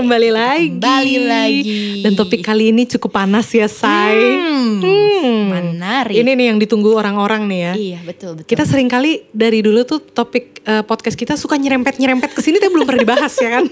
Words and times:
kembali 0.00 0.30
lagi. 0.30 0.66
Kembali 0.72 1.14
lagi. 1.22 1.62
Dan 2.00 2.12
topik 2.14 2.40
kali 2.40 2.68
ini 2.68 2.84
cukup 2.86 3.14
panas 3.14 3.48
ya, 3.50 3.66
Say. 3.66 4.16
Hmm, 4.40 4.80
Hmm. 4.80 5.44
menarik. 5.50 6.16
Ini 6.16 6.30
nih 6.32 6.46
yang 6.48 6.58
ditunggu 6.58 6.90
orang-orang 6.90 7.44
nih 7.44 7.60
ya. 7.60 7.72
Iya 7.76 7.98
betul 8.02 8.30
betul. 8.34 8.48
Kita 8.48 8.64
sering 8.64 8.88
kali 8.88 9.28
dari 9.30 9.60
dulu 9.60 9.84
tuh 9.84 10.00
topik 10.00 10.60
eh, 10.62 10.80
podcast 10.80 11.14
kita 11.14 11.36
suka 11.36 11.54
nyerempet-nyerempet 11.54 12.32
ke 12.32 12.40
sini 12.40 12.56
tapi 12.56 12.72
belum 12.72 12.84
pernah 12.84 13.02
dibahas 13.02 13.34
ya 13.34 13.50
kan. 13.54 13.64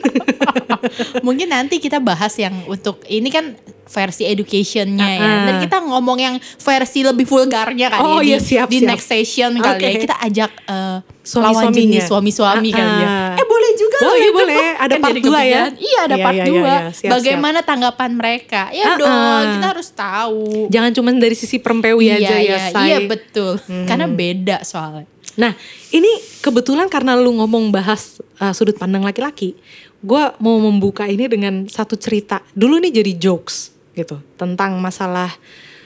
Mungkin 1.26 1.48
nanti 1.48 1.78
kita 1.78 1.98
bahas 1.98 2.36
yang 2.36 2.52
untuk 2.66 3.00
ini 3.06 3.28
kan 3.28 3.56
versi 3.88 4.22
educationnya 4.22 5.08
ya. 5.08 5.18
Ah, 5.18 5.32
ah. 5.32 5.44
Dan 5.48 5.54
kita 5.62 5.76
ngomong 5.80 6.18
yang 6.18 6.34
versi 6.58 7.00
lebih 7.00 7.24
vulgarnya 7.24 7.88
kali 7.88 8.02
Oh, 8.02 8.20
ya. 8.20 8.36
iya, 8.36 8.38
siap, 8.38 8.68
di 8.68 8.84
siap. 8.84 8.88
next 8.92 9.06
session 9.08 9.56
kali 9.56 9.80
ya. 9.80 9.88
Oke. 9.88 10.02
Kita 10.04 10.16
ajak 10.20 10.50
eh, 10.68 10.98
Suami-suaminya. 11.28 12.00
suami-suami 12.02 12.68
kali 12.70 12.94
ya. 12.98 13.36
Eh 13.36 13.46
boleh 13.46 13.70
juga 13.74 13.96
loh 13.98 14.04
Boleh, 14.08 14.24
itu. 14.24 14.34
boleh. 14.34 14.56
Ada 14.74 14.88
Kan 14.88 15.00
part 15.00 15.10
jadi 15.10 15.20
dua 15.20 15.30
ya. 15.30 15.38
kepikiran. 15.38 15.72
Iya 15.78 15.98
ada 16.00 16.16
Iya, 16.16 16.24
part 16.24 16.34
iya, 16.34 16.44
2. 16.44 16.48
iya, 16.48 16.58
iya. 16.58 16.76
Siap, 16.90 17.10
Bagaimana 17.12 17.58
tanggapan 17.60 18.10
mereka? 18.14 18.62
Ya 18.70 18.84
Ah, 18.84 18.96
dong 18.96 19.44
kita 19.52 19.66
harus 19.68 19.88
tahu. 19.90 20.42
Jangan 20.68 20.90
cuma 20.90 21.10
dari 21.12 21.34
sisi 21.34 21.56
perempewi 21.56 22.06
aja 22.08 22.32
ya, 22.32 22.38
iya, 22.38 22.56
Say. 22.70 22.84
iya 22.86 22.98
betul. 23.02 23.60
Karena 23.84 24.06
beda 24.06 24.62
soalnya. 24.62 25.04
Nah, 25.34 25.54
ini 25.90 26.10
kebetulan 26.38 26.88
karena 26.88 27.14
lu 27.14 27.30
ngomong 27.32 27.70
bahas 27.70 28.18
uh, 28.36 28.50
sudut 28.50 28.74
pandang 28.74 29.00
laki-laki, 29.00 29.54
gue 30.00 30.22
mau 30.36 30.58
membuka 30.58 31.04
ini 31.04 31.26
dengan 31.26 31.66
satu 31.66 31.94
cerita. 31.94 32.42
Dulu 32.52 32.80
nih 32.80 32.90
jadi 32.92 33.12
jokes 33.14 33.70
gitu 33.92 34.18
tentang 34.34 34.78
masalah 34.78 35.30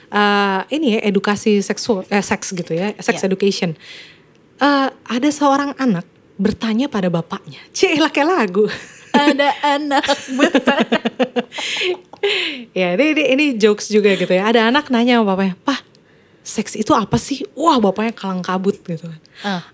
uh, 0.09 0.61
ini 0.69 0.97
ya 0.97 1.05
edukasi 1.05 1.59
seksual, 1.59 2.05
eh, 2.07 2.21
seks 2.21 2.49
gitu 2.51 2.73
ya, 2.73 2.93
sex 2.97 3.19
Iya. 3.19 3.25
education. 3.27 3.77
Uh, 4.61 4.89
ada 5.09 5.29
seorang 5.33 5.73
anak 5.81 6.05
bertanya 6.37 6.89
pada 6.89 7.09
bapaknya, 7.09 7.61
cih 7.75 7.97
kayak 7.97 8.27
lagu. 8.27 8.65
ada 9.13 9.53
anak 9.61 10.09
bertanya. 10.33 11.01
ya 12.79 12.97
ini, 12.97 13.05
ini 13.13 13.23
ini 13.37 13.45
jokes 13.57 13.93
juga 13.93 14.13
gitu 14.17 14.33
ya. 14.33 14.49
Ada 14.49 14.73
anak 14.73 14.89
nanya 14.89 15.21
sama 15.21 15.37
bapaknya, 15.37 15.55
Pak, 15.61 15.81
seks 16.41 16.73
itu 16.73 16.91
apa 16.97 17.21
sih? 17.21 17.45
Wah 17.53 17.77
bapaknya 17.77 18.13
kalang 18.17 18.41
kabut 18.41 18.81
gitu 18.81 19.05
kan. 19.05 19.21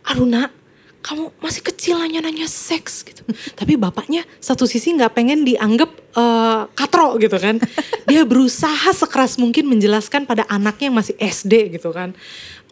Aduh 0.04 0.28
nak, 0.28 0.52
kamu 1.00 1.32
masih 1.40 1.64
kecil 1.64 1.96
nanya-nanya 1.96 2.46
seks 2.46 3.08
gitu. 3.08 3.24
Tapi 3.56 3.80
bapaknya 3.80 4.28
satu 4.44 4.68
sisi 4.68 4.92
nggak 4.92 5.16
pengen 5.16 5.48
dianggap 5.48 5.90
eh, 5.96 6.62
katro 6.76 7.16
gitu 7.18 7.40
kan. 7.40 7.58
Dia 8.10 8.28
berusaha 8.28 8.92
sekeras 8.92 9.40
mungkin 9.40 9.72
menjelaskan 9.72 10.28
pada 10.28 10.44
anaknya 10.52 10.92
yang 10.92 10.98
masih 11.00 11.16
SD 11.16 11.80
gitu 11.80 11.96
kan. 11.96 12.12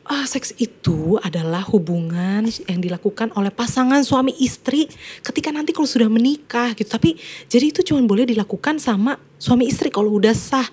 Ah, 0.07 0.23
seks 0.23 0.55
itu 0.55 1.19
adalah 1.19 1.67
hubungan 1.67 2.47
yang 2.47 2.79
dilakukan 2.79 3.27
oleh 3.35 3.51
pasangan 3.51 3.99
suami 4.07 4.31
istri 4.39 4.87
ketika 5.19 5.51
nanti 5.51 5.75
kalau 5.75 5.83
sudah 5.83 6.07
menikah 6.07 6.71
gitu. 6.79 6.87
Tapi 6.87 7.19
jadi 7.51 7.75
itu 7.75 7.83
cuma 7.83 7.99
boleh 8.07 8.23
dilakukan 8.23 8.79
sama 8.79 9.19
suami 9.35 9.67
istri 9.67 9.91
kalau 9.91 10.15
udah 10.15 10.31
sah. 10.31 10.63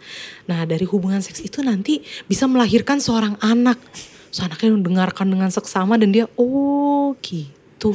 Nah 0.47 0.63
dari 0.63 0.87
hubungan 0.87 1.19
seks 1.19 1.43
itu 1.43 1.67
nanti 1.67 1.99
bisa 2.31 2.47
melahirkan 2.47 3.03
seorang 3.03 3.35
anak. 3.43 3.83
So 4.31 4.47
anaknya 4.47 4.71
mendengarkan 4.71 5.27
dengan 5.27 5.51
seksama 5.51 5.99
dan 5.99 6.15
dia 6.15 6.31
oh 6.39 7.19
gitu. 7.19 7.91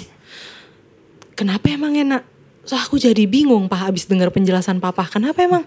Kenapa 1.40 1.72
emang 1.72 1.96
enak? 1.96 2.28
So 2.68 2.76
aku 2.76 3.00
jadi 3.00 3.24
bingung 3.32 3.72
pak 3.72 3.88
habis 3.88 4.12
dengar 4.12 4.28
penjelasan 4.36 4.84
papa. 4.84 5.08
Kenapa 5.08 5.40
emang? 5.40 5.64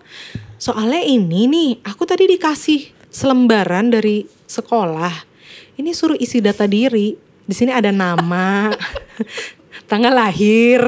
Soalnya 0.61 1.01
ini 1.01 1.49
nih 1.49 1.71
aku 1.81 2.05
tadi 2.05 2.29
dikasih 2.29 2.93
selembaran 3.09 3.89
dari 3.89 4.29
sekolah. 4.45 5.32
Ini 5.75 5.91
suruh 5.93 6.17
isi 6.17 6.39
data 6.39 6.65
diri. 6.65 7.17
Di 7.43 7.53
sini 7.53 7.71
ada 7.71 7.91
nama, 7.91 8.71
tanggal 9.91 10.15
lahir, 10.15 10.79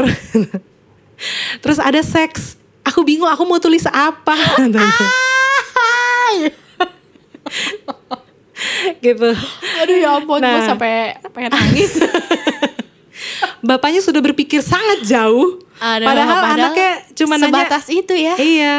terus 1.62 1.78
ada 1.78 1.98
seks. 1.98 2.54
Aku 2.84 3.02
bingung 3.02 3.26
aku 3.26 3.42
mau 3.42 3.58
tulis 3.58 3.82
apa. 3.86 4.36
gitu. 9.02 9.30
Aduh 9.82 9.96
ya 9.98 10.08
ampun, 10.14 10.38
gue 10.38 10.46
Nah. 10.46 10.66
sampai 10.68 11.16
pengen 11.32 11.50
nangis. 11.52 11.98
Bapaknya 13.64 14.04
sudah 14.04 14.20
berpikir 14.20 14.60
sangat 14.60 15.02
jauh. 15.02 15.58
Aduh, 15.80 16.06
padahal, 16.06 16.40
anaknya 16.54 16.90
cuma 17.16 17.34
nanya. 17.34 17.48
sebatas 17.50 17.84
itu 17.88 18.14
ya. 18.14 18.34
Iya. 18.36 18.74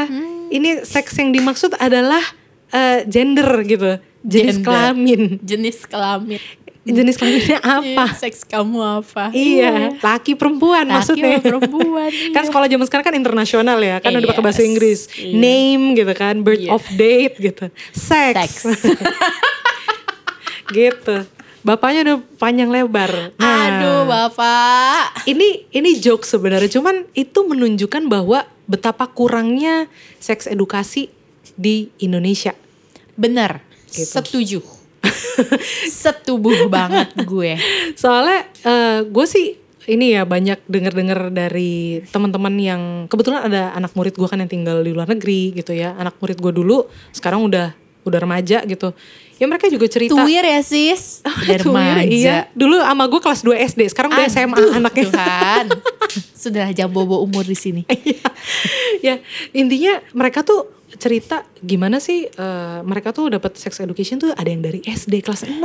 Ini 0.47 0.85
seks 0.85 1.17
yang 1.17 1.33
dimaksud 1.33 1.73
adalah 1.75 2.21
eh, 2.69 3.03
gender 3.09 3.49
gitu. 3.65 3.97
Jenis 4.25 4.57
Gender. 4.57 4.65
kelamin. 4.65 5.21
Jenis 5.39 5.77
kelamin. 5.85 6.41
Jenis 6.83 7.17
kelaminnya 7.17 7.57
apa? 7.77 8.05
Iya, 8.09 8.13
Seks 8.13 8.41
kamu 8.41 8.77
apa? 8.77 9.29
Iya, 9.29 9.97
laki 9.97 10.33
perempuan 10.33 10.85
Laki 10.85 11.17
maksudnya. 11.17 11.41
perempuan, 11.41 12.09
kan 12.35 12.41
iya. 12.41 12.49
sekolah 12.49 12.67
zaman 12.67 12.85
sekarang 12.85 13.05
kan 13.05 13.15
internasional 13.15 13.77
ya, 13.79 13.97
kan 13.97 14.13
udah 14.13 14.29
pakai 14.29 14.43
bahasa 14.43 14.61
Yes, 14.61 14.69
Inggris. 14.69 14.99
iya. 15.17 15.33
Name 15.33 15.97
gitu 15.97 16.13
kan, 16.13 16.41
birth 16.41 16.61
Iya. 16.61 16.69
of 16.69 16.85
date 16.93 17.35
gitu. 17.39 17.65
Sex. 17.89 18.37
Seks. 18.61 18.85
gitu. 20.77 21.15
Bapaknya 21.61 22.05
udah 22.05 22.17
panjang 22.37 22.69
lebar. 22.69 23.33
Nah, 23.41 23.81
Aduh 23.81 24.05
bapak. 24.05 25.25
ini 25.25 25.65
ini 25.73 25.97
joke 25.97 26.21
sebenarnya 26.21 26.69
cuman 26.69 27.09
itu 27.11 27.41
menunjukkan 27.41 28.05
bahwa 28.05 28.45
betapa 28.65 29.09
kurangnya 29.09 29.89
seks 30.17 30.45
edukasi 30.45 31.09
di 31.57 31.89
Indonesia. 31.97 32.53
Bener. 33.17 33.65
Gitu. 33.95 34.11
Setuju. 34.11 34.59
Setubuh 36.03 36.67
banget 36.67 37.15
gue. 37.23 37.55
Soalnya 37.95 38.49
gue 39.07 39.25
sih 39.29 39.55
ini 39.85 40.17
ya 40.17 40.25
banyak 40.25 40.65
denger-dengar 40.65 41.29
dari 41.29 42.01
teman-teman 42.09 42.53
yang 42.57 42.81
kebetulan 43.05 43.45
ada 43.45 43.69
anak 43.77 43.93
murid 43.93 44.17
gue 44.17 44.25
kan 44.25 44.41
yang 44.41 44.49
tinggal 44.49 44.81
di 44.81 44.91
luar 44.91 45.05
negeri 45.09 45.53
gitu 45.53 45.71
ya. 45.77 45.93
Anak 45.95 46.17
murid 46.17 46.41
gue 46.41 46.53
dulu 46.53 46.89
sekarang 47.13 47.45
udah 47.45 47.77
udah 48.05 48.19
remaja 48.21 48.61
gitu. 48.65 48.93
Ya 49.35 49.45
mereka 49.51 49.67
juga 49.67 49.85
cerita. 49.91 50.15
Tuwir 50.15 50.45
ya 50.45 50.61
sis. 50.63 51.25
Remaja. 51.61 52.07
Iya. 52.07 52.37
Dulu 52.55 52.79
sama 52.79 53.03
gue 53.09 53.19
kelas 53.19 53.41
2 53.43 53.67
SD, 53.75 53.81
sekarang 53.91 54.15
udah 54.15 54.25
SMA 54.31 54.55
Aduh, 54.55 54.71
anaknya. 54.79 55.05
Tuhan. 55.11 55.65
Sudah 56.45 56.67
jam 56.71 56.87
bobo 56.87 57.19
umur 57.19 57.43
di 57.43 57.57
sini. 57.57 57.83
Iya. 57.89 58.29
ya 59.03 59.15
intinya 59.51 59.99
mereka 60.15 60.45
tuh 60.45 60.69
cerita 60.95 61.43
gimana 61.57 61.97
sih 61.97 62.25
eh, 62.25 62.79
mereka 62.81 63.11
tuh 63.11 63.29
dapat 63.29 63.55
sex 63.55 63.77
education 63.77 64.17
tuh 64.17 64.31
ada 64.31 64.47
yang 64.47 64.59
dari 64.59 64.79
SD 64.81 65.19
kelas 65.19 65.43
6 65.43 65.61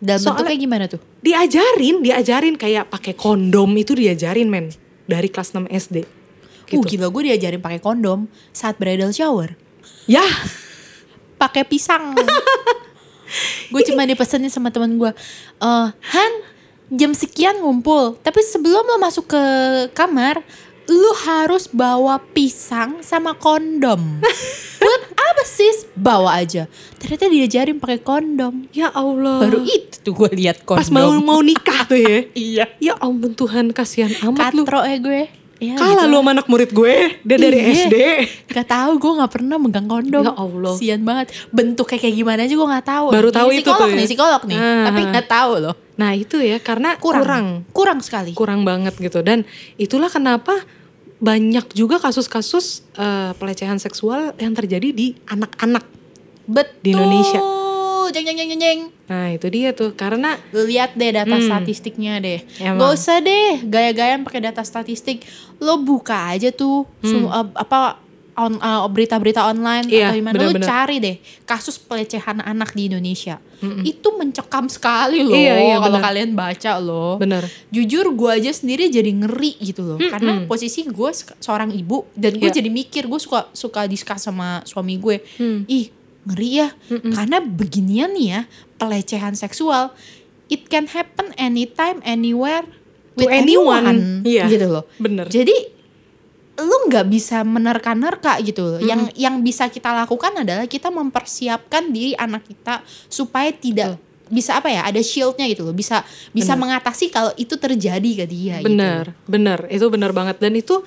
Dan 0.00 0.16
Soalnya- 0.16 0.40
bentuknya 0.40 0.56
gimana 0.58 0.84
tuh? 0.86 1.00
diajarin 1.20 2.00
diajarin 2.00 2.56
kayak 2.56 2.88
pakai 2.88 3.12
kondom 3.12 3.68
itu 3.74 3.92
diajarin 3.92 4.48
men 4.48 4.72
dari 5.04 5.28
kelas 5.28 5.52
6 5.52 5.68
SD 5.68 5.96
Uh 6.70 6.78
gitu. 6.78 6.96
gila 6.96 7.10
gue 7.10 7.22
diajarin 7.26 7.58
pakai 7.58 7.78
kondom 7.78 8.24
saat 8.50 8.78
bridal 8.78 9.10
shower. 9.10 9.58
ya 10.06 10.22
pakai 11.34 11.66
pisang. 11.66 12.14
gue 13.72 13.82
cuma 13.84 14.02
dipesenin 14.02 14.46
sama 14.48 14.70
teman 14.70 14.94
gue, 14.94 15.10
eh 15.58 15.88
Han 15.90 16.32
jam 16.90 17.10
sekian 17.10 17.58
ngumpul, 17.58 18.18
tapi 18.18 18.38
sebelum 18.40 18.82
lo 18.82 18.98
masuk 18.98 19.30
ke 19.30 19.42
kamar, 19.90 20.42
lu 20.90 21.12
harus 21.16 21.70
bawa 21.70 22.18
pisang 22.28 22.98
sama 23.00 23.30
kondom. 23.32 24.18
Buat 24.80 25.02
apa 25.12 25.42
sis? 25.44 25.86
Bawa 25.92 26.34
aja. 26.36 26.66
Ternyata 26.96 27.28
diajarin 27.28 27.78
pakai 27.78 28.00
kondom. 28.00 28.66
ya 28.70 28.90
Allah 28.90 29.38
Baru 29.38 29.62
itu 29.62 30.02
tuh 30.02 30.12
gue 30.12 30.30
lihat 30.34 30.64
kondom. 30.64 30.80
pas 30.80 30.90
mau 30.90 31.14
mau 31.16 31.40
nikah 31.40 31.86
tuh 31.86 31.94
ya 31.94 32.18
iya. 32.34 32.64
ya 32.78 32.98
ampun 32.98 33.30
Tuhan 33.30 33.70
kasihan 33.70 34.10
amat 34.24 34.50
lu 34.50 34.64
Katro 34.64 34.82
ya 34.82 34.98
gue. 34.98 35.22
Ya, 35.60 35.76
kalah 35.76 36.08
gitu 36.08 36.10
lu 36.10 36.16
sama 36.18 36.30
anak 36.32 36.46
murid 36.48 36.70
gue 36.72 36.94
dia 37.20 37.36
dari 37.36 37.58
Iya. 37.60 37.72
SD 37.84 37.96
Gak 38.48 38.64
tahu 38.66 38.96
gue 38.96 39.12
gak 39.14 39.28
pernah 39.30 39.56
megang 39.56 39.84
kondom 39.86 40.24
Ya 40.24 40.32
Allah. 40.32 40.72
Sian 40.74 41.04
banget 41.04 41.36
Bentuknya 41.50 42.00
kayak 42.00 42.16
gimana 42.16 42.40
aja 42.40 42.54
gue 42.56 42.68
gak 42.72 42.86
tahu 42.88 43.06
Baru 43.12 43.28
tahu 43.28 43.48
itu 43.52 43.60
psikolog 43.62 43.76
tuh 43.78 43.86
ya. 43.86 43.94
nih 43.94 44.06
psikolog 44.08 44.42
nih 44.42 44.56
Ah. 44.56 44.84
Tapi 44.88 45.00
gak 45.06 45.28
tahu 45.28 45.52
loh 45.60 45.76
nah 45.94 46.16
itu 46.16 46.40
ya 46.40 46.56
karena 46.58 46.96
kurang. 46.96 47.20
kurang 47.20 47.46
Kurang 47.70 48.00
sekali 48.00 48.32
kurang 48.32 48.64
banget 48.64 48.96
gitu 48.96 49.20
dan 49.20 49.44
itulah 49.76 50.08
kenapa 50.08 50.56
banyak 51.20 51.72
juga 51.72 51.96
kasus-kasus 51.96 52.82
eh, 52.94 53.32
pelecehan 53.34 53.76
seksual 53.76 54.32
yang 54.36 54.52
terjadi 54.52 54.90
di 54.90 55.14
anak-anak 55.26 55.84
Betul 56.42 56.80
Di 56.82 56.90
Indonesia. 56.90 57.40
Jeng 58.10 58.26
jeng 58.26 58.36
jeng 58.36 58.50
jeng 58.50 58.58
jeng 58.58 58.80
nah 59.06 59.30
itu 59.30 59.46
dia 59.46 59.70
tuh 59.70 59.94
karena 59.94 60.34
Lu 60.50 60.66
lihat 60.66 60.94
deh 60.94 61.14
data 61.14 61.30
Hmm. 61.30 61.46
statistiknya 61.46 62.18
deh 62.18 62.42
Emang. 62.58 62.82
Gak 62.82 62.90
usah 62.92 63.16
deh 63.18 63.62
gaya-gayaan 63.62 64.26
pakai 64.26 64.42
data 64.42 64.62
statistik 64.62 65.22
Lo 65.58 65.78
buka 65.78 66.26
aja 66.26 66.50
tuh 66.50 66.90
Hmm. 66.98 67.06
sem- 67.06 67.30
uh, 67.30 67.46
apa 67.54 68.02
on, 68.32 68.56
uh, 68.56 68.86
berita-berita 68.86 69.42
online 69.44 69.84
Iya, 69.84 70.08
atau 70.08 70.16
gimana 70.16 70.34
Lo 70.34 70.40
bener-bener. 70.46 70.66
cari 70.66 70.96
deh 70.98 71.16
kasus 71.42 71.76
pelecehan 71.76 72.38
anak 72.38 72.72
di 72.72 72.86
Indonesia 72.86 73.38
Itu 73.82 74.14
mencekam 74.14 74.66
sekali 74.66 75.20
loh 75.20 75.32
Iya, 75.32 75.54
iya, 75.54 75.76
Kalau 75.76 75.92
bener. 75.92 76.02
kalian 76.02 76.30
baca 76.32 76.72
loh 76.76 77.14
bener 77.16 77.42
jujur 77.68 78.08
gue 78.10 78.30
aja 78.32 78.50
sendiri 78.50 78.88
jadi 78.88 79.10
ngeri 79.10 79.60
gitu 79.60 79.84
loh 79.84 79.98
karena 80.00 80.44
posisi 80.44 80.82
gue 80.82 81.10
se- 81.10 81.36
seorang 81.36 81.68
ibu 81.70 82.08
dan 82.12 82.34
gue 82.34 82.46
Iya. 82.46 82.56
jadi 82.56 82.68
mikir 82.68 83.04
gue 83.04 83.18
suka 83.18 83.48
suka 83.50 83.84
diskus 83.84 84.20
sama 84.20 84.64
suami 84.64 84.96
gue 84.96 85.20
Hmm. 85.36 85.64
ih 85.66 85.92
ngeri 86.22 86.50
ya 86.54 86.68
karena 87.10 87.40
beginian 87.40 88.10
nih 88.10 88.28
ya 88.30 88.40
pelecehan 88.76 89.32
seksual 89.34 89.92
it 90.46 90.66
can 90.66 90.84
happen 90.86 91.30
anytime 91.36 92.00
anywhere 92.02 92.64
To 93.12 93.22
with 93.22 93.30
anyone. 93.30 94.20
Iya. 94.22 94.44
gitu 94.46 94.66
loh 94.70 94.84
bener 94.96 95.28
jadi 95.28 95.52
lu 96.60 96.76
nggak 96.88 97.06
bisa 97.08 97.42
menerka-nerka 97.42 98.36
gitu 98.44 98.62
loh. 98.62 98.78
Mm-mm. 98.78 98.88
Yang 98.88 99.00
yang 99.16 99.36
bisa 99.40 99.66
kita 99.66 99.90
lakukan 99.92 100.32
adalah 100.36 100.68
kita 100.68 100.92
mempersiapkan 100.92 101.90
diri 101.90 102.12
anak 102.14 102.44
kita 102.46 102.84
supaya 103.08 103.50
tidak 103.50 103.96
bisa 104.30 104.62
apa 104.62 104.70
ya 104.70 104.86
ada 104.86 105.02
shieldnya 105.02 105.42
gitu 105.50 105.66
loh 105.66 105.74
bisa 105.74 106.06
bisa 106.30 106.54
Benar. 106.54 106.78
mengatasi 106.78 107.10
kalau 107.10 107.34
itu 107.34 107.58
terjadi 107.58 108.10
ke 108.22 108.24
dia 108.30 108.62
Benar, 108.62 109.10
benar. 109.26 109.66
Itu 109.66 109.90
benar 109.90 110.14
banget. 110.14 110.38
Dan 110.38 110.54
itu 110.54 110.86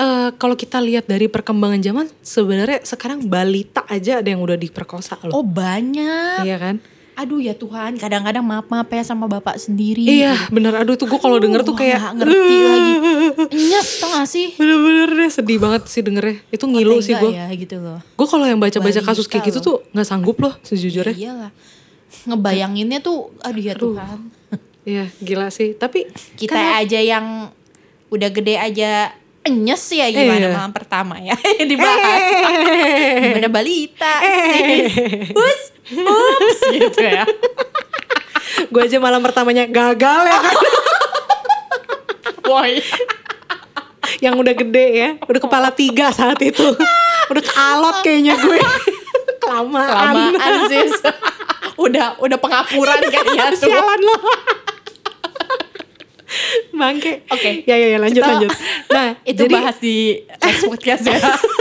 eh, 0.00 0.32
kalau 0.40 0.56
kita 0.56 0.80
lihat 0.80 1.04
dari 1.04 1.28
perkembangan 1.28 1.84
zaman, 1.84 2.06
sebenarnya 2.24 2.80
sekarang 2.88 3.28
balita 3.28 3.84
aja 3.92 4.24
ada 4.24 4.28
yang 4.32 4.40
udah 4.40 4.56
diperkosa 4.56 5.20
gitu. 5.20 5.28
loh. 5.28 5.42
oh 5.42 5.44
banyak 5.44 6.48
Iya 6.48 6.56
kan? 6.56 6.76
Aduh 7.18 7.36
ya 7.36 7.50
Tuhan 7.52 7.96
kadang-kadang 7.96 8.40
maaf 8.40 8.66
maaf 8.66 8.86
ya 8.86 9.02
sama 9.02 9.26
bapak 9.26 9.58
sendiri 9.58 10.06
Iya, 10.06 10.38
benar. 10.48 10.78
Aduh, 10.78 10.94
tuh 10.94 11.04
gue 11.04 11.18
kalau 11.18 11.36
denger 11.36 11.60
tuh 11.60 11.74
kayak 11.74 11.98
nggak 11.98 12.14
ngerti 12.16 12.56
lagi. 12.62 12.92
nyes 13.50 13.88
tau 13.98 14.08
gak 14.12 14.24
sih 14.24 14.54
Bener-bener 14.54 15.10
deh 15.12 15.26
sedih 15.28 15.58
banget 15.58 15.82
sih 15.86 15.98
dengernya. 15.98 16.38
Itu 16.48 16.64
ngilu 16.64 16.98
sih 16.98 17.12
gue. 17.12 17.30
ya 17.32 17.50
gitu 17.50 17.76
loh 17.76 17.98
Gue 18.12 18.24
kalau 18.24 18.44
yang 18.44 18.56
baca-baca 18.56 19.02
kasus 19.02 19.26
kayak 19.26 19.44
gitu 19.44 19.58
loh. 19.58 19.66
tuh 19.66 19.76
nggak 19.90 20.06
sanggup 20.06 20.38
loh 20.38 20.54
sejujurnya. 20.62 21.10
iyalah 21.12 21.50
ngebayanginnya 22.24 22.98
tuh 22.98 23.34
aduh 23.40 23.60
ya 23.60 23.74
Aduh. 23.74 23.92
Tuhan 23.92 24.18
Iya, 24.84 25.04
gila 25.18 25.50
sih. 25.50 25.74
Tapi 25.74 26.06
kita 26.34 26.54
kan- 26.54 26.80
aja 26.80 26.96
yang 26.96 27.50
udah 28.08 28.30
gede 28.30 28.54
aja 28.54 29.12
nyes 29.44 29.80
ya 29.90 30.06
gimana 30.08 30.44
Iya. 30.44 30.54
malam 30.54 30.72
pertama 30.72 31.16
ya 31.18 31.32
dibahas 31.70 32.22
gimana 33.18 33.48
balita 33.48 34.14
sis 34.20 34.92
Hus, 35.30 35.60
ups 35.92 36.60
gitu 36.68 37.00
ya 37.00 37.24
gue 38.68 38.82
aja 38.82 38.98
malam 38.98 39.20
pertamanya 39.22 39.64
gagal 39.68 40.20
ya 40.26 40.38
kan. 40.40 40.56
boy 42.42 42.80
yang 44.18 44.34
udah 44.34 44.56
gede 44.56 44.86
ya, 44.98 45.10
udah 45.20 45.40
kepala 45.40 45.68
tiga 45.70 46.08
saat 46.10 46.40
itu. 46.40 46.64
udah 47.28 47.42
kealot 47.44 47.96
kayaknya 48.00 48.34
gue. 48.40 48.56
Kelamaan. 49.38 50.32
lamaan 50.32 50.54
sis 50.66 50.96
udah 51.78 52.16
udah 52.18 52.38
pengapuran 52.40 52.98
kayaknya 53.04 53.52
tuh 53.54 53.68
Sialan 53.68 54.00
lo. 54.00 54.16
Bangke. 56.72 57.24
Oke. 57.30 57.62
Ya 57.68 57.76
ya 57.76 57.94
ya 57.94 57.98
lanjut 58.00 58.22
Kita- 58.22 58.32
lanjut. 58.32 58.50
Nah, 58.90 59.08
itu 59.22 59.40
jadi 59.44 59.54
bahas 59.54 59.76
di 59.78 59.96
next 60.24 60.62
podcast 60.66 61.02
ya 61.04 61.18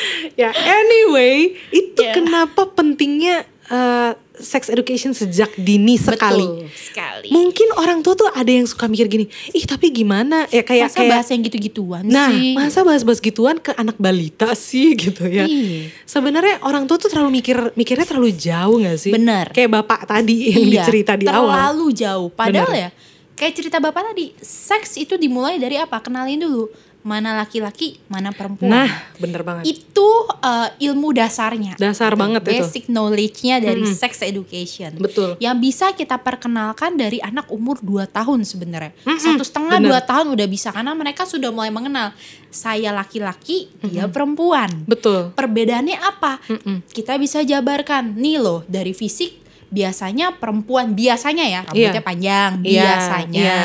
ya 0.40 0.50
anyway, 0.52 1.54
itu 1.68 1.98
Ya. 1.98 2.12
kenapa 2.12 2.66
pentingnya 2.68 3.42
eh, 3.64 4.12
sex 4.34 4.66
education 4.66 5.12
sejak 5.12 5.52
dini 5.54 5.94
sekali. 5.94 6.42
Betul 6.42 6.66
sekali 6.72 7.28
Mungkin 7.30 7.68
orang 7.74 8.00
tua 8.00 8.12
tuh 8.12 8.26
ada 8.28 8.48
yang 8.48 8.64
suka 8.64 8.84
mikir 8.84 9.06
gini, 9.06 9.24
ih 9.48 9.62
tapi 9.62 9.88
gimana 9.88 10.48
ya 10.48 10.60
kayak 10.60 10.88
masa 10.88 10.98
kayak 10.98 11.10
bahas 11.12 11.28
yang 11.28 11.40
gitu-gituan 11.42 12.02
Nah, 12.02 12.26
sih 12.26 12.52
masa 12.52 12.80
bahas-bahas 12.80 13.20
gituan 13.20 13.56
ke 13.56 13.70
anak 13.72 13.94
balita 13.96 14.50
sih 14.52 14.96
gitu 14.98 15.24
ya. 15.24 15.44
Iya. 15.44 15.92
Sebenarnya 16.02 16.58
orang 16.62 16.84
tua 16.84 16.96
tuh 16.96 17.08
terlalu 17.08 17.38
mikir 17.38 17.54
mikirnya 17.72 18.04
terlalu 18.04 18.32
jauh 18.32 18.76
gak 18.78 18.98
sih? 18.98 19.12
Bener. 19.12 19.52
Kayak 19.52 19.70
bapak 19.74 20.00
tadi 20.06 20.36
yang 20.50 20.64
Iya, 20.64 20.72
dicerita 20.80 21.12
di 21.14 21.26
awal. 21.26 21.52
terlalu 21.52 21.86
jauh. 21.94 22.28
Padahal 22.28 22.66
Bener. 22.66 22.82
ya, 22.82 22.90
kayak 23.34 23.52
cerita 23.54 23.76
bapak 23.78 24.02
tadi, 24.10 24.26
seks 24.38 24.96
itu 24.96 25.14
dimulai 25.14 25.56
dari 25.56 25.76
apa? 25.76 26.00
Kenalin 26.00 26.40
dulu 26.40 26.66
mana 27.02 27.34
laki-laki, 27.34 27.98
mana 28.06 28.30
perempuan. 28.30 28.70
Nah, 28.70 28.90
bener 29.18 29.42
banget. 29.42 29.66
itu 29.66 30.08
uh, 30.38 30.70
ilmu 30.78 31.10
dasarnya. 31.10 31.74
Dasar 31.74 32.14
banget 32.14 32.46
itu. 32.46 32.62
Basic 32.62 32.84
knowledge-nya 32.86 33.58
dari 33.58 33.82
Mm-mm. 33.82 33.98
sex 33.98 34.22
education. 34.22 34.94
Betul. 35.02 35.34
Yang 35.42 35.56
bisa 35.58 35.86
kita 35.90 36.22
perkenalkan 36.22 36.94
dari 36.94 37.18
anak 37.18 37.50
umur 37.50 37.82
2 37.82 38.06
tahun 38.06 38.46
sebenarnya. 38.46 38.94
Mm-mm, 39.02 39.18
Satu 39.18 39.42
setengah 39.42 39.82
bener. 39.82 39.90
dua 39.90 40.00
tahun 40.06 40.30
udah 40.30 40.46
bisa 40.46 40.70
karena 40.70 40.94
mereka 40.94 41.26
sudah 41.26 41.50
mulai 41.50 41.74
mengenal 41.74 42.14
saya 42.54 42.94
laki-laki, 42.94 43.66
dia 43.82 44.06
perempuan. 44.06 44.70
Betul. 44.86 45.34
Perbedaannya 45.34 45.98
apa? 45.98 46.38
Mm-mm. 46.46 46.86
Kita 46.86 47.18
bisa 47.18 47.42
jabarkan 47.42 48.14
nih 48.14 48.38
loh 48.38 48.62
dari 48.70 48.94
fisik 48.94 49.41
biasanya 49.72 50.36
perempuan 50.36 50.92
biasanya 50.92 51.44
ya 51.44 51.60
rambutnya 51.64 51.96
Iya. 51.96 52.04
panjang 52.04 52.50
Iya, 52.60 52.82
biasanya 52.84 53.40
iya. 53.40 53.62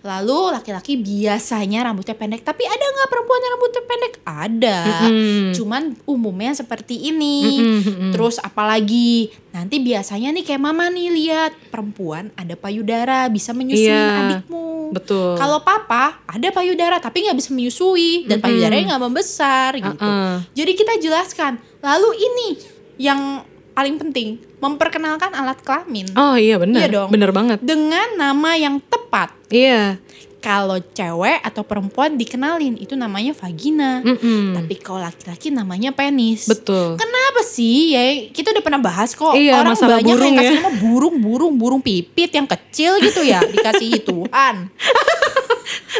lalu 0.00 0.50
laki-laki 0.50 0.96
biasanya 0.96 1.84
rambutnya 1.84 2.12
pendek 2.12 2.40
tapi 2.40 2.64
ada 2.64 2.80
nggak 2.82 3.06
perempuan 3.06 3.38
yang 3.38 3.52
rambutnya 3.52 3.82
pendek 3.84 4.14
ada 4.24 4.78
Mm-mm. 5.04 5.52
cuman 5.52 5.82
umumnya 6.04 6.52
seperti 6.52 6.96
ini 7.04 7.60
mm-mm. 7.60 8.10
terus 8.10 8.40
apalagi 8.40 9.28
nanti 9.50 9.76
biasanya 9.78 10.32
nih 10.32 10.42
kayak 10.42 10.62
mama 10.62 10.88
nih 10.88 11.12
lihat 11.12 11.52
perempuan 11.68 12.32
ada 12.32 12.56
payudara 12.56 13.28
bisa 13.28 13.52
menyusui 13.52 13.84
Iya, 13.84 14.08
adikmu 14.24 14.90
Betul. 14.90 15.36
kalau 15.36 15.60
papa 15.60 16.24
ada 16.24 16.48
payudara 16.48 16.96
tapi 16.96 17.22
nggak 17.22 17.36
bisa 17.36 17.52
menyusui 17.52 18.24
dan 18.24 18.40
Mm-mm. 18.40 18.46
payudaranya 18.48 18.84
nggak 18.90 19.04
membesar 19.04 19.70
gitu. 19.74 20.00
Uh-uh. 20.00 20.40
Jadi 20.52 20.72
kita 20.72 20.96
jelaskan. 20.98 21.52
Lalu 21.80 22.10
ini 22.16 22.48
yang 22.96 23.42
paling 23.72 23.96
penting 23.96 24.28
memperkenalkan 24.58 25.32
alat 25.32 25.58
kelamin 25.58 26.06
Oh 26.12 26.36
iya 26.36 26.56
bener. 26.56 26.80
Iya 26.80 26.88
dong. 26.90 27.08
Bener 27.08 27.30
banget. 27.30 27.58
dengan 27.58 28.04
nama 28.14 28.54
yang 28.54 28.78
tepat. 28.82 29.32
Iya. 29.48 29.96
Kalau 30.38 30.74
cewek 30.74 31.38
atau 31.38 31.62
perempuan 31.62 32.18
dikenalin 32.18 32.74
itu 32.74 32.92
namanya 32.92 33.30
vagina. 33.32 34.02
Mm-mm. 34.02 34.58
Tapi 34.58 34.74
kalau 34.76 34.98
laki-laki 34.98 35.48
namanya 35.48 35.94
penis. 35.94 36.50
Betul. 36.50 36.98
Kenapa 36.98 37.40
sih? 37.42 37.94
Ya 37.94 38.02
kita 38.26 38.50
udah 38.50 38.58
pernah 38.58 38.82
bahas 38.82 39.14
kok. 39.14 39.32
Iya, 39.32 39.62
Orang 39.62 39.78
banyak 39.78 40.02
burung 40.02 40.26
yang 40.26 40.36
kasih 40.36 40.50
ya. 40.50 40.58
nama 40.58 40.72
burung, 40.76 41.16
burung, 41.16 41.54
burung 41.54 41.80
pipit 41.80 42.34
yang 42.34 42.44
kecil 42.44 42.98
gitu 42.98 43.22
ya 43.22 43.38
dikasih 43.40 44.02
Tuhan. 44.10 44.66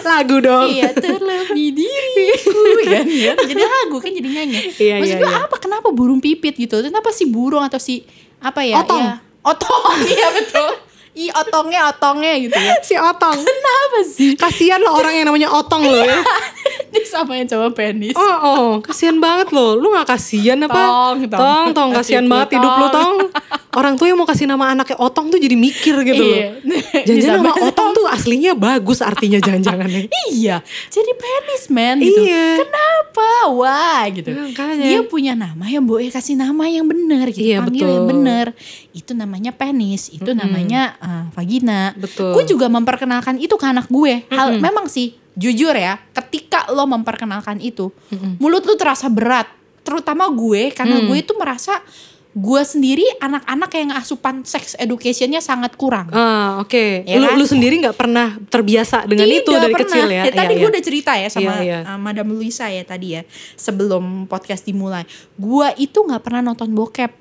Lagu 0.02 0.36
dong. 0.38 0.66
iya 0.66 0.90
terlebih 0.90 1.68
diriku 1.78 2.60
kan 2.84 3.06
ya 3.06 3.32
jadi 3.36 3.62
lagu 3.62 3.96
kan 3.96 4.10
jadi 4.10 4.28
nyanyi 4.28 4.58
Iya, 4.74 4.94
maksud 4.98 5.16
iya, 5.16 5.22
gue 5.22 5.30
iya. 5.30 5.44
apa 5.44 5.56
kenapa 5.56 5.88
burung 5.90 6.18
pipit 6.18 6.54
gitu 6.54 6.80
kenapa 6.80 7.10
si 7.10 7.24
burung 7.24 7.60
atau 7.60 7.76
si 7.76 8.02
apa 8.38 8.62
ya 8.62 8.80
Otong. 8.80 9.00
ya, 9.00 9.14
otong 9.42 9.82
iya 10.12 10.28
betul 10.32 10.70
i 11.12 11.28
otongnya 11.28 11.92
otongnya 11.92 12.32
gitu 12.40 12.56
ya 12.56 12.72
Si 12.80 12.96
Otong. 12.96 13.36
kenapa 13.36 13.98
sih 14.02 14.32
Kasian 14.32 14.80
loh 14.80 14.96
orang 14.96 15.12
yang 15.12 15.28
namanya 15.28 15.52
Otong 15.52 15.84
loh 15.84 16.00
ya. 16.00 16.16
Dia 16.92 17.04
samain 17.04 17.44
sama 17.44 17.68
penis 17.72 18.14
Oh, 18.14 18.36
oh, 18.42 18.68
kasihan 18.80 19.16
banget 19.18 19.52
loh. 19.52 19.76
Lu 19.76 19.92
gak 19.92 20.16
kasihan 20.16 20.58
apa? 20.64 20.74
Tong, 20.74 21.18
tong. 21.28 21.40
tong, 21.40 21.66
tong, 21.72 21.90
kasihan 21.96 22.24
banget 22.24 22.56
hidup 22.56 22.72
lu, 22.78 22.86
Tong. 22.88 22.92
tong. 22.92 23.16
Orang 23.72 23.96
tuh 23.96 24.04
yang 24.04 24.20
mau 24.20 24.28
kasih 24.28 24.44
nama 24.44 24.76
anaknya 24.76 25.00
Otong 25.00 25.32
tuh 25.32 25.40
jadi 25.40 25.56
mikir 25.56 25.96
gitu 26.04 26.20
loh. 26.20 26.40
Iya. 26.92 27.08
Jangan-jangan 27.08 27.38
nama 27.40 27.50
Disamain 27.56 27.68
Otong 27.72 27.88
tuh 27.96 28.04
aslinya 28.04 28.52
bagus 28.52 29.00
artinya 29.00 29.38
jangan-jangan 29.40 29.88
nih. 29.96 30.06
Iya, 30.28 30.56
jadi 30.92 31.12
penis 31.16 31.62
man 31.72 31.96
gitu. 32.04 32.20
Iya. 32.20 32.60
Kenapa? 32.60 33.30
Wah 33.56 34.04
gitu. 34.12 34.28
Makanya. 34.28 34.84
Dia 34.84 35.00
punya 35.08 35.32
nama 35.32 35.64
yang 35.64 35.88
boleh 35.88 36.12
kasih 36.12 36.36
nama 36.36 36.68
yang 36.68 36.84
benar 36.84 37.32
gitu. 37.32 37.48
Iya, 37.48 37.64
Panggil 37.64 37.88
betul. 37.88 37.96
yang 37.96 38.06
benar. 38.12 38.46
Itu 38.92 39.12
namanya 39.16 39.56
penis, 39.56 40.12
itu 40.12 40.30
namanya 40.36 41.00
uh, 41.00 41.24
vagina. 41.32 41.96
Betul. 41.96 42.36
Gue 42.36 42.44
juga 42.44 42.68
memperkenalkan 42.68 43.40
itu 43.40 43.56
ke 43.56 43.64
anak 43.64 43.88
gue. 43.88 44.28
Hal 44.28 44.60
memang 44.60 44.84
sih 44.84 45.16
jujur 45.34 45.72
ya, 45.72 45.96
ketika 46.12 46.68
lo 46.68 46.84
memperkenalkan 46.84 47.56
itu, 47.58 47.88
mulut 48.36 48.62
lu 48.62 48.74
terasa 48.74 49.06
berat. 49.06 49.48
Terutama 49.82 50.28
gue 50.28 50.70
karena 50.70 50.98
Mm. 50.98 51.06
gue 51.06 51.18
itu 51.18 51.34
merasa 51.34 51.82
gue 52.32 52.62
sendiri 52.62 53.04
anak-anak 53.18 53.70
yang 53.74 53.90
asupan 53.92 54.40
sex 54.42 54.72
educationnya 54.76 55.38
sangat 55.38 55.76
kurang. 55.76 56.08
Ah, 56.08 56.56
oke. 56.58 57.04
Ya 57.04 57.20
lu, 57.20 57.28
kan? 57.28 57.36
lu 57.36 57.44
sendiri 57.44 57.76
nggak 57.76 57.92
pernah 57.92 58.40
terbiasa 58.46 59.04
dengan 59.04 59.28
itu 59.28 59.52
Tidak 59.52 59.60
dari 59.60 59.74
pernah. 59.74 59.90
kecil 59.92 60.06
ya? 60.08 60.22
tadi 60.26 60.40
Iya, 60.48 60.56
gue 60.56 60.64
iya. 60.64 60.72
udah 60.72 60.82
cerita 60.82 61.12
ya 61.12 61.28
sama 61.28 61.44
Iya, 61.44 61.52
iya. 61.60 61.78
uh, 61.84 62.00
Madam 62.00 62.32
Luisa 62.32 62.66
ya 62.66 62.80
tadi 62.82 63.20
ya 63.20 63.22
sebelum 63.52 64.24
podcast 64.26 64.64
dimulai. 64.64 65.04
Gue 65.36 65.76
itu 65.76 65.98
nggak 65.98 66.24
pernah 66.24 66.40
nonton 66.42 66.72
bokep 66.72 67.12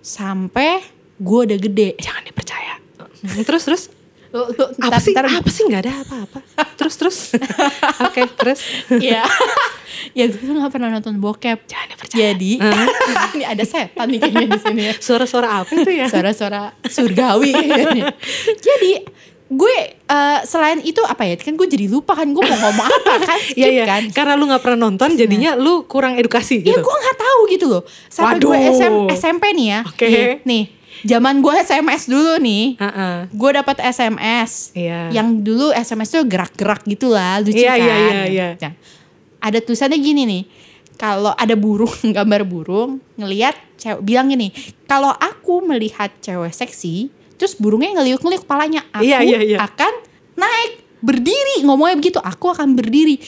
sampai 0.00 0.82
gue 1.18 1.38
udah 1.46 1.58
gede. 1.60 1.94
Jangan 1.98 2.22
dipercaya. 2.24 2.74
Terus 3.46 3.62
terus 3.62 3.82
Lu- 4.32 4.48
lu 4.48 4.64
apa 4.80 4.96
sih? 4.96 5.12
ntar- 5.12 5.28
Apa 5.30 5.46
sih 5.46 5.62
nggak 5.62 5.82
ada 5.82 5.92
apa-apa. 6.00 6.38
Terus 6.74 6.94
terus. 6.96 7.18
Oke, 8.06 8.24
terus. 8.32 8.60
ya 8.90 9.22
ya 10.12 10.24
gue 10.24 10.40
tuh 10.40 10.56
nggak 10.56 10.72
pernah 10.72 10.88
nonton 10.90 11.16
bokep. 11.16 11.64
Jangan 11.64 11.86
dipercaya. 11.88 12.32
Jadi 12.32 12.52
ini 13.34 13.44
ada 13.44 13.60
setan 13.62 14.06
nih 14.06 14.18
kayaknya 14.18 14.48
di 14.48 14.60
sini 14.60 14.82
ya. 14.82 14.94
Suara-suara 14.96 15.48
apa 15.60 15.70
itu 15.70 15.90
ya? 15.90 16.08
Suara-suara 16.08 16.72
surgawi 16.82 17.52
kayaknya. 17.52 18.04
Jadi 18.66 18.92
gue 19.48 19.76
eh, 19.92 20.38
selain 20.42 20.80
itu 20.80 21.04
apa 21.04 21.22
ya 21.22 21.36
kan 21.36 21.52
gue 21.52 21.68
jadi 21.68 21.84
lupa 21.84 22.16
kan 22.16 22.24
gue 22.24 22.40
mau 22.40 22.56
ngomong 22.56 22.88
apa 22.88 23.12
kan 23.20 23.36
skip 23.36 23.60
Iya 23.60 23.68
iya. 23.68 23.84
kan 23.84 24.02
Karena 24.08 24.32
lu 24.32 24.48
nggak 24.48 24.64
pernah 24.64 24.88
nonton, 24.88 25.12
jadinya 25.12 25.52
lu 25.54 25.84
kurang 25.84 26.16
edukasi 26.16 26.64
Ya 26.64 26.72
gitu. 26.72 26.80
gue 26.80 26.96
nggak 26.96 27.18
tahu 27.18 27.40
gitu 27.52 27.64
loh. 27.68 27.82
Sampai 28.08 28.40
gue 28.40 28.48
Waduh. 28.48 28.72
SM, 28.72 28.94
SMP 29.12 29.52
nih 29.52 29.66
ya. 29.68 29.80
Oke. 29.84 30.08
Nih, 30.08 30.24
nih, 30.42 30.62
zaman 31.02 31.38
gue 31.38 31.54
SMS 31.58 32.06
dulu 32.06 32.38
nih. 32.38 32.78
Heeh. 32.78 33.16
Gue 33.30 33.50
dapat 33.52 33.76
SMS. 33.82 34.72
Iya. 34.72 35.10
Yang 35.10 35.28
dulu 35.42 35.66
SMS 35.70 36.08
tuh 36.10 36.24
gerak-gerak 36.24 36.82
gitu 36.86 37.10
lah, 37.10 37.42
lucu 37.42 37.58
Iya, 37.58 37.74
kan. 37.74 37.82
iya, 37.82 38.22
iya. 38.26 38.48
Nah, 38.58 38.72
ada 39.42 39.58
tulisannya 39.58 39.98
gini 39.98 40.22
nih. 40.24 40.42
Kalau 40.96 41.34
ada 41.34 41.58
burung, 41.58 41.90
gambar 42.16 42.42
burung, 42.46 43.02
ngelihat 43.18 43.58
cewek 43.74 44.02
bilang 44.02 44.30
gini, 44.30 44.54
kalau 44.86 45.10
aku 45.10 45.62
melihat 45.66 46.14
cewek 46.22 46.54
seksi, 46.54 47.10
terus 47.34 47.58
burungnya 47.58 47.98
ngeliuk-ngeliuk 47.98 48.46
kepalanya, 48.46 48.86
aku 48.94 49.02
Iya, 49.02 49.18
iya, 49.26 49.40
iya. 49.42 49.58
akan 49.58 49.92
naik 50.38 50.72
berdiri 51.02 51.66
ngomongnya 51.66 51.98
begitu, 51.98 52.18
aku 52.22 52.54
akan 52.54 52.78
berdiri. 52.78 53.18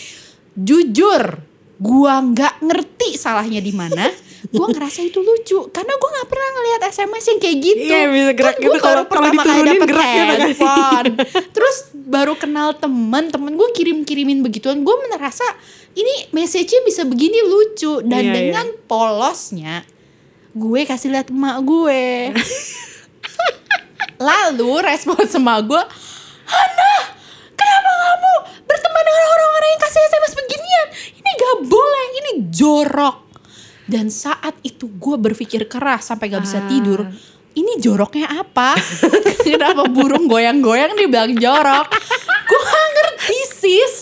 Jujur, 0.54 1.42
gua 1.84 2.24
nggak 2.24 2.54
ngerti 2.62 3.08
salahnya 3.14 3.60
di 3.60 3.70
mana 3.70 4.08
gua 4.46 4.68
ngerasa 4.68 5.00
itu 5.02 5.18
lucu 5.18 5.68
karena 5.68 5.92
gua 5.94 6.10
nggak 6.10 6.28
pernah 6.28 6.48
ngelihat 6.50 6.80
SMS 6.86 7.24
yang 7.26 7.38
kayak 7.38 7.56
gitu 7.58 7.84
Iya, 7.86 8.00
bisa 8.06 8.32
gerak 8.32 8.54
Kan 8.54 8.58
gitu. 8.58 8.64
gua 8.64 8.72
baru 8.72 8.80
Kalau- 8.80 9.04
kalau 9.04 9.04
pertama 9.04 9.42
kali 9.42 9.60
dapet 9.66 9.88
gerak 9.88 10.06
gitu 10.06 10.16
kan. 10.16 10.38
handphone 10.38 11.12
terus 11.56 11.76
baru 11.94 12.34
kenal 12.34 12.68
temen 12.74 13.24
temen 13.26 13.52
gue 13.52 13.68
kirim 13.72 13.98
kirimin 14.02 14.40
begituan 14.40 14.80
gue 14.80 14.94
merasa 15.06 15.44
ini 15.92 16.28
message-nya 16.30 16.80
bisa 16.82 17.02
begini 17.02 17.40
lucu 17.42 18.00
dan 18.02 18.20
Iya, 18.20 18.24
iya. 18.24 18.34
dengan 18.34 18.66
polosnya 18.84 19.74
gue 20.52 20.80
kasih 20.82 21.10
lihat 21.10 21.28
emak 21.28 21.56
gue 21.60 22.02
lalu 24.20 24.72
respon 24.80 25.18
sama 25.26 25.58
gue 25.60 25.82
Hana 26.44 26.92
kenapa 27.50 27.90
kamu 27.90 28.32
berteman 28.62 29.02
dengan 29.02 29.24
orang-orang 29.64 29.73
yang 29.73 29.83
kasih 29.88 30.00
SMS 30.04 30.35
beginian 30.37 30.88
ini 31.16 31.30
gak 31.40 31.56
boleh 31.64 32.06
ini 32.21 32.33
jorok 32.52 33.16
dan 33.85 34.09
saat 34.09 34.56
itu 34.61 34.88
gue 34.88 35.16
berpikir 35.16 35.64
keras 35.68 36.09
sampai 36.09 36.28
gak 36.28 36.44
bisa 36.44 36.61
Ah. 36.61 36.68
tidur 36.68 37.00
ini 37.54 37.73
joroknya 37.80 38.28
apa 38.28 38.76
kenapa 39.47 39.88
burung 39.88 40.28
goyang-goyang 40.28 40.92
dibilang 40.97 41.33
jorok 41.37 41.87
gue 42.44 42.61
gak 42.61 42.88
ngerti 42.92 43.38
sis 43.49 43.94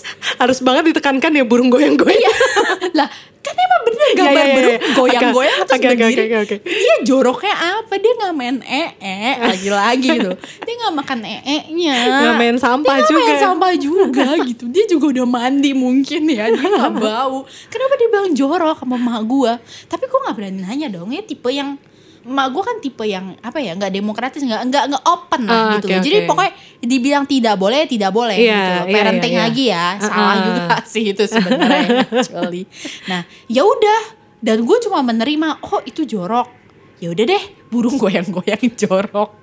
Harus 0.43 0.59
banget 0.59 0.91
ditekankan 0.91 1.31
ya 1.39 1.47
burung 1.47 1.71
goyang-goyang. 1.71 2.19
Iya. 2.19 2.35
lah 2.99 3.09
kan 3.53 3.63
emang 3.63 3.83
bener 3.83 4.09
gambar 4.13 4.31
Iya, 4.33 4.33
iya, 4.33 4.43
iya. 4.43 4.55
burung 4.57 4.79
goyang-goyang 4.95 5.61
terus 5.63 5.73
agak- 5.75 5.93
berdiri. 5.95 6.23
agak- 6.23 6.43
agak. 6.43 6.61
Dia 6.65 6.95
joroknya 7.03 7.55
apa? 7.55 7.93
Dia 7.95 8.13
nggak 8.15 8.33
main 8.33 8.57
ee 8.63 9.33
lagi-lagi 9.39 10.09
gitu. 10.11 10.31
Dia 10.35 10.75
nggak 10.75 10.95
makan 10.95 11.19
ee-nya. 11.23 11.97
Nggak 12.19 12.35
main 12.37 12.57
sampah 12.57 12.95
dia 12.95 13.03
nggak 13.03 13.13
main 13.13 13.29
juga. 13.29 13.43
sampah 13.43 13.73
juga 13.75 14.27
gitu. 14.43 14.65
Dia 14.67 14.85
juga 14.87 15.05
udah 15.13 15.27
mandi 15.27 15.71
mungkin 15.73 16.23
ya. 16.27 16.49
Dia 16.49 16.67
nggak 16.67 16.93
bau. 17.03 17.39
Kenapa 17.69 17.93
dia 17.95 18.09
bilang 18.09 18.29
jorok 18.33 18.79
sama 18.79 18.97
emak 18.97 19.21
gua? 19.25 19.53
Tapi 19.87 20.05
gua 20.07 20.19
nggak 20.25 20.37
berani 20.37 20.59
nanya 20.61 20.89
dong. 20.89 21.09
Ya 21.09 21.21
tipe 21.21 21.49
yang 21.49 21.77
emak 22.23 22.47
gue 22.49 22.63
kan 22.63 22.77
tipe 22.79 23.03
yang 23.03 23.35
apa 23.39 23.59
ya 23.59 23.73
nggak 23.73 23.91
demokratis 23.91 24.41
nggak 24.41 24.63
nggak 24.65 24.85
nggak 24.89 25.05
open 25.05 25.43
lah 25.43 25.55
Ah, 25.55 25.71
gitu 25.75 25.87
loh. 25.89 26.01
jadi 26.01 26.17
oke. 26.17 26.27
pokoknya 26.27 26.53
dibilang 26.81 27.25
tidak 27.25 27.55
boleh 27.57 27.83
tidak 27.85 28.11
boleh 28.11 28.37
Iya, 28.37 28.47
gitu 28.47 28.71
iya, 28.81 28.93
parenting 28.93 29.27
iya, 29.29 29.37
iya. 29.37 29.45
lagi 29.45 29.65
ya 29.67 29.87
salah 29.99 30.15
Ah, 30.15 30.31
ah. 30.31 30.37
juga 30.41 30.63
sih 30.93 31.05
itu 31.09 31.23
sebenarnya 31.25 31.89
actually. 32.15 32.63
Nah, 33.05 33.21
ya 33.47 33.63
udah 33.63 34.01
dan 34.39 34.59
gue 34.61 34.79
cuma 34.81 34.99
menerima 35.01 35.49
oh 35.65 35.83
itu 35.83 36.03
jorok. 36.05 36.47
Ya 36.99 37.11
udah 37.11 37.25
deh, 37.25 37.43
burung 37.69 37.95
goyang-goyang 37.97 38.63
jorok. 38.77 39.35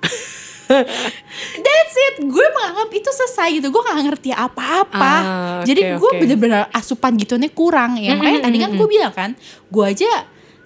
That's 1.56 1.94
it. 1.98 2.14
Gue 2.22 2.46
menganggap 2.50 2.88
itu 2.90 3.10
selesai 3.10 3.48
gitu. 3.54 3.68
Gue 3.68 3.82
gak 3.82 4.00
ngerti 4.02 4.30
apa-apa. 4.30 5.14
Ah, 5.18 5.60
Jadi 5.60 5.92
gue 5.92 5.98
oke. 6.06 6.18
bener-bener 6.18 6.70
asupan 6.70 7.16
gitunya 7.16 7.50
kurang. 7.50 7.96
Ya 7.96 8.14
makanya 8.14 8.46
tadi 8.46 8.56
kan 8.56 8.70
gue 8.72 8.86
bilang 8.86 9.10
kan, 9.10 9.30
gue 9.66 9.84
aja 9.84 10.08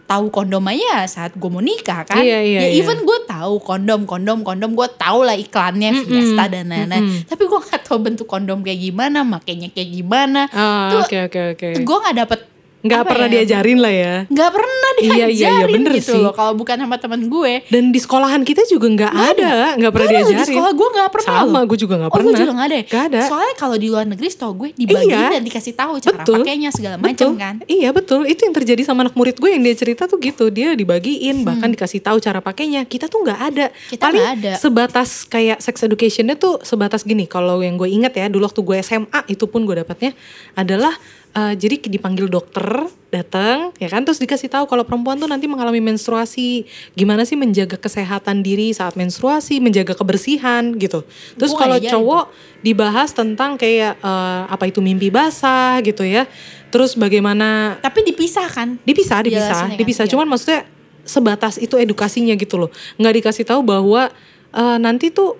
tahu 0.04 0.28
kondom 0.28 0.64
aja 0.68 1.08
saat 1.08 1.32
gue 1.34 1.50
mau 1.50 1.64
nikah 1.64 2.04
kan. 2.04 2.20
Iya, 2.20 2.40
iya, 2.44 2.60
ya 2.64 2.68
iya. 2.70 2.80
even 2.80 3.02
gue 3.02 3.18
tahu 3.24 3.60
kondom, 3.60 4.04
kondom, 4.04 4.44
kondom. 4.44 4.76
Gue 4.76 4.88
tahu 4.94 5.24
lah 5.24 5.36
iklannya 5.36 6.04
Fiesta 6.04 6.44
dan 6.48 6.70
lain-lain. 6.70 7.24
Tapi 7.24 7.42
gue 7.44 7.60
gak 7.60 7.82
tahu 7.88 7.98
bentuk 8.00 8.28
kondom 8.28 8.60
kayak 8.62 8.80
gimana, 8.80 9.24
makainya 9.24 9.72
kayak 9.72 9.90
gimana. 9.90 10.46
Ah, 10.52 10.92
Tuh, 10.92 11.08
Oke 11.08 11.18
oke 11.28 11.40
oke. 11.56 11.68
gue 11.84 11.96
nggak 12.00 12.16
dapet 12.24 12.40
Nggak 12.84 13.02
pernah 13.02 13.26
ya, 13.26 13.32
diajarin 13.34 13.78
lah 13.80 13.94
ya. 13.94 14.14
nggak 14.26 14.50
pernah 14.52 14.72
Iya, 14.94 15.10
diajarin 15.26 15.34
iya, 15.34 15.50
iya, 15.58 15.66
bener 15.66 15.92
gitu 15.96 16.12
sih. 16.12 16.20
loh 16.20 16.30
kalau 16.30 16.52
bukan 16.54 16.76
sama 16.76 16.96
teman 16.96 17.26
gue 17.26 17.52
Dan 17.66 17.90
di 17.90 17.98
sekolahan 17.98 18.40
kita 18.40 18.62
juga 18.64 18.86
nggak 18.86 19.10
ada, 19.10 19.52
nggak 19.74 19.90
pernah 19.90 20.06
ada, 20.06 20.16
diajarin. 20.20 20.38
di 20.38 20.46
sekolah 20.46 20.70
gue 20.70 20.88
nggak 20.92 21.10
pernah 21.10 21.34
Sama, 21.34 21.60
gue 21.64 21.78
juga 21.80 21.94
nggak 21.96 22.06
oh, 22.06 22.14
pernah. 22.14 22.26
gue 22.26 22.34
juga 22.38 22.52
nggak 22.52 22.68
ada? 22.68 22.78
Nggak 22.84 23.04
ada. 23.04 23.20
soalnya 23.24 23.54
kalau 23.56 23.76
di 23.76 23.88
luar 23.88 24.04
negeri 24.04 24.28
setau 24.28 24.50
gue 24.52 24.68
dibagiin 24.72 25.10
Iya. 25.10 25.28
dan 25.32 25.42
dikasih 25.42 25.74
tahu 25.74 25.94
cara 25.98 26.16
Betul. 26.16 26.36
pakainya 26.38 26.70
segala 26.70 26.96
macam 26.96 27.30
kan 27.34 27.54
Iya 27.64 27.90
betul. 27.90 28.20
Itu 28.24 28.40
yang 28.42 28.54
terjadi 28.54 28.82
sama 28.82 29.02
anak 29.02 29.14
murid 29.14 29.36
gue 29.36 29.48
yang 29.48 29.62
dia 29.62 29.74
cerita 29.74 30.04
tuh 30.04 30.20
gitu. 30.20 30.44
Dia 30.48 30.72
dibagiin 30.72 31.42
bahkan 31.42 31.68
dikasih 31.68 31.98
tahu 31.98 32.18
cara 32.18 32.38
pakainya. 32.38 32.84
Kita 32.84 33.08
tuh 33.08 33.24
nggak 33.24 33.40
ada. 33.42 33.66
Hmm. 33.66 33.88
Kita 33.88 34.02
Paling 34.04 34.20
nggak 34.20 34.34
ada. 34.38 34.52
sebatas 34.56 35.10
kayak 35.24 35.58
sex 35.58 35.80
educationnya 35.80 36.34
tuh 36.34 36.60
sebatas 36.60 37.02
gini. 37.02 37.24
Kalau 37.24 37.58
yang 37.58 37.74
gue 37.74 37.88
ingat 37.88 38.12
ya 38.12 38.28
dulu 38.28 38.44
waktu 38.44 38.60
gue 38.60 38.76
SMA 38.78 39.20
itu 39.26 39.44
pun 39.44 39.64
gue 39.64 39.74
dapatnya 39.76 40.12
adalah 40.54 40.92
eh, 41.34 41.54
jadi 41.58 41.76
dipanggil 41.90 42.30
dokter 42.30 42.86
datang 43.10 43.70
ya 43.78 43.86
kan? 43.86 44.02
Terus 44.02 44.18
dikasih 44.18 44.50
tahu 44.50 44.66
kalau 44.66 44.82
perempuan 44.82 45.18
tuh 45.18 45.30
nanti 45.30 45.46
mengalami 45.46 45.78
menstruasi. 45.78 46.66
Gimana 46.98 47.22
sih 47.22 47.38
menjaga 47.38 47.78
kesehatan 47.78 48.42
diri 48.42 48.74
saat 48.74 48.98
menstruasi 48.98 49.62
menjaga 49.62 49.94
kebersihan 49.94 50.74
gitu. 50.78 51.06
Terus 51.38 51.54
kalau 51.54 51.78
diajarin 51.78 51.94
cowok 51.94 52.24
dibahas 52.66 53.10
tentang 53.14 53.54
kayak 53.54 53.98
eh, 54.02 54.42
apa 54.50 54.64
itu 54.66 54.82
mimpi 54.82 55.10
basah 55.10 55.78
gitu 55.82 56.02
ya. 56.02 56.26
Terus 56.74 56.98
bagaimana 56.98 57.78
tapi 57.78 58.02
dipisah 58.02 58.50
kan? 58.50 58.82
Dipisah 58.82 59.22
dipisah 59.22 59.46
Jelasin 59.46 59.54
ya 59.54 59.74
kan? 59.74 59.78
dipisah. 59.78 60.04
Iya. 60.06 60.12
cuman 60.14 60.26
maksudnya 60.26 60.60
sebatas 61.04 61.60
itu 61.60 61.78
edukasinya 61.78 62.34
gitu 62.34 62.58
loh. 62.58 62.70
Nggak 62.98 63.14
dikasih 63.22 63.44
tahu 63.46 63.62
bahwa 63.62 64.10
eh, 64.50 64.78
nanti 64.82 65.14
tuh 65.14 65.38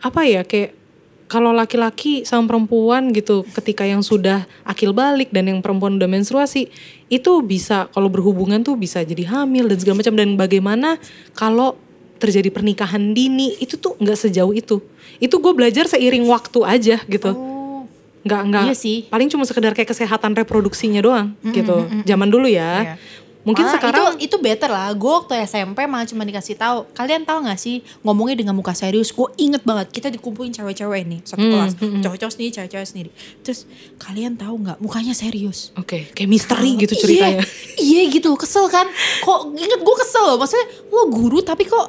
apa 0.00 0.24
ya 0.24 0.40
kayak 0.48 0.79
kalau 1.30 1.54
laki-laki 1.54 2.26
sama 2.26 2.50
perempuan 2.50 3.14
gitu 3.14 3.46
ketika 3.54 3.86
yang 3.86 4.02
sudah 4.02 4.50
akil 4.66 4.90
balik 4.90 5.30
dan 5.30 5.46
yang 5.46 5.62
perempuan 5.62 5.94
udah 5.94 6.10
menstruasi 6.10 6.66
itu 7.06 7.32
bisa 7.46 7.86
kalau 7.94 8.10
berhubungan 8.10 8.58
tuh 8.66 8.74
bisa 8.74 9.06
jadi 9.06 9.30
hamil 9.30 9.70
dan 9.70 9.78
segala 9.78 10.02
macam. 10.02 10.14
Dan 10.18 10.34
bagaimana 10.34 10.98
kalau 11.38 11.78
terjadi 12.18 12.50
pernikahan 12.50 13.14
dini 13.14 13.54
itu 13.62 13.78
tuh 13.78 13.94
nggak 14.02 14.18
sejauh 14.26 14.50
itu. 14.50 14.82
Itu 15.22 15.38
gue 15.38 15.52
belajar 15.54 15.86
seiring 15.86 16.26
waktu 16.26 16.66
aja 16.66 16.98
gitu. 17.06 17.30
Oh. 17.30 17.86
Nggak 18.26 18.42
nggak. 18.50 18.64
Iya 18.66 18.74
sih. 18.74 18.98
paling 19.06 19.30
cuma 19.30 19.46
sekedar 19.46 19.70
kayak 19.72 19.94
kesehatan 19.94 20.34
reproduksinya 20.34 20.98
doang 20.98 21.38
gitu. 21.54 21.86
zaman 22.10 22.26
dulu 22.26 22.50
ya. 22.50 22.82
Iya. 22.82 22.94
Mungkin 23.40 23.64
Malah 23.64 23.74
sekarang 23.74 24.04
itu 24.16 24.26
itu 24.26 24.36
better 24.36 24.68
lah. 24.68 24.92
Gue 24.92 25.08
waktu 25.10 25.32
SMP 25.42 25.84
malah 25.84 26.04
cuma 26.04 26.22
dikasih 26.22 26.54
tahu 26.54 26.84
kalian 26.90 27.22
tahu 27.22 27.42
nggak 27.42 27.56
sih 27.56 27.80
ngomongnya 28.00 28.36
dengan 28.36 28.52
muka 28.52 28.72
serius? 28.72 29.10
Gue 29.10 29.32
inget 29.36 29.62
banget 29.62 29.88
kita 29.88 30.08
dikumpulin 30.08 30.50
cewek-cewek 30.50 31.02
nih 31.04 31.20
satu 31.22 31.40
Hmm, 31.40 31.50
kelas. 31.50 31.72
cowok-cowok 32.00 32.32
sendiri 32.32 32.50
cewek-cewek 32.52 32.86
sendiri. 32.86 33.10
Terus 33.40 33.64
kalian 33.96 34.34
tahu 34.34 34.60
nggak? 34.60 34.76
Mukanya 34.78 35.12
serius. 35.12 35.72
Oke 35.74 36.10
kayak 36.10 36.28
misteri 36.28 36.76
gitu 36.76 36.92
Iya, 36.92 37.00
ceritanya. 37.00 37.44
Iya 37.76 38.02
gitu, 38.10 38.30
kesel 38.34 38.68
kan. 38.68 38.84
Kok 39.20 39.40
inget 39.54 39.80
gue 39.80 39.96
kesel 39.98 40.24
loh. 40.26 40.36
Maksudnya 40.36 40.66
lo 40.86 41.02
guru 41.08 41.40
tapi 41.40 41.64
kok 41.64 41.86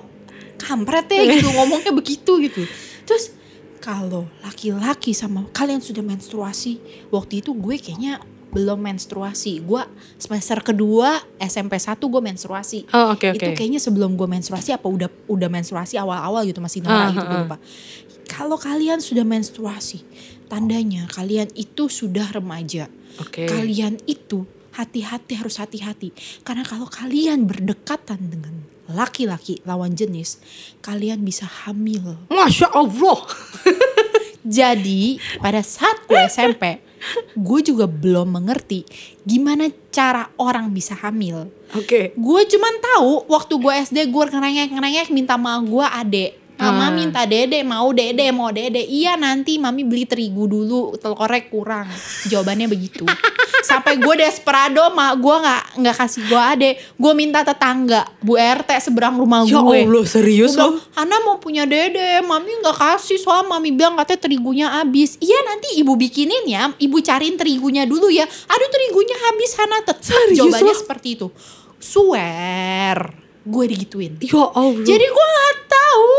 kampret 0.57 1.09
ya 1.09 1.23
gitu 1.27 1.51
ngomongnya 1.57 1.91
begitu 1.91 2.39
gitu. 2.39 2.63
Terus 3.03 3.33
kalau 3.77 4.29
laki-laki 4.41 5.11
sama 5.11 5.49
kalian 5.49 5.81
sudah 5.81 5.99
menstruasi, 5.99 6.77
waktu 7.09 7.41
itu 7.41 7.51
gue 7.51 7.75
kayaknya 7.75 8.21
belum 8.51 8.83
menstruasi. 8.83 9.63
Gue 9.63 9.81
semester 10.19 10.59
kedua 10.61 11.23
SMP 11.39 11.79
1 11.79 11.97
gue 11.97 12.21
menstruasi. 12.21 12.79
oh 12.91 13.15
oke 13.15 13.31
Itu 13.33 13.47
oke 13.51 13.57
kayaknya 13.57 13.79
sebelum 13.79 14.19
gue 14.19 14.27
menstruasi 14.27 14.75
apa 14.75 14.85
udah 14.85 15.09
udah 15.31 15.49
menstruasi 15.49 15.95
awal-awal 15.97 16.43
gitu 16.43 16.59
masih 16.59 16.83
norak 16.83 17.09
Ah, 17.09 17.11
gitu 17.15 17.25
gue 17.25 17.31
ah, 17.31 17.39
ah. 17.39 17.43
lupa. 17.47 17.57
Kalau 18.31 18.55
kalian 18.55 19.03
sudah 19.03 19.27
menstruasi, 19.27 20.07
tandanya 20.51 21.07
kalian 21.07 21.47
itu 21.55 21.87
sudah 21.87 22.27
remaja 22.35 22.91
oke 23.23 23.47
kalian 23.47 23.95
itu 24.03 24.43
hati-hati 24.75 25.39
harus 25.39 25.55
hati-hati 25.63 26.11
karena 26.43 26.67
kalau 26.67 26.91
kalian 26.91 27.47
berdekatan 27.47 28.19
dengan 28.27 28.67
laki-laki 28.91 29.63
lawan 29.63 29.95
jenis 29.95 30.43
kalian 30.83 31.23
bisa 31.23 31.47
hamil 31.47 32.19
masya 32.27 32.67
allah 32.75 33.23
jadi 34.43 35.23
pada 35.39 35.63
saat 35.63 36.03
gue 36.03 36.19
SMP 36.27 36.83
gue 37.33 37.59
juga 37.65 37.85
belum 37.89 38.37
mengerti 38.37 38.85
gimana 39.25 39.67
cara 39.89 40.29
orang 40.37 40.69
bisa 40.71 40.93
hamil. 40.97 41.49
Oke. 41.73 42.11
Gue 42.15 42.41
cuman 42.45 42.75
tahu 42.81 43.25
waktu 43.31 43.53
gue 43.57 43.73
SD 43.89 43.97
gue 44.11 44.23
ngerengek 44.27 44.69
ngerengek 44.75 45.07
minta 45.09 45.35
sama 45.35 45.57
gue 45.63 45.85
adek 45.85 46.31
Mama 46.61 46.87
Ah. 46.87 46.93
minta 46.93 47.25
dede 47.25 47.65
mau 47.65 47.89
dede 47.89 48.29
mau 48.29 48.53
dede. 48.53 48.85
Iya 48.85 49.17
nanti 49.17 49.57
mami 49.57 49.81
beli 49.81 50.05
terigu 50.05 50.45
dulu 50.45 50.93
telurnya 51.01 51.41
kurang. 51.49 51.89
Jawabannya 52.29 52.69
begitu 52.69 53.01
sampai 53.63 53.97
gue 53.97 54.15
desperado 54.21 54.91
mak 54.93 55.17
gue 55.17 55.35
nggak 55.41 55.63
nggak 55.81 55.95
kasih 55.95 56.21
gue 56.27 56.41
adek 56.41 56.73
gue 56.97 57.11
minta 57.15 57.39
tetangga 57.45 58.05
bu 58.21 58.37
rt 58.37 58.69
seberang 58.81 59.15
rumah 59.17 59.45
ya 59.45 59.61
gue 59.61 59.77
allah 59.87 60.05
serius 60.05 60.53
lo 60.57 60.81
Hana 60.91 61.17
mau 61.23 61.39
punya 61.41 61.63
dede, 61.65 62.19
mami 62.21 62.51
nggak 62.61 62.77
kasih 62.77 63.17
soal 63.17 63.47
mami 63.47 63.71
bilang 63.71 63.95
katanya 63.95 64.19
terigunya 64.21 64.67
habis. 64.69 65.15
Iya 65.23 65.39
nanti 65.47 65.79
ibu 65.79 65.95
bikinin 65.95 66.45
ya, 66.45 66.69
ibu 66.77 66.99
cariin 66.99 67.39
terigunya 67.39 67.87
dulu 67.87 68.11
ya. 68.11 68.27
Aduh 68.27 68.69
terigunya 68.69 69.17
habis 69.29 69.51
Hana 69.55 69.77
tetap 69.81 70.21
jawabannya 70.37 70.75
lo? 70.75 70.81
seperti 70.83 71.07
itu. 71.17 71.27
Swear, 71.81 73.17
gue 73.41 73.65
digituin. 73.65 74.21
ya 74.21 74.45
allah 74.53 74.85
Jadi 74.85 75.05
gue 75.09 75.25
nggak 75.33 75.55
tahu 75.65 76.11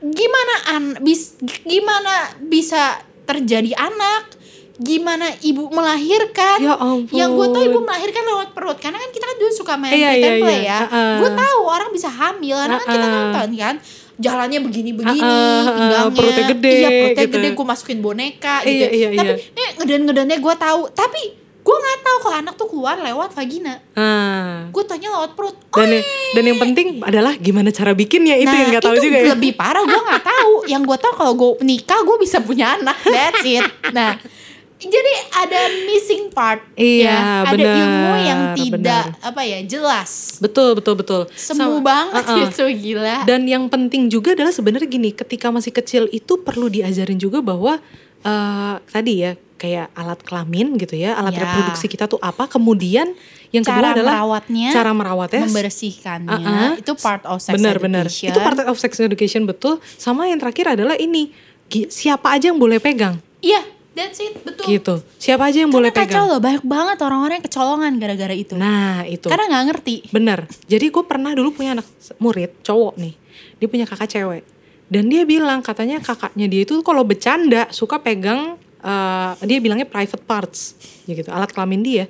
gimana 0.00 0.54
an 0.72 0.84
bis 1.04 1.36
gimana 1.68 2.32
bisa 2.40 3.04
terjadi 3.28 3.76
anak, 3.76 4.39
gimana 4.80 5.28
ibu 5.40 5.68
melahirkan. 5.68 6.58
Ya 6.58 6.74
ampun. 6.74 7.12
Yang 7.12 7.30
gue 7.30 7.46
tahu 7.52 7.62
ibu 7.68 7.78
melahirkan 7.80 8.24
lewat 8.24 8.48
perut 8.50 8.78
karena 8.80 8.96
kan 8.96 9.10
kita 9.10 9.24
kan 9.24 9.36
dulu 9.36 9.52
suka 9.52 9.74
main 9.76 9.92
Iya, 9.92 10.10
iya, 10.10 10.30
play 10.40 10.58
iya. 10.58 10.66
ya. 10.66 10.78
Uh-uh. 10.82 11.16
Gue 11.20 11.30
tahu 11.36 11.60
orang 11.62 11.90
bisa 11.92 12.08
hamil 12.08 12.56
karena 12.56 12.76
kan 12.76 12.86
kita 12.88 13.06
nonton 13.06 13.48
kan. 13.54 13.76
Jalannya 14.20 14.60
begini-begini, 14.60 15.16
Uh-uh, 15.16 15.32
uh-uh, 15.32 15.72
pinggangnya, 15.72 16.12
perutnya 16.12 16.44
gede, 16.52 16.72
iya 16.76 16.88
perutnya 16.92 17.24
gitu. 17.24 17.36
gede, 17.40 17.48
gue 17.56 17.66
masukin 17.66 17.98
boneka 18.00 18.56
Iya, 18.60 18.68
gitu. 18.68 18.84
iya, 18.92 19.08
Tapi 19.16 19.32
iya. 19.32 19.34
eh, 19.56 19.70
ngeden-ngedennya 19.80 20.36
gue 20.36 20.54
tahu, 20.60 20.80
tapi 20.92 21.22
gue 21.40 21.76
nggak 21.76 21.98
tahu 22.00 22.16
kalau 22.20 22.36
anak 22.36 22.54
tuh 22.54 22.68
keluar 22.68 22.96
lewat 22.96 23.32
vagina 23.32 23.80
Ah. 23.92 24.64
gue 24.66 24.82
tanya 24.82 25.08
lewat 25.10 25.32
perut 25.32 25.56
Dan 25.70 25.88
yang, 25.90 26.04
dan 26.32 26.44
yang 26.46 26.58
penting 26.58 26.86
adalah 27.00 27.32
gimana 27.34 27.68
cara 27.68 27.92
bikinnya 27.92 28.32
itu 28.34 28.48
yang 28.50 28.68
nggak 28.70 28.80
tahu 28.82 28.96
itu 28.96 29.04
juga 29.06 29.18
ya. 29.18 29.28
lebih 29.32 29.52
parah 29.54 29.80
gue 29.82 30.02
nggak 30.02 30.24
tahu 30.26 30.52
yang 30.66 30.82
gue 30.82 30.98
tahu 30.98 31.12
kalau 31.14 31.32
gue 31.32 31.50
nikah 31.62 32.00
gue 32.00 32.16
bisa 32.18 32.40
punya 32.40 32.74
anak 32.74 32.96
that's 33.06 33.40
it 33.42 33.64
nah 33.90 34.16
jadi 34.80 35.12
ada 35.36 35.60
missing 35.84 36.28
part 36.28 36.64
Iya, 36.72 37.04
ya. 37.06 37.18
ada 37.44 37.52
benar, 37.52 37.76
ilmu 37.76 38.12
yang 38.18 38.40
tidak 38.54 38.74
benar. 38.74 39.04
apa 39.22 39.40
ya 39.42 39.58
jelas 39.62 40.10
Betul 40.38 40.72
betul 40.72 40.94
betul. 40.94 41.22
semu 41.30 41.78
Sama- 41.78 41.84
banget 41.84 42.24
Uh-uh. 42.24 42.38
gitu 42.42 42.64
gila 42.72 43.22
Dan 43.22 43.44
yang 43.44 43.66
penting 43.66 44.08
juga 44.08 44.32
adalah 44.32 44.50
sebenarnya 44.50 44.88
gini, 44.88 45.10
ketika 45.10 45.48
masih 45.48 45.70
kecil 45.70 46.08
itu 46.08 46.38
perlu 46.38 46.66
diajarin 46.66 47.16
juga 47.16 47.38
bahwa 47.38 47.76
eh, 48.20 48.74
tadi 48.86 49.14
ya 49.20 49.32
kayak 49.56 49.92
alat 49.92 50.20
kelamin 50.20 50.72
gitu 50.74 50.96
ya, 50.96 51.12
alat 51.14 51.32
Ya. 51.32 51.44
reproduksi 51.44 51.84
kita 51.84 52.04
tuh 52.06 52.16
apa. 52.18 52.48
Kemudian 52.48 53.12
yang 53.50 53.60
kedua 53.60 53.76
cara 53.82 53.88
adalah 53.92 54.12
merawatnya 54.16 54.68
cara 54.70 54.90
merawatnya. 54.90 55.44
membersihkannya 55.44 56.32
Uh-uh. 56.32 56.70
itu 56.78 56.92
part 56.96 57.24
of 57.24 57.36
sex 57.38 57.56
benar. 57.56 57.76
education 57.76 58.28
Itu 58.28 58.38
part 58.38 58.60
of 58.62 58.76
sex 58.76 58.92
education 58.98 59.44
betul. 59.44 59.76
Sama 59.94 60.24
yang 60.24 60.36
terakhir 60.36 60.72
adalah 60.74 60.96
ini, 60.96 61.32
siapa 61.86 62.32
aja 62.32 62.48
yang 62.48 62.58
boleh 62.58 62.76
pegang 62.76 63.20
iya 63.38 63.62
that's 64.00 64.16
it 64.18 64.32
betul 64.40 64.64
gitu. 64.66 64.94
Siapa 65.16 65.44
aja 65.44 65.60
yang 65.60 65.68
boleh 65.68 65.88
Karena 65.88 66.08
kacau 66.08 66.16
pegang. 66.18 66.30
loh 66.30 66.40
banyak 66.40 66.64
banget 66.64 66.98
orang-orang 67.00 67.34
yang 67.36 67.46
kecolongan 67.46 67.92
gara-gara 67.96 68.34
itu 68.34 68.54
Nah, 68.54 69.04
itu. 69.04 69.26
karena 69.26 69.44
nggak 69.46 69.64
ngerti 69.68 69.96
Bener. 70.08 70.48
Jadi 70.64 70.86
gue 70.88 71.04
pernah 71.04 71.30
dulu 71.30 71.52
punya 71.52 71.74
anak 71.74 71.84
murid 72.16 72.56
cowok 72.60 72.96
nih. 72.96 73.14
Dia 73.54 73.66
punya 73.66 73.84
kakak 73.84 74.08
cewek. 74.08 74.42
Dan 74.86 75.06
dia 75.06 75.22
bilang 75.22 75.60
katanya 75.60 76.00
kakaknya 76.00 76.46
dia 76.46 76.64
itu 76.64 76.80
kalau 76.80 77.04
bercanda 77.04 77.68
suka 77.70 77.96
pegang 77.96 78.56
eh, 78.80 79.32
dia 79.42 79.58
bilangnya 79.58 79.84
private 79.84 80.24
parts, 80.24 80.74
ya 81.04 81.12
gitu 81.12 81.28
alat 81.28 81.48
kelamin 81.48 81.80
dia. 81.80 82.04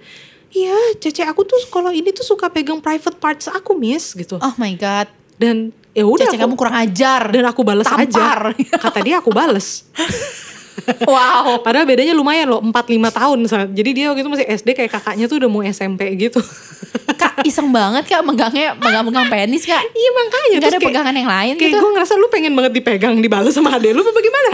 Iya, 0.49 0.75
cece 0.97 1.23
aku 1.23 1.43
tuh 1.43 1.59
kalau 1.69 1.91
ini 1.91 2.11
tuh 2.11 2.23
suka 2.25 2.47
pegang 2.47 2.79
private 2.79 3.15
parts 3.17 3.47
aku 3.47 3.71
miss 3.73 4.15
gitu. 4.15 4.35
oh 4.35 4.55
my 4.57 4.75
god 4.75 5.07
Dan 5.37 5.71
ya 5.91 6.03
udah 6.05 6.25
Cece 6.25 6.35
aku- 6.35 6.43
kamu 6.43 6.55
kurang 6.55 6.77
ajar 6.77 7.23
dan 7.29 7.45
aku 7.45 7.63
bales 7.63 7.85
Tampar. 7.85 8.53
aja. 8.53 8.77
Kata 8.77 8.99
dia 9.01 9.19
aku 9.19 9.31
bales. 9.31 9.87
wow 11.07 11.59
Padahal 11.67 11.85
bedanya 11.85 12.13
lumayan 12.13 12.51
loh, 12.51 12.61
4-5 12.63 12.73
tahun. 13.13 13.39
Jadi 13.75 13.91
dia 13.93 14.07
waktu 14.13 14.23
itu 14.25 14.31
masih 14.31 14.47
SD 14.49 14.69
kayak 14.75 14.91
kakaknya 14.97 15.25
tuh 15.29 15.37
udah 15.41 15.51
mau 15.51 15.63
SMP 15.65 16.15
gitu. 16.17 16.41
kak 17.21 17.45
iseng 17.45 17.69
banget 17.69 18.09
kak 18.09 18.25
megangnya 18.25 18.73
megang-megang 18.81 19.29
penis 19.29 19.69
kak 19.69 19.83
iya 19.93 20.11
makanya. 20.17 20.57
Terus 20.57 20.71
ada 20.73 20.79
kayak- 20.81 20.89
pegangan 20.89 21.15
yang 21.15 21.29
lain 21.29 21.55
Kayak 21.61 21.69
gitu 21.69 21.77
gue 21.85 21.91
ngerasa 21.93 22.13
lu 22.17 22.27
pengen 22.33 22.53
banget 22.57 22.73
dipegang 22.81 23.15
dibalas 23.21 23.53
sama 23.53 23.77
adek 23.77 23.93
lu 23.93 24.01
apa 24.01 24.13
bagaimana? 24.15 24.51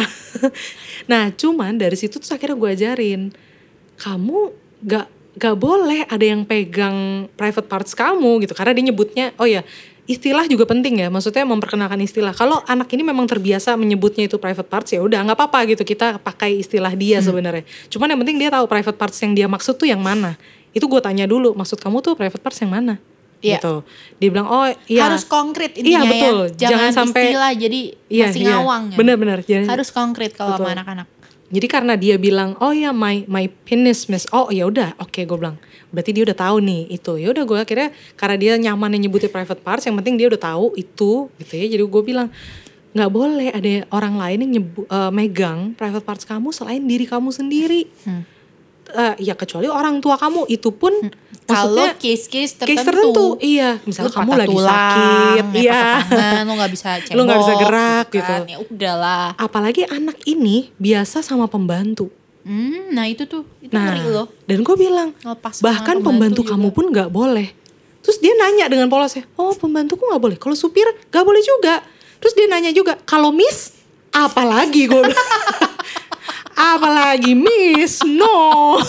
nah 1.10 1.24
cuman 1.30 1.78
dari 1.78 1.94
situ 1.94 2.18
tuh 2.18 2.26
akhirnya 2.34 2.58
gue 2.58 2.70
ajarin 2.74 3.22
kamu 3.96 4.38
gak 4.82 5.06
gak 5.36 5.56
boleh 5.56 6.02
ada 6.08 6.24
yang 6.24 6.42
pegang 6.42 7.28
private 7.36 7.68
parts 7.68 7.92
kamu 7.94 8.42
gitu 8.42 8.52
karena 8.56 8.72
dia 8.74 8.84
nyebutnya 8.90 9.26
oh 9.38 9.46
ya 9.46 9.62
istilah 10.06 10.46
juga 10.46 10.64
penting 10.64 11.02
ya 11.02 11.10
maksudnya 11.10 11.42
memperkenalkan 11.42 11.98
istilah 11.98 12.30
kalau 12.30 12.62
anak 12.64 12.86
ini 12.90 13.02
memang 13.02 13.26
terbiasa 13.26 13.74
menyebutnya 13.74 14.24
itu 14.24 14.38
private 14.38 14.66
parts 14.66 14.90
ya 14.90 15.02
udah 15.02 15.18
nggak 15.20 15.34
apa-apa 15.34 15.66
gitu 15.68 15.82
kita 15.82 16.18
pakai 16.18 16.62
istilah 16.62 16.94
dia 16.94 17.18
sebenarnya 17.18 17.66
cuman 17.90 18.14
yang 18.14 18.20
penting 18.22 18.38
dia 18.38 18.50
tahu 18.50 18.64
private 18.64 18.94
parts 18.94 19.18
yang 19.20 19.34
dia 19.34 19.46
maksud 19.46 19.74
tuh 19.74 19.84
yang 19.84 19.98
mana 19.98 20.38
itu 20.70 20.86
gue 20.86 21.00
tanya 21.00 21.26
dulu 21.26 21.52
maksud 21.52 21.76
kamu 21.76 22.00
tuh 22.00 22.14
private 22.14 22.38
parts 22.38 22.62
yang 22.62 22.70
mana 22.70 22.96
Iya. 23.36 23.60
gitu 23.60 23.84
dia 24.16 24.28
bilang 24.32 24.48
oh 24.48 24.64
iya 24.88 25.12
harus 25.12 25.28
konkret 25.28 25.76
Iya, 25.76 26.00
intinya 26.00 26.08
betul. 26.08 26.36
ya 26.40 26.56
jangan, 26.56 26.72
Jangan 26.72 26.90
sampai- 26.96 27.24
istilah 27.28 27.52
jadi 27.52 27.80
Iya, 28.06 28.24
masih 28.24 28.40
iya. 28.40 28.48
ngawang 28.56 28.82
ya. 28.86 28.96
Benar-benar. 28.96 29.38
Harus 29.66 29.88
konkret 29.92 30.30
kalau 30.32 30.56
sama 30.56 30.72
anak-anak 30.72 31.06
Jadi 31.46 31.66
karena 31.70 31.94
dia 31.94 32.18
bilang, 32.18 32.58
oh 32.58 32.74
ya 32.74 32.90
my 32.90 33.22
my 33.30 33.46
penis 33.62 34.10
miss, 34.10 34.26
oh 34.34 34.50
ya 34.50 34.66
udah, 34.66 34.98
oke 34.98 35.14
gue 35.22 35.38
bilang, 35.38 35.54
berarti 35.94 36.10
dia 36.10 36.26
udah 36.26 36.34
tahu 36.34 36.58
nih 36.58 36.90
itu. 36.90 37.12
Ya 37.22 37.30
udah 37.30 37.44
gue 37.46 37.58
akhirnya 37.62 37.88
karena 38.18 38.36
dia 38.36 38.52
nyaman 38.58 38.98
nyebutnya 38.98 39.30
private 39.30 39.62
parts, 39.62 39.86
yang 39.86 39.94
penting 39.94 40.18
dia 40.18 40.26
udah 40.26 40.42
tahu 40.42 40.74
itu, 40.74 41.30
gitu 41.38 41.52
ya. 41.54 41.66
Jadi 41.70 41.82
gue 41.86 42.02
bilang 42.02 42.28
nggak 42.96 43.10
boleh 43.12 43.52
ada 43.52 43.72
orang 43.92 44.18
lain 44.18 44.38
yang 44.42 44.52
nyebu, 44.58 44.80
eh, 44.90 45.12
megang 45.14 45.76
private 45.78 46.02
parts 46.02 46.24
kamu 46.26 46.50
selain 46.50 46.82
diri 46.82 47.06
kamu 47.06 47.30
sendiri. 47.30 47.86
Hmm. 48.02 48.26
Eh, 48.86 49.14
ya 49.26 49.34
kecuali 49.34 49.66
orang 49.66 49.98
tua 49.98 50.14
kamu 50.14 50.46
itu 50.46 50.70
pun 50.70 50.94
kalau 51.46 51.74
maksudnya 51.74 51.90
case-case 51.98 52.52
tertentu, 52.54 52.70
case 52.70 52.86
tertentu, 52.86 53.24
iya. 53.42 53.70
Misalnya 53.82 54.12
kamu 54.14 54.30
lagi 54.34 54.48
tulang, 54.50 54.70
sakit, 54.70 55.44
ya 55.46 55.60
iya. 55.62 55.82
tangan, 56.06 56.42
lu 56.46 56.52
nggak 56.54 56.72
bisa 56.74 56.88
cebok, 57.02 57.14
Lu 57.18 57.22
nggak 57.22 57.40
bisa 57.42 57.54
gerak, 57.58 58.06
gitu. 58.10 58.22
kan. 58.22 58.40
gitu. 58.42 58.52
Ya 58.54 58.58
udahlah. 58.62 59.26
Apalagi 59.38 59.82
anak 59.86 60.18
ini 60.24 60.70
biasa 60.78 61.22
sama 61.22 61.46
pembantu. 61.46 62.10
Hmm, 62.46 62.94
nah 62.94 63.10
itu 63.10 63.26
tuh, 63.26 63.42
itu 63.58 63.74
Nah, 63.74 63.90
ngeri 63.90 64.06
loh. 64.06 64.26
dan 64.46 64.62
gue 64.62 64.76
bilang, 64.78 65.10
Ngelepas 65.18 65.58
bahkan 65.62 65.98
pembantu, 65.98 66.46
juga. 66.46 66.54
kamu 66.54 66.68
pun 66.70 66.84
nggak 66.94 67.10
boleh. 67.10 67.50
Terus 68.06 68.22
dia 68.22 68.34
nanya 68.38 68.70
dengan 68.70 68.86
polosnya, 68.86 69.26
oh 69.34 69.50
pembantuku 69.50 70.02
nggak 70.02 70.22
boleh. 70.22 70.36
Kalau 70.38 70.54
supir 70.54 70.86
nggak 71.10 71.24
boleh 71.26 71.42
juga. 71.42 71.82
Terus 72.22 72.34
dia 72.38 72.46
nanya 72.46 72.70
juga, 72.70 72.94
kalau 73.02 73.34
miss, 73.34 73.74
apalagi 74.10 74.86
gue. 74.86 75.02
apalagi 76.56 77.36
miss, 77.36 78.00
no. 78.02 78.80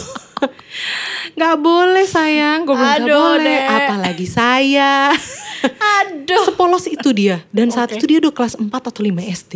nggak 1.38 1.58
boleh 1.60 2.06
sayang, 2.08 2.65
gue 2.65 2.73
bilang 2.73 3.03
nggak 3.03 3.12
boleh. 3.12 3.60
Dek. 3.62 3.75
Apalagi 3.75 4.27
saya. 4.27 5.12
Aduh. 6.01 6.45
Sepolos 6.47 6.88
itu 6.88 7.12
dia. 7.12 7.43
Dan 7.51 7.69
saat 7.69 7.91
Oke. 7.91 7.99
itu 7.99 8.06
dia 8.08 8.17
udah 8.23 8.34
kelas 8.34 8.56
4 8.58 8.71
atau 8.71 9.01
5 9.03 9.12
SD. 9.21 9.53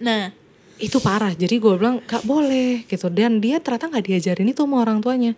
Nah, 0.00 0.32
itu 0.80 0.96
parah 0.98 1.36
jadi 1.36 1.60
gue 1.60 1.76
bilang 1.76 2.00
gak 2.08 2.24
boleh 2.24 2.88
gitu 2.88 3.12
dan 3.12 3.38
dia 3.38 3.60
ternyata 3.60 3.92
nggak 3.92 4.04
diajarin 4.08 4.48
itu 4.48 4.64
sama 4.64 4.80
orang 4.80 4.98
tuanya 5.04 5.36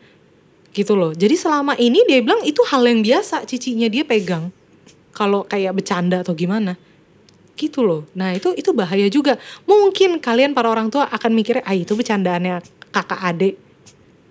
gitu 0.71 0.95
loh 0.95 1.11
jadi 1.13 1.35
selama 1.35 1.75
ini 1.77 2.07
dia 2.07 2.23
bilang 2.23 2.41
itu 2.47 2.63
hal 2.71 2.87
yang 2.87 3.03
biasa 3.03 3.43
cicinya 3.45 3.91
dia 3.91 4.07
pegang 4.07 4.55
kalau 5.13 5.45
kayak 5.45 5.75
bercanda 5.75 6.23
atau 6.23 6.33
gimana 6.33 6.79
gitu 7.57 7.85
loh 7.85 8.03
nah 8.17 8.33
itu 8.33 8.53
itu 8.57 8.71
bahaya 8.73 9.07
juga 9.13 9.37
mungkin 9.69 10.19
kalian 10.19 10.57
para 10.57 10.69
orang 10.69 10.89
tua 10.89 11.09
akan 11.09 11.31
mikirnya 11.33 11.65
ah 11.65 11.77
itu 11.77 11.93
bercandaannya 11.93 12.61
kakak 12.93 13.21
adik 13.21 13.55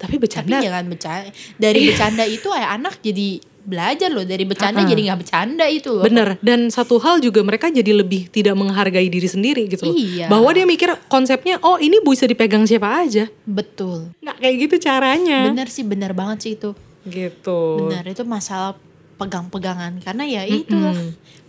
tapi 0.01 0.17
tapi 0.17 0.25
bercanda 0.25 0.57
jangan 0.57 0.85
bercanda. 0.89 1.29
Dari 1.61 1.79
bercanda 1.85 2.23
itu 2.25 2.49
ya 2.49 2.67
anak 2.73 2.97
jadi 3.05 3.37
belajar 3.61 4.09
loh. 4.09 4.25
Dari 4.25 4.43
bercanda 4.49 4.81
Ah-ah. 4.81 4.89
jadi 4.89 5.01
nggak 5.05 5.19
bercanda 5.21 5.65
itu 5.69 5.89
loh. 5.93 6.03
Bener, 6.03 6.41
dan 6.41 6.73
satu 6.73 6.97
hal 6.97 7.21
juga 7.21 7.45
mereka 7.45 7.69
jadi 7.69 7.93
lebih 7.93 8.33
tidak 8.33 8.57
menghargai 8.57 9.05
diri 9.05 9.29
sendiri 9.29 9.69
gitu 9.69 9.93
loh. 9.93 9.95
Iya. 9.95 10.25
Bahwa 10.25 10.49
dia 10.57 10.65
mikir 10.65 10.89
konsepnya, 11.05 11.61
oh 11.61 11.77
ini 11.77 12.01
bisa 12.01 12.25
dipegang 12.25 12.65
siapa 12.65 13.05
aja. 13.05 13.29
Betul. 13.45 14.09
Nggak 14.25 14.37
kayak 14.41 14.55
gitu 14.65 14.75
caranya. 14.81 15.45
Bener 15.53 15.69
sih, 15.69 15.85
bener 15.85 16.17
banget 16.17 16.37
sih 16.41 16.51
itu. 16.57 16.73
Gitu. 17.05 17.61
Bener 17.85 18.05
itu 18.09 18.25
masalah 18.25 18.73
pegang-pegangan 19.21 20.01
karena 20.01 20.25
ya 20.25 20.41
itulah 20.49 20.97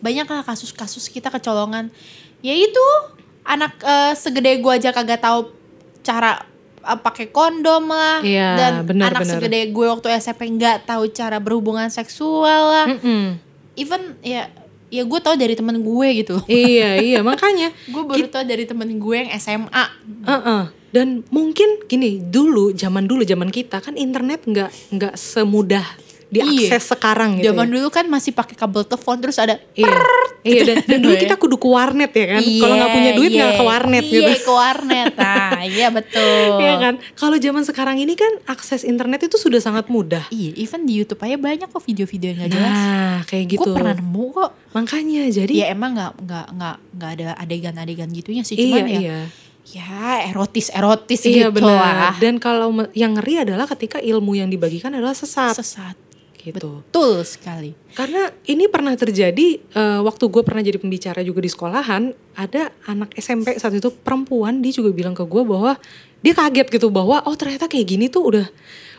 banyak 0.04 0.28
lah 0.28 0.44
kasus-kasus 0.44 1.08
kita 1.08 1.32
kecolongan. 1.32 1.88
Ya 2.44 2.52
itu 2.52 2.85
anak 3.42 3.80
eh, 3.80 4.12
segede 4.12 4.61
gua 4.61 4.76
aja 4.76 4.92
kagak 4.92 5.24
tahu 5.24 5.48
cara 6.04 6.44
eh, 6.85 6.98
pakai 7.00 7.32
kondom 7.32 7.88
lah 7.88 8.20
Iya, 8.20 8.50
dan 8.58 8.72
benar, 8.85 9.16
anak 9.16 9.24
benar. 9.24 9.32
segede 9.40 9.61
gue 9.72 9.87
waktu 9.88 10.06
SMP 10.18 10.50
nggak 10.52 10.85
tahu 10.85 11.08
cara 11.11 11.40
berhubungan 11.40 11.88
seksual 11.88 12.62
lah. 12.68 12.87
Mm-mm. 12.92 13.40
Even 13.72 14.20
ya 14.20 14.52
ya 14.92 15.08
gue 15.08 15.20
tahu 15.24 15.40
dari 15.40 15.56
temen 15.56 15.80
gue 15.80 16.08
gitu. 16.20 16.37
iya 16.44 17.00
iya 17.00 17.24
makanya. 17.24 17.72
gue 17.94 18.02
baru 18.04 18.28
tahu 18.28 18.44
dari 18.44 18.68
temen 18.68 19.00
gue 19.00 19.16
yang 19.16 19.30
SMA. 19.40 19.85
Uh-uh. 20.28 20.68
Dan 20.92 21.24
mungkin 21.32 21.80
gini 21.88 22.20
dulu 22.20 22.76
zaman 22.76 23.08
dulu 23.08 23.24
zaman 23.24 23.48
kita 23.48 23.80
kan 23.80 23.96
internet 23.96 24.44
nggak 24.44 24.92
nggak 24.92 25.14
semudah 25.16 25.87
diakses 26.32 26.82
sekarang 26.96 27.36
gitu. 27.36 27.44
Iya. 27.44 27.48
Zaman 27.52 27.66
ya. 27.68 27.72
dulu 27.76 27.88
kan 27.92 28.04
masih 28.08 28.32
pakai 28.32 28.56
kabel 28.56 28.88
telepon 28.88 29.16
terus 29.20 29.36
ada 29.36 29.60
Iya. 29.76 29.92
Iya 30.42 30.60
dan, 30.66 30.76
dan 30.88 30.98
dulu 31.04 31.14
Iya. 31.14 31.22
kita 31.28 31.34
kudu 31.38 31.56
ke 31.60 31.68
warnet 31.68 32.12
ya 32.16 32.26
kan. 32.34 32.42
Kalau 32.42 32.74
nggak 32.80 32.92
punya 32.96 33.10
duit 33.14 33.30
nggak 33.36 33.52
iya. 33.52 33.60
ke 33.60 33.64
warnet 33.68 34.04
iya, 34.08 34.10
gitu. 34.10 34.32
ke 34.42 34.52
warnet. 34.52 35.12
Nah, 35.14 35.60
iya 35.76 35.88
betul. 35.92 36.48
Iya 36.58 36.74
kan. 36.80 36.94
Kalau 37.14 37.36
zaman 37.36 37.62
sekarang 37.62 37.96
ini 38.00 38.14
kan 38.16 38.32
akses 38.48 38.82
internet 38.82 39.28
itu 39.28 39.36
sudah 39.36 39.60
sangat 39.60 39.86
mudah. 39.92 40.24
Iya, 40.32 40.56
even 40.56 40.88
di 40.88 40.98
YouTube 40.98 41.20
aja 41.22 41.36
banyak 41.36 41.68
kok 41.68 41.84
video-video 41.84 42.32
yang 42.32 42.38
gak 42.48 42.52
jelas. 42.56 42.74
Nah 42.74 43.16
kayak 43.28 43.44
gitu. 43.52 43.68
Gue 43.68 43.76
pernah 43.76 43.94
nemu 43.94 44.24
kok. 44.32 44.50
Makanya 44.72 45.22
jadi. 45.28 45.52
Ya 45.52 45.66
emang 45.70 45.94
nggak 45.94 46.12
nggak 46.24 46.46
nggak 46.56 46.76
nggak 46.96 47.10
ada 47.20 47.28
adegan-adegan 47.38 48.08
gitunya 48.10 48.42
sih, 48.42 48.56
iya 48.56 48.64
cuman 48.64 48.84
ya 48.88 49.00
iya. 49.00 49.18
ya 49.62 50.02
erotis 50.32 50.72
erotis 50.72 51.22
Iya 51.22 51.52
gitu 51.52 51.62
benar. 51.62 52.10
lah. 52.10 52.14
Dan 52.18 52.40
kalau 52.42 52.72
yang 52.96 53.14
ngeri 53.20 53.44
adalah 53.46 53.68
ketika 53.68 54.02
ilmu 54.02 54.34
yang 54.34 54.48
dibagikan 54.50 54.90
adalah 54.96 55.14
sesat 55.14 55.54
Sesat. 55.54 55.94
Gitu. 56.42 56.83
Betul 56.83 57.22
sekali. 57.22 57.72
Karena 57.94 58.31
ini 58.44 58.66
pernah 58.66 58.92
terjadi 58.98 59.62
eh, 59.62 60.00
waktu 60.02 60.24
gue 60.26 60.42
pernah 60.42 60.62
jadi 60.62 60.78
pembicara 60.83 61.22
juga 61.22 61.40
di 61.42 61.50
sekolahan, 61.50 62.12
ada 62.35 62.74
anak 62.90 63.14
SMP 63.16 63.55
saat 63.57 63.74
itu 63.78 63.94
perempuan 63.94 64.59
dia 64.61 64.74
juga 64.74 64.90
bilang 64.90 65.14
ke 65.14 65.22
gue 65.22 65.42
bahwa 65.46 65.78
dia 66.22 66.35
kaget 66.35 66.68
gitu 66.70 66.90
bahwa 66.90 67.22
oh 67.26 67.35
ternyata 67.38 67.66
kayak 67.66 67.87
gini 67.87 68.07
tuh 68.11 68.26
udah 68.26 68.46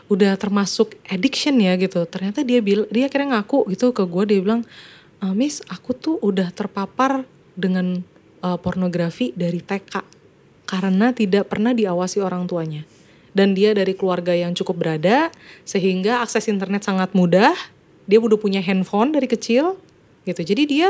udah 0.08 0.32
termasuk 0.40 0.96
addiction 1.08 1.60
ya 1.60 1.76
gitu. 1.76 2.04
Ternyata 2.08 2.40
dia 2.40 2.64
bil 2.64 2.88
dia 2.88 3.08
akhirnya 3.08 3.40
ngaku 3.40 3.68
gitu 3.72 3.92
ke 3.92 4.04
gue 4.04 4.24
dia 4.28 4.38
bilang, 4.40 4.64
"Eh, 5.20 5.34
Miss 5.36 5.60
aku 5.68 5.92
tuh 5.92 6.16
udah 6.24 6.48
terpapar 6.52 7.28
dengan 7.54 8.00
eh, 8.44 8.58
pornografi 8.60 9.32
dari 9.36 9.60
TK 9.60 10.14
karena 10.64 11.12
tidak 11.12 11.52
pernah 11.52 11.76
diawasi 11.76 12.24
orang 12.24 12.48
tuanya. 12.48 12.82
Dan 13.34 13.52
dia 13.52 13.74
dari 13.74 13.92
keluarga 13.92 14.30
yang 14.32 14.54
cukup 14.54 14.78
berada 14.80 15.28
sehingga 15.66 16.22
akses 16.22 16.46
internet 16.46 16.86
sangat 16.86 17.10
mudah. 17.12 17.52
Dia 18.06 18.22
udah 18.22 18.38
punya 18.38 18.62
handphone 18.62 19.10
dari 19.10 19.26
kecil 19.26 19.76
gitu. 20.24 20.40
Jadi 20.40 20.62
dia 20.64 20.88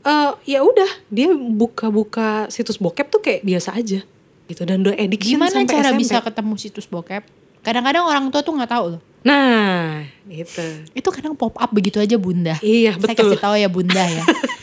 eh 0.00 0.30
ya 0.48 0.64
udah 0.64 0.88
dia 1.12 1.32
buka-buka 1.34 2.48
situs 2.48 2.80
bokep 2.80 3.08
tuh 3.12 3.20
kayak 3.20 3.44
biasa 3.44 3.76
aja 3.76 4.00
gitu 4.48 4.62
dan 4.64 4.80
udah 4.80 4.96
addiction 4.96 5.36
Gimana 5.36 5.52
sampai 5.52 5.74
cara 5.76 5.90
SMP. 5.92 6.00
bisa 6.00 6.16
ketemu 6.20 6.52
situs 6.56 6.86
bokep? 6.88 7.22
Kadang-kadang 7.60 8.04
orang 8.08 8.24
tua 8.32 8.40
tuh 8.40 8.56
nggak 8.56 8.72
tahu 8.72 8.84
loh. 8.96 9.00
Nah, 9.20 10.00
itu. 10.32 10.64
Itu 10.96 11.12
kadang 11.12 11.36
pop 11.36 11.52
up 11.52 11.68
begitu 11.68 12.00
aja 12.00 12.16
bunda. 12.16 12.56
Iya, 12.64 12.96
Saya 12.96 13.12
betul. 13.12 13.36
kasih 13.36 13.38
tahu 13.38 13.54
ya 13.60 13.68
bunda 13.68 14.00
ya. 14.00 14.24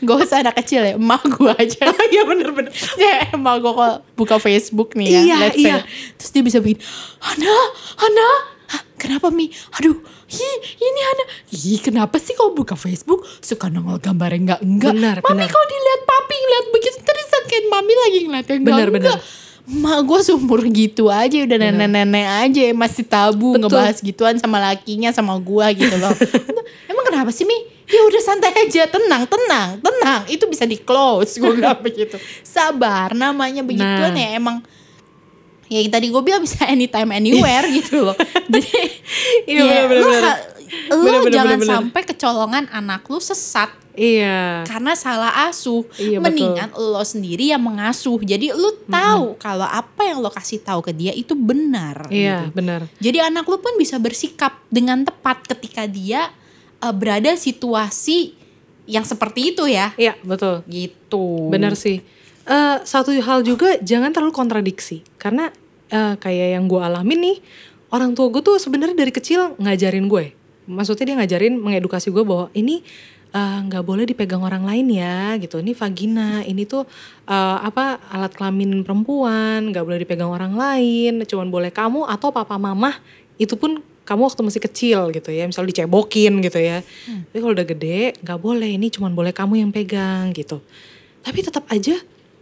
Gak 0.00 0.16
usah 0.16 0.40
anak 0.40 0.56
kecil 0.56 0.80
ya, 0.80 0.94
emak 0.96 1.22
gue 1.28 1.52
aja. 1.52 1.84
Iya 2.12 2.24
bener-bener. 2.24 2.72
ya 2.96 3.30
emak 3.30 3.60
gue 3.60 3.68
kalau 3.70 3.96
buka 4.14 4.36
Facebook 4.36 4.96
nih 4.96 5.06
ya, 5.06 5.20
Iya, 5.20 5.36
let's 5.38 5.54
say. 5.54 5.68
iya. 5.68 5.76
Terus 6.16 6.30
dia 6.32 6.42
bisa 6.42 6.58
bikin, 6.58 6.80
Hana, 7.20 7.54
Hana, 7.96 8.28
Hah, 8.66 8.82
kenapa 8.96 9.28
Mi? 9.28 9.50
Aduh, 9.76 9.98
hi, 10.26 10.50
ini 10.78 11.00
Hana. 11.02 11.24
Ih, 11.50 11.78
kenapa 11.80 12.16
sih 12.16 12.32
kalau 12.32 12.54
buka 12.54 12.74
Facebook 12.74 13.26
suka 13.40 13.66
nongol 13.66 13.98
gambar 13.98 14.30
yang 14.30 14.46
enggak 14.46 14.60
enggak? 14.62 14.92
Benar, 14.94 15.16
Mami 15.20 15.30
benar. 15.36 15.48
kalau 15.50 15.66
dilihat 15.66 16.00
papi 16.06 16.34
ngeliat 16.38 16.66
begitu 16.70 16.98
terus 17.02 17.26
kan 17.44 17.62
Mami 17.68 17.92
lagi 17.98 18.18
ngeliat 18.24 18.46
yang 18.46 18.60
enggak 18.62 18.72
Benar, 18.72 18.88
benar. 18.88 19.06
enggak. 19.10 19.20
Mak 19.70 19.98
gue 20.02 20.18
seumur 20.24 20.60
gitu 20.66 21.04
aja 21.06 21.36
udah 21.36 21.58
nenek-nenek 21.60 22.26
aja 22.42 22.62
masih 22.72 23.04
tabu 23.04 23.54
Betul. 23.54 23.68
ngebahas 23.68 23.96
gituan 23.98 24.34
sama 24.34 24.58
lakinya 24.58 25.10
sama 25.10 25.34
gua 25.36 25.70
gitu 25.70 25.94
loh. 25.94 26.10
Emang 26.90 27.04
kenapa 27.04 27.30
sih 27.30 27.42
Mi? 27.42 27.54
Ya 27.94 28.02
udah 28.02 28.20
santai 28.20 28.52
aja, 28.56 28.86
tenang, 28.86 29.26
tenang, 29.26 29.68
tenang. 29.78 30.22
Itu 30.26 30.46
bisa 30.46 30.62
di 30.62 30.76
close, 30.76 31.36
gue 31.36 31.52
bilang 31.52 31.78
begitu. 31.86 32.14
Sabar, 32.40 33.10
namanya 33.12 33.60
begituan 33.60 34.10
Nah. 34.10 34.20
ya 34.20 34.28
emang. 34.34 34.62
Ya 35.66 35.78
yang 35.78 35.92
tadi 35.92 36.06
gue 36.06 36.18
bilang 36.20 36.38
bisa 36.38 36.62
anytime 36.64 37.10
anywhere 37.10 37.66
gitu 37.76 38.02
loh. 38.04 38.16
Jadi 38.46 38.70
Iya, 39.44 39.62
ya, 39.62 39.80
lu, 39.84 39.88
bener. 39.88 40.22
ha- 40.24 40.42
lu 40.92 41.02
Bener-bener, 41.04 41.30
jangan 41.32 41.48
bener-bener. 41.56 41.70
sampai 41.72 42.02
kecolongan 42.04 42.64
anak 42.68 43.02
lu 43.04 43.18
sesat 43.18 43.70
Iya. 43.92 44.62
karena 44.64 44.94
salah 44.94 45.46
asuh. 45.46 45.82
Iya, 45.94 46.18
betul. 46.18 46.24
Mendingan 46.24 46.68
lo 46.72 47.02
sendiri 47.02 47.50
yang 47.50 47.60
mengasuh. 47.60 48.18
Jadi 48.18 48.50
lu 48.50 48.70
tahu 48.84 49.34
kalau 49.36 49.62
apa 49.62 50.02
yang 50.04 50.18
lo 50.18 50.30
kasih 50.30 50.58
tahu 50.58 50.78
ke 50.80 50.90
dia 50.90 51.10
itu 51.10 51.34
benar. 51.34 52.06
Iya, 52.06 52.46
gitu. 52.46 52.54
benar. 52.54 52.80
Jadi 52.96 53.18
anak 53.20 53.44
lu 53.44 53.58
pun 53.58 53.74
bisa 53.76 53.98
bersikap 53.98 54.62
dengan 54.66 55.02
tepat 55.02 55.42
ketika 55.44 55.84
dia 55.84 56.30
uh, 56.80 56.94
berada 56.96 57.36
situasi 57.36 58.40
yang 58.90 59.06
seperti 59.06 59.54
itu 59.54 59.70
ya. 59.70 59.94
Iya, 59.94 60.18
betul. 60.26 60.66
Gitu. 60.66 61.24
Benar 61.52 61.78
sih. 61.78 62.02
Eh 62.50 62.76
satu 62.82 63.14
hal 63.14 63.46
juga 63.46 63.78
jangan 63.78 64.10
terlalu 64.10 64.34
kontradiksi 64.34 65.06
karena 65.20 65.54
eh, 65.92 66.18
kayak 66.18 66.58
yang 66.58 66.66
gue 66.66 66.80
alamin 66.82 67.20
nih 67.22 67.36
orang 67.94 68.16
tua 68.18 68.26
gue 68.32 68.42
tuh 68.42 68.58
sebenarnya 68.58 68.98
dari 68.98 69.14
kecil 69.14 69.54
ngajarin 69.62 70.10
gue. 70.10 70.34
Maksudnya 70.66 71.14
dia 71.14 71.16
ngajarin 71.22 71.54
mengedukasi 71.62 72.10
gue 72.10 72.26
bahwa 72.26 72.50
ini 72.50 72.82
nggak 73.30 73.86
boleh 73.86 74.10
dipegang 74.10 74.42
orang 74.42 74.66
lain 74.66 74.90
ya 74.90 75.38
gitu. 75.38 75.62
Ini 75.62 75.70
vagina, 75.78 76.42
ini 76.42 76.66
tuh 76.66 76.82
eh, 77.30 77.58
apa 77.62 78.02
alat 78.10 78.34
kelamin 78.34 78.82
perempuan, 78.82 79.70
nggak 79.70 79.84
boleh 79.86 80.02
dipegang 80.02 80.34
orang 80.34 80.58
lain. 80.58 81.22
Cuman 81.22 81.46
boleh 81.54 81.70
kamu 81.70 82.10
atau 82.10 82.34
papa 82.34 82.58
mama. 82.58 82.98
Itu 83.38 83.54
pun 83.54 83.78
kamu 84.10 84.26
waktu 84.26 84.42
masih 84.42 84.62
kecil 84.66 85.14
gitu 85.14 85.30
ya, 85.30 85.46
misal 85.46 85.62
dicebokin 85.62 86.42
gitu 86.42 86.58
ya. 86.58 86.82
Tapi 87.30 87.38
kalau 87.38 87.54
udah 87.54 87.66
gede 87.66 88.18
nggak 88.18 88.38
boleh. 88.42 88.74
Ini 88.74 88.90
cuman 88.90 89.14
boleh 89.14 89.30
kamu 89.30 89.62
yang 89.62 89.70
pegang 89.70 90.34
gitu. 90.34 90.58
Tapi 91.22 91.38
tetap 91.46 91.62
aja 91.70 91.94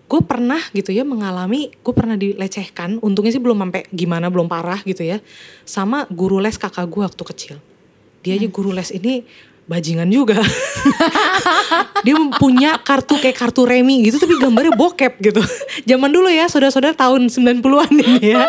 gue 0.09 0.21
pernah 0.25 0.59
gitu 0.73 0.89
ya 0.89 1.05
mengalami 1.05 1.69
gue 1.69 1.93
pernah 1.93 2.17
dilecehkan 2.17 2.97
untungnya 3.05 3.37
sih 3.37 3.45
belum 3.45 3.69
sampai 3.69 3.85
gimana 3.93 4.33
belum 4.33 4.49
parah 4.49 4.81
gitu 4.89 5.05
ya 5.05 5.21
sama 5.69 6.09
guru 6.09 6.41
les 6.41 6.57
kakak 6.57 6.89
gue 6.89 7.05
waktu 7.05 7.25
kecil 7.29 7.57
dia 8.25 8.41
aja 8.41 8.49
guru 8.49 8.73
les 8.73 8.89
ini 8.89 9.29
bajingan 9.69 10.09
juga. 10.09 10.41
Dia 12.05 12.17
punya 12.35 12.81
kartu 12.81 13.15
kayak 13.15 13.37
kartu 13.37 13.63
remi 13.63 14.03
gitu 14.03 14.17
tapi 14.17 14.35
gambarnya 14.35 14.73
bokep 14.73 15.21
gitu. 15.21 15.45
Zaman 15.85 16.09
dulu 16.09 16.27
ya 16.27 16.49
saudara-saudara 16.49 16.97
tahun 16.97 17.29
90-an 17.29 17.93
ini 17.93 18.33
ya. 18.33 18.49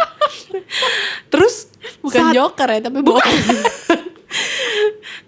Terus 1.27 1.67
Bukan 1.99 2.21
saat- 2.21 2.33
joker 2.33 2.67
ya, 2.69 2.79
tapi 2.81 2.99
bukan. 3.01 3.27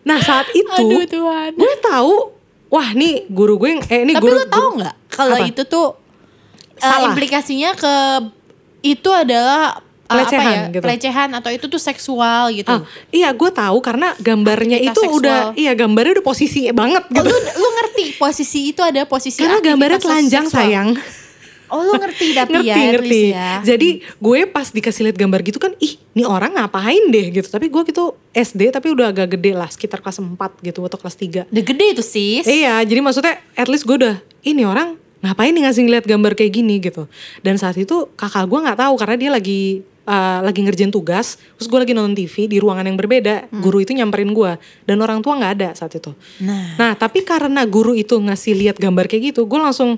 nah 0.02 0.18
saat 0.18 0.48
itu 0.52 0.72
Aduh 0.72 1.06
Tuhan. 1.06 1.52
gue 1.54 1.74
tahu 1.80 2.34
wah 2.68 2.90
nih 2.92 3.26
guru 3.28 3.58
gue 3.58 3.70
yang 3.72 3.82
eh 3.84 4.00
ini 4.02 4.14
Tapi 4.14 4.24
guru 4.24 4.34
lu 4.34 4.46
tahu 4.46 4.62
guru- 4.62 4.78
nggak 4.80 4.96
kalau 5.10 5.38
itu 5.42 5.62
tuh 5.64 5.88
uh, 6.80 7.00
implikasinya 7.06 7.74
ke 7.74 7.94
itu 8.84 9.10
adalah 9.10 9.82
Pelecehan 10.14 10.42
apa 10.42 10.52
ya? 10.52 10.64
gitu. 10.70 10.84
Pelecehan 10.84 11.30
atau 11.32 11.50
itu 11.50 11.66
tuh 11.66 11.78
seksual 11.78 12.44
gitu. 12.52 12.70
Ah, 12.70 12.82
iya 13.10 13.30
gue 13.30 13.50
tahu 13.50 13.78
karena 13.80 14.14
gambarnya 14.18 14.78
Aktivitas 14.78 14.94
itu 14.94 15.02
seksual. 15.02 15.20
udah 15.20 15.40
iya 15.54 15.72
gambarnya 15.72 16.12
udah 16.16 16.26
posisi 16.26 16.68
banget 16.70 17.04
Oh, 17.04 17.16
gitu. 17.18 17.28
lu 17.28 17.38
lu 17.58 17.70
ngerti 17.74 18.06
posisi 18.16 18.60
itu 18.68 18.82
ada 18.82 19.04
posisi 19.04 19.40
karena 19.40 19.60
gambarnya 19.60 20.00
telanjang 20.00 20.46
seksual. 20.46 20.64
sayang. 20.64 20.90
Oh 21.68 21.82
lu 21.82 21.96
ngerti 21.96 22.36
tapi 22.40 22.52
ngerti 22.58 22.68
ya 22.68 22.76
ngerti. 22.92 23.22
ya. 23.32 23.52
Jadi 23.66 23.90
gue 24.04 24.40
pas 24.46 24.68
dikasih 24.68 25.02
lihat 25.06 25.16
gambar 25.16 25.40
gitu 25.42 25.56
kan, 25.56 25.72
ih, 25.78 25.96
ini 26.12 26.24
orang 26.24 26.52
ngapain 26.52 27.00
deh 27.08 27.32
gitu. 27.32 27.48
Tapi 27.48 27.68
gue 27.68 27.82
gitu 27.86 28.12
SD 28.30 28.70
tapi 28.70 28.92
udah 28.92 29.08
agak 29.08 29.34
gede 29.34 29.56
lah, 29.56 29.68
sekitar 29.68 30.00
kelas 30.00 30.20
4 30.20 30.36
gitu 30.62 30.80
atau 30.82 30.98
kelas 30.98 31.16
3. 31.16 31.48
Udah 31.48 31.64
gede 31.64 31.86
itu 31.90 32.04
sis. 32.04 32.44
Iya, 32.44 32.84
jadi 32.84 33.00
maksudnya 33.00 33.40
at 33.54 33.66
least 33.66 33.84
gue 33.84 33.96
udah 33.96 34.16
ini 34.42 34.62
orang 34.62 35.00
ngapain 35.22 35.54
nih 35.54 35.64
ngasih 35.64 35.82
ngeliat 35.86 36.04
gambar 36.04 36.34
kayak 36.34 36.52
gini 36.52 36.76
gitu. 36.82 37.08
Dan 37.40 37.56
saat 37.56 37.78
itu 37.78 38.10
kakak 38.14 38.44
gue 38.44 38.60
nggak 38.60 38.80
tahu 38.82 38.94
karena 38.98 39.16
dia 39.16 39.30
lagi 39.30 39.86
uh, 40.06 40.40
lagi 40.42 40.62
ngerjain 40.62 40.90
tugas, 40.90 41.38
terus 41.58 41.68
gue 41.70 41.80
lagi 41.80 41.94
nonton 41.94 42.18
TV 42.18 42.48
di 42.50 42.58
ruangan 42.58 42.86
yang 42.88 42.98
berbeda. 42.98 43.50
Guru 43.62 43.84
itu 43.84 43.92
nyamperin 43.94 44.32
gue 44.34 44.52
dan 44.88 44.98
orang 45.02 45.20
tua 45.22 45.38
nggak 45.38 45.54
ada 45.62 45.70
saat 45.78 45.94
itu. 45.98 46.14
Nah. 46.42 46.78
Nah, 46.78 46.94
tapi 46.98 47.22
karena 47.22 47.66
guru 47.66 47.94
itu 47.94 48.18
ngasih 48.18 48.54
lihat 48.58 48.78
gambar 48.78 49.06
kayak 49.10 49.36
gitu, 49.36 49.46
gue 49.46 49.60
langsung 49.60 49.98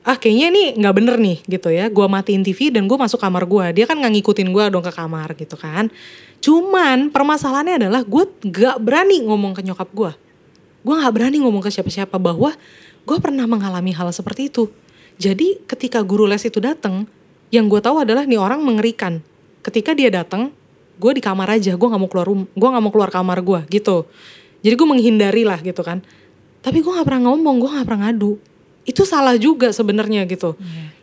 ah 0.00 0.16
kayaknya 0.16 0.46
ini 0.48 0.62
nggak 0.80 0.94
bener 0.96 1.16
nih 1.20 1.38
gitu 1.44 1.68
ya. 1.68 1.86
Gue 1.92 2.06
matiin 2.08 2.42
TV 2.42 2.72
dan 2.72 2.88
gue 2.88 2.96
masuk 2.96 3.20
kamar 3.20 3.44
gue. 3.44 3.82
Dia 3.82 3.84
kan 3.84 4.00
nggak 4.00 4.12
ngikutin 4.20 4.48
gue 4.50 4.64
dong 4.72 4.84
ke 4.84 4.92
kamar 4.94 5.36
gitu 5.36 5.54
kan. 5.60 5.92
Cuman 6.40 7.12
permasalahannya 7.12 7.84
adalah 7.84 8.00
gue 8.00 8.24
gak 8.48 8.80
berani 8.80 9.20
ngomong 9.28 9.52
ke 9.52 9.60
nyokap 9.60 9.92
gue. 9.92 10.12
Gue 10.80 10.94
gak 10.96 11.12
berani 11.12 11.44
ngomong 11.44 11.60
ke 11.60 11.68
siapa-siapa 11.68 12.16
bahwa 12.16 12.56
gue 13.04 13.18
pernah 13.20 13.44
mengalami 13.44 13.92
hal 13.92 14.08
seperti 14.08 14.48
itu. 14.48 14.72
Jadi 15.20 15.60
ketika 15.68 16.00
guru 16.00 16.24
les 16.24 16.40
itu 16.40 16.56
datang, 16.56 17.04
yang 17.50 17.66
gue 17.66 17.80
tahu 17.82 18.02
adalah 18.02 18.24
nih 18.26 18.38
orang 18.38 18.62
mengerikan. 18.62 19.22
Ketika 19.60 19.92
dia 19.92 20.08
datang, 20.08 20.54
gue 20.96 21.12
di 21.12 21.22
kamar 21.22 21.58
aja, 21.58 21.74
gue 21.74 21.88
nggak 21.90 22.00
mau 22.00 22.10
keluar 22.10 22.26
rum, 22.26 22.46
gue 22.46 22.68
nggak 22.70 22.82
mau 22.82 22.92
keluar 22.94 23.10
kamar 23.10 23.38
gue 23.42 23.60
gitu. 23.68 24.06
Jadi 24.62 24.74
gue 24.74 24.88
menghindari 24.88 25.42
lah 25.42 25.58
gitu 25.60 25.82
kan. 25.82 26.00
Tapi 26.60 26.80
gue 26.80 26.92
nggak 26.92 27.06
pernah 27.06 27.32
ngomong, 27.32 27.56
gue 27.58 27.70
nggak 27.70 27.86
pernah 27.86 28.02
ngadu. 28.08 28.38
Itu 28.86 29.02
salah 29.04 29.36
juga 29.36 29.74
sebenarnya 29.74 30.24
gitu. 30.30 30.56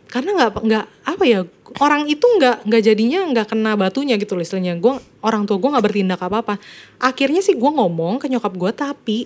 Karena 0.08 0.34
nggak 0.34 0.50
nggak 0.64 0.84
apa 1.04 1.24
ya 1.28 1.44
orang 1.84 2.08
itu 2.08 2.24
nggak 2.24 2.64
nggak 2.64 2.82
jadinya 2.82 3.20
nggak 3.28 3.46
kena 3.52 3.76
batunya 3.76 4.16
gitu 4.16 4.34
loh 4.34 4.42
istilahnya. 4.42 4.80
Gue 4.80 4.96
orang 5.20 5.44
tua 5.44 5.60
gue 5.60 5.68
nggak 5.68 5.84
bertindak 5.84 6.20
apa 6.24 6.36
apa. 6.40 6.54
Akhirnya 6.96 7.44
sih 7.44 7.54
gue 7.54 7.70
ngomong 7.70 8.22
ke 8.22 8.26
nyokap 8.32 8.54
gue 8.56 8.70
tapi 8.72 9.18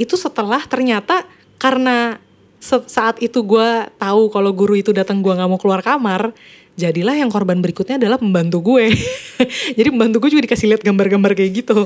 itu 0.00 0.16
setelah 0.16 0.64
ternyata 0.64 1.28
karena 1.60 2.16
saat 2.62 3.18
itu 3.18 3.42
gue 3.42 3.68
tahu 3.98 4.30
kalau 4.30 4.54
guru 4.54 4.78
itu 4.78 4.94
datang 4.94 5.18
gue 5.18 5.34
nggak 5.34 5.50
mau 5.50 5.58
keluar 5.58 5.82
kamar 5.82 6.30
jadilah 6.72 7.12
yang 7.12 7.28
korban 7.28 7.60
berikutnya 7.60 8.00
adalah 8.00 8.16
pembantu 8.16 8.72
gue 8.72 8.96
jadi 9.78 9.88
pembantu 9.92 10.16
gue 10.24 10.30
juga 10.32 10.42
dikasih 10.48 10.66
lihat 10.72 10.82
gambar-gambar 10.82 11.32
kayak 11.36 11.50
gitu 11.64 11.84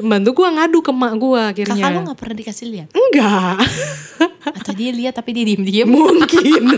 pembantu 0.00 0.28
gue 0.40 0.48
ngadu 0.48 0.78
ke 0.80 0.92
mak 0.92 1.12
gue 1.20 1.42
akhirnya 1.42 1.76
Kakak 1.76 1.92
lu 1.92 2.00
gak 2.08 2.18
pernah 2.18 2.36
dikasih 2.40 2.66
lihat? 2.72 2.88
enggak 2.92 3.56
Atau 4.42 4.72
dia 4.74 4.90
lihat 4.90 5.14
tapi 5.14 5.30
dia 5.36 5.44
diem-diem? 5.46 5.86
mungkin 5.86 6.62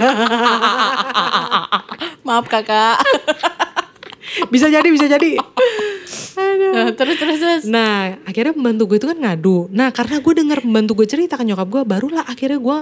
Maaf 2.27 2.49
kakak. 2.49 3.05
bisa 4.53 4.73
jadi 4.73 4.89
bisa 4.89 5.07
jadi 5.07 5.37
Aduh. 6.35 6.73
Nah, 6.75 6.91
terus 6.91 7.15
terus 7.15 7.39
terus. 7.39 7.63
Nah 7.71 8.19
akhirnya 8.27 8.51
pembantu 8.51 8.91
gue 8.91 8.99
itu 8.99 9.07
kan 9.07 9.19
ngadu. 9.19 9.71
Nah 9.71 9.95
karena 9.95 10.19
gue 10.19 10.35
dengar 10.35 10.59
pembantu 10.59 10.93
gue 10.99 11.07
cerita 11.07 11.39
ke 11.39 11.47
nyokap 11.47 11.69
gue, 11.71 11.83
barulah 11.87 12.27
akhirnya 12.27 12.59
gue 12.59 12.79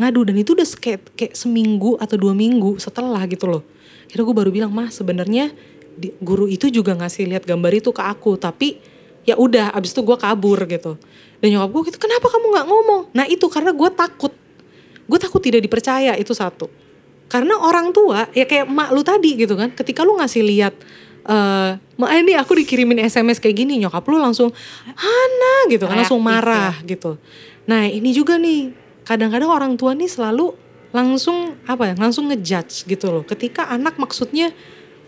ngadu 0.00 0.20
dan 0.26 0.36
itu 0.40 0.56
udah 0.56 0.66
kayak, 0.80 1.00
kayak 1.12 1.32
seminggu 1.36 2.00
atau 2.00 2.16
dua 2.16 2.32
minggu 2.32 2.80
setelah 2.80 3.20
gitu 3.28 3.44
loh. 3.44 3.62
Akhirnya 4.08 4.24
gue 4.24 4.36
baru 4.36 4.50
bilang 4.52 4.72
mah 4.72 4.88
sebenarnya 4.92 5.54
guru 6.18 6.50
itu 6.50 6.68
juga 6.70 6.94
ngasih 6.98 7.30
lihat 7.30 7.44
gambar 7.46 7.72
itu 7.78 7.90
ke 7.94 8.02
aku, 8.02 8.34
tapi 8.38 8.78
ya 9.24 9.38
udah 9.38 9.72
abis 9.72 9.94
itu 9.94 10.02
gue 10.02 10.16
kabur 10.18 10.58
gitu. 10.66 10.98
Dan 11.38 11.54
nyokap 11.54 11.70
gue 11.70 11.82
gitu, 11.92 11.98
kenapa 12.00 12.26
kamu 12.28 12.46
nggak 12.56 12.66
ngomong? 12.66 13.02
Nah 13.14 13.24
itu 13.28 13.46
karena 13.48 13.70
gue 13.72 13.90
takut, 13.92 14.32
gue 15.04 15.18
takut 15.20 15.40
tidak 15.40 15.60
dipercaya 15.64 16.16
itu 16.16 16.32
satu. 16.32 16.68
Karena 17.28 17.56
orang 17.56 17.90
tua 17.90 18.28
ya 18.36 18.44
kayak 18.44 18.68
emak 18.68 18.88
lu 18.92 19.02
tadi 19.02 19.30
gitu 19.38 19.56
kan, 19.56 19.72
ketika 19.72 20.04
lu 20.04 20.20
ngasih 20.20 20.44
lihat 20.44 20.74
eh 21.24 21.70
"Ma, 21.96 22.06
ini 22.12 22.36
aku 22.36 22.52
dikirimin 22.52 23.00
SMS 23.00 23.40
kayak 23.40 23.64
gini 23.64 23.80
nyokap 23.80 24.04
lu 24.12 24.20
langsung 24.20 24.52
Hana 24.92 25.54
gitu 25.72 25.88
kan 25.88 25.96
langsung 25.96 26.20
marah 26.20 26.76
gitu. 26.84 27.16
Nah 27.64 27.88
ini 27.88 28.12
juga 28.12 28.36
nih 28.36 28.76
kadang-kadang 29.08 29.48
orang 29.48 29.72
tua 29.80 29.96
nih 29.96 30.04
selalu 30.04 30.52
langsung 30.94 31.58
apa 31.66 31.90
ya 31.90 31.94
langsung 31.98 32.30
ngejudge 32.30 32.86
gitu 32.86 33.10
loh. 33.10 33.26
Ketika 33.26 33.66
anak 33.66 33.98
maksudnya 33.98 34.54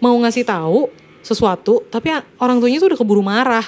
mau 0.03 0.18
ngasih 0.18 0.42
tahu 0.42 0.90
sesuatu 1.22 1.87
tapi 1.87 2.11
orang 2.42 2.59
tuanya 2.59 2.83
tuh 2.83 2.90
udah 2.90 2.99
keburu 2.99 3.22
marah. 3.22 3.64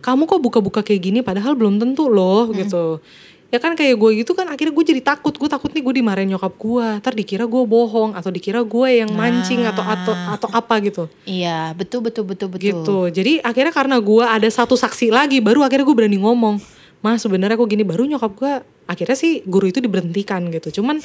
Kamu 0.00 0.24
kok 0.24 0.40
buka-buka 0.40 0.80
kayak 0.80 1.00
gini 1.04 1.20
padahal 1.20 1.52
belum 1.52 1.76
tentu 1.76 2.08
loh 2.08 2.48
gitu. 2.56 3.04
Ya 3.50 3.58
kan 3.58 3.74
kayak 3.74 3.98
gue 3.98 4.24
gitu 4.24 4.32
kan 4.32 4.48
akhirnya 4.48 4.72
gue 4.72 4.84
jadi 4.96 5.02
takut. 5.04 5.36
Gue 5.36 5.50
takut 5.52 5.68
nih 5.68 5.84
gue 5.84 5.94
dimarahin 6.00 6.32
nyokap 6.32 6.56
gue. 6.56 6.86
Ntar 7.04 7.12
dikira 7.12 7.44
gue 7.44 7.62
bohong 7.68 8.16
atau 8.16 8.32
dikira 8.32 8.64
gue 8.64 8.88
yang 9.04 9.12
mancing 9.12 9.68
atau 9.68 9.84
atau 9.84 10.16
atau 10.16 10.48
apa 10.56 10.80
gitu. 10.80 11.12
Iya, 11.28 11.76
betul 11.76 12.00
betul 12.00 12.24
betul 12.24 12.48
betul. 12.48 12.64
gitu. 12.64 12.98
Jadi 13.12 13.44
akhirnya 13.44 13.74
karena 13.76 14.00
gue 14.00 14.24
ada 14.24 14.48
satu 14.48 14.78
saksi 14.80 15.12
lagi 15.12 15.44
baru 15.44 15.60
akhirnya 15.60 15.84
gue 15.84 15.96
berani 15.98 16.16
ngomong 16.16 16.56
mas 17.04 17.20
sebenarnya 17.20 17.60
aku 17.60 17.68
gini? 17.68 17.84
Baru 17.84 18.08
nyokap 18.08 18.32
gue 18.32 18.52
akhirnya 18.88 19.18
sih 19.18 19.44
guru 19.44 19.68
itu 19.68 19.84
diberhentikan 19.84 20.48
gitu. 20.48 20.80
Cuman 20.80 21.02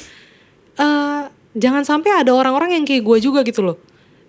eh 0.76 1.22
jangan 1.56 1.82
sampai 1.84 2.24
ada 2.24 2.36
orang-orang 2.36 2.76
yang 2.80 2.84
kayak 2.84 3.02
gue 3.04 3.18
juga 3.20 3.40
gitu 3.44 3.64
loh 3.64 3.78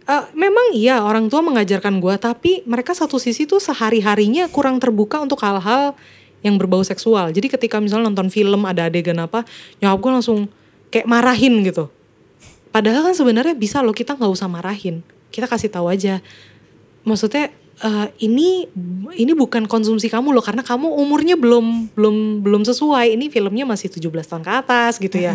Eh, 0.07 0.23
memang 0.39 0.71
iya 0.71 1.03
orang 1.03 1.27
tua 1.27 1.43
mengajarkan 1.43 1.99
gue 1.99 2.15
tapi 2.15 2.63
mereka 2.63 2.95
satu 2.95 3.19
sisi 3.19 3.43
tuh 3.43 3.59
sehari 3.59 3.99
harinya 3.99 4.47
kurang 4.47 4.79
terbuka 4.79 5.19
untuk 5.19 5.35
hal-hal 5.43 5.99
yang 6.47 6.55
berbau 6.55 6.79
seksual 6.79 7.35
jadi 7.35 7.51
ketika 7.51 7.83
misalnya 7.83 8.07
nonton 8.07 8.31
film 8.31 8.63
ada 8.63 8.87
adegan 8.87 9.19
apa 9.19 9.43
nyokap 9.83 9.99
gue 9.99 10.11
langsung 10.15 10.39
kayak 10.95 11.11
marahin 11.11 11.59
gitu 11.59 11.91
Padahal 12.77 13.09
kan 13.09 13.15
sebenarnya 13.17 13.57
bisa 13.57 13.81
loh 13.81 13.95
kita 13.95 14.13
nggak 14.13 14.31
usah 14.31 14.45
marahin. 14.45 15.01
Kita 15.33 15.49
kasih 15.49 15.73
tahu 15.73 15.89
aja. 15.89 16.21
Maksudnya 17.07 17.49
eh, 17.81 18.07
ini 18.21 18.69
ini 19.17 19.31
bukan 19.33 19.65
konsumsi 19.65 20.11
kamu 20.13 20.29
loh 20.29 20.45
karena 20.45 20.61
kamu 20.61 20.85
umurnya 20.85 21.33
belum 21.39 21.95
belum 21.97 22.45
belum 22.45 22.61
sesuai. 22.69 23.17
Ini 23.17 23.33
filmnya 23.33 23.65
masih 23.65 23.89
17 23.89 24.13
tahun 24.29 24.43
ke 24.45 24.51
atas 24.51 25.01
gitu 25.01 25.17
ya. 25.17 25.33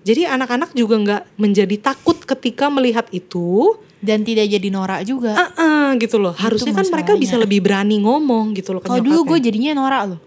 Jadi 0.00 0.24
anak-anak 0.24 0.72
juga 0.72 0.94
nggak 0.96 1.22
menjadi 1.36 1.76
takut 1.76 2.16
ketika 2.18 2.68
melihat 2.68 3.04
itu. 3.10 3.76
Dan 4.00 4.24
tidak 4.24 4.48
jadi 4.48 4.68
norak 4.72 5.04
juga. 5.04 5.36
Ah, 5.36 5.50
ah, 5.54 5.88
gitu 5.94 6.16
loh. 6.16 6.32
Harusnya 6.32 6.72
kan 6.72 6.88
mereka 6.88 7.12
bisa 7.14 7.36
lebih 7.36 7.60
berani 7.60 8.00
ngomong 8.00 8.56
gitu 8.56 8.72
loh 8.72 8.80
Kalau 8.80 8.96
dulu 8.96 9.36
gue 9.36 9.44
jadinya 9.44 9.76
norak 9.76 10.02
loh. 10.08 10.20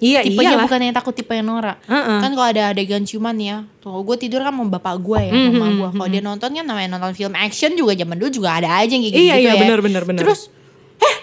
Iya 0.00 0.24
Tipenya 0.24 0.56
iyalah. 0.56 0.64
bukan 0.64 0.78
yang 0.80 0.94
takut 0.96 1.12
tipe 1.12 1.30
yang 1.30 1.46
norak. 1.46 1.76
Heeh. 1.84 2.18
Kan 2.18 2.32
kalau 2.32 2.48
ada 2.48 2.72
adegan 2.72 3.04
ciuman 3.04 3.36
ya. 3.36 3.68
Tuh 3.78 4.00
gue 4.00 4.16
tidur 4.16 4.40
kan 4.40 4.50
sama 4.50 4.66
bapak 4.66 4.96
gue 4.98 5.20
ya, 5.20 5.30
Mhm, 5.30 5.52
mama 5.52 5.66
gue. 5.70 5.88
Kalau 5.94 6.08
dia 6.08 6.22
nonton 6.24 6.50
kan 6.50 6.64
namanya 6.64 6.88
nonton 6.90 7.12
film 7.12 7.36
action 7.36 7.70
juga 7.76 7.92
zaman 7.92 8.16
dulu 8.16 8.30
juga 8.32 8.58
ada 8.58 8.80
aja 8.80 8.90
yang 8.90 9.04
kayak 9.04 9.14
Iya, 9.14 9.34
gitu 9.36 9.44
iya, 9.44 9.52
ya. 9.52 9.60
benar, 9.62 9.78
benar, 9.78 10.02
benar. 10.02 10.20
Terus 10.24 10.40
eh 10.98 11.16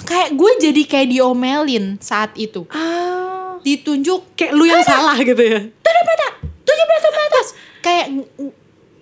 kayak 0.00 0.30
gue 0.32 0.50
jadi 0.62 0.82
kayak 0.86 1.08
diomelin 1.10 1.84
saat 1.98 2.32
itu. 2.34 2.64
Ah, 2.70 3.58
Ditunjuk 3.60 4.32
kayak 4.32 4.54
lu 4.54 4.64
yang 4.64 4.80
salah 4.80 5.18
gitu 5.20 5.38
ya. 5.38 5.60
17 5.68 5.82
tahun 7.02 7.12
ke 7.12 7.22
atas. 7.28 7.46
Kayak 7.82 8.06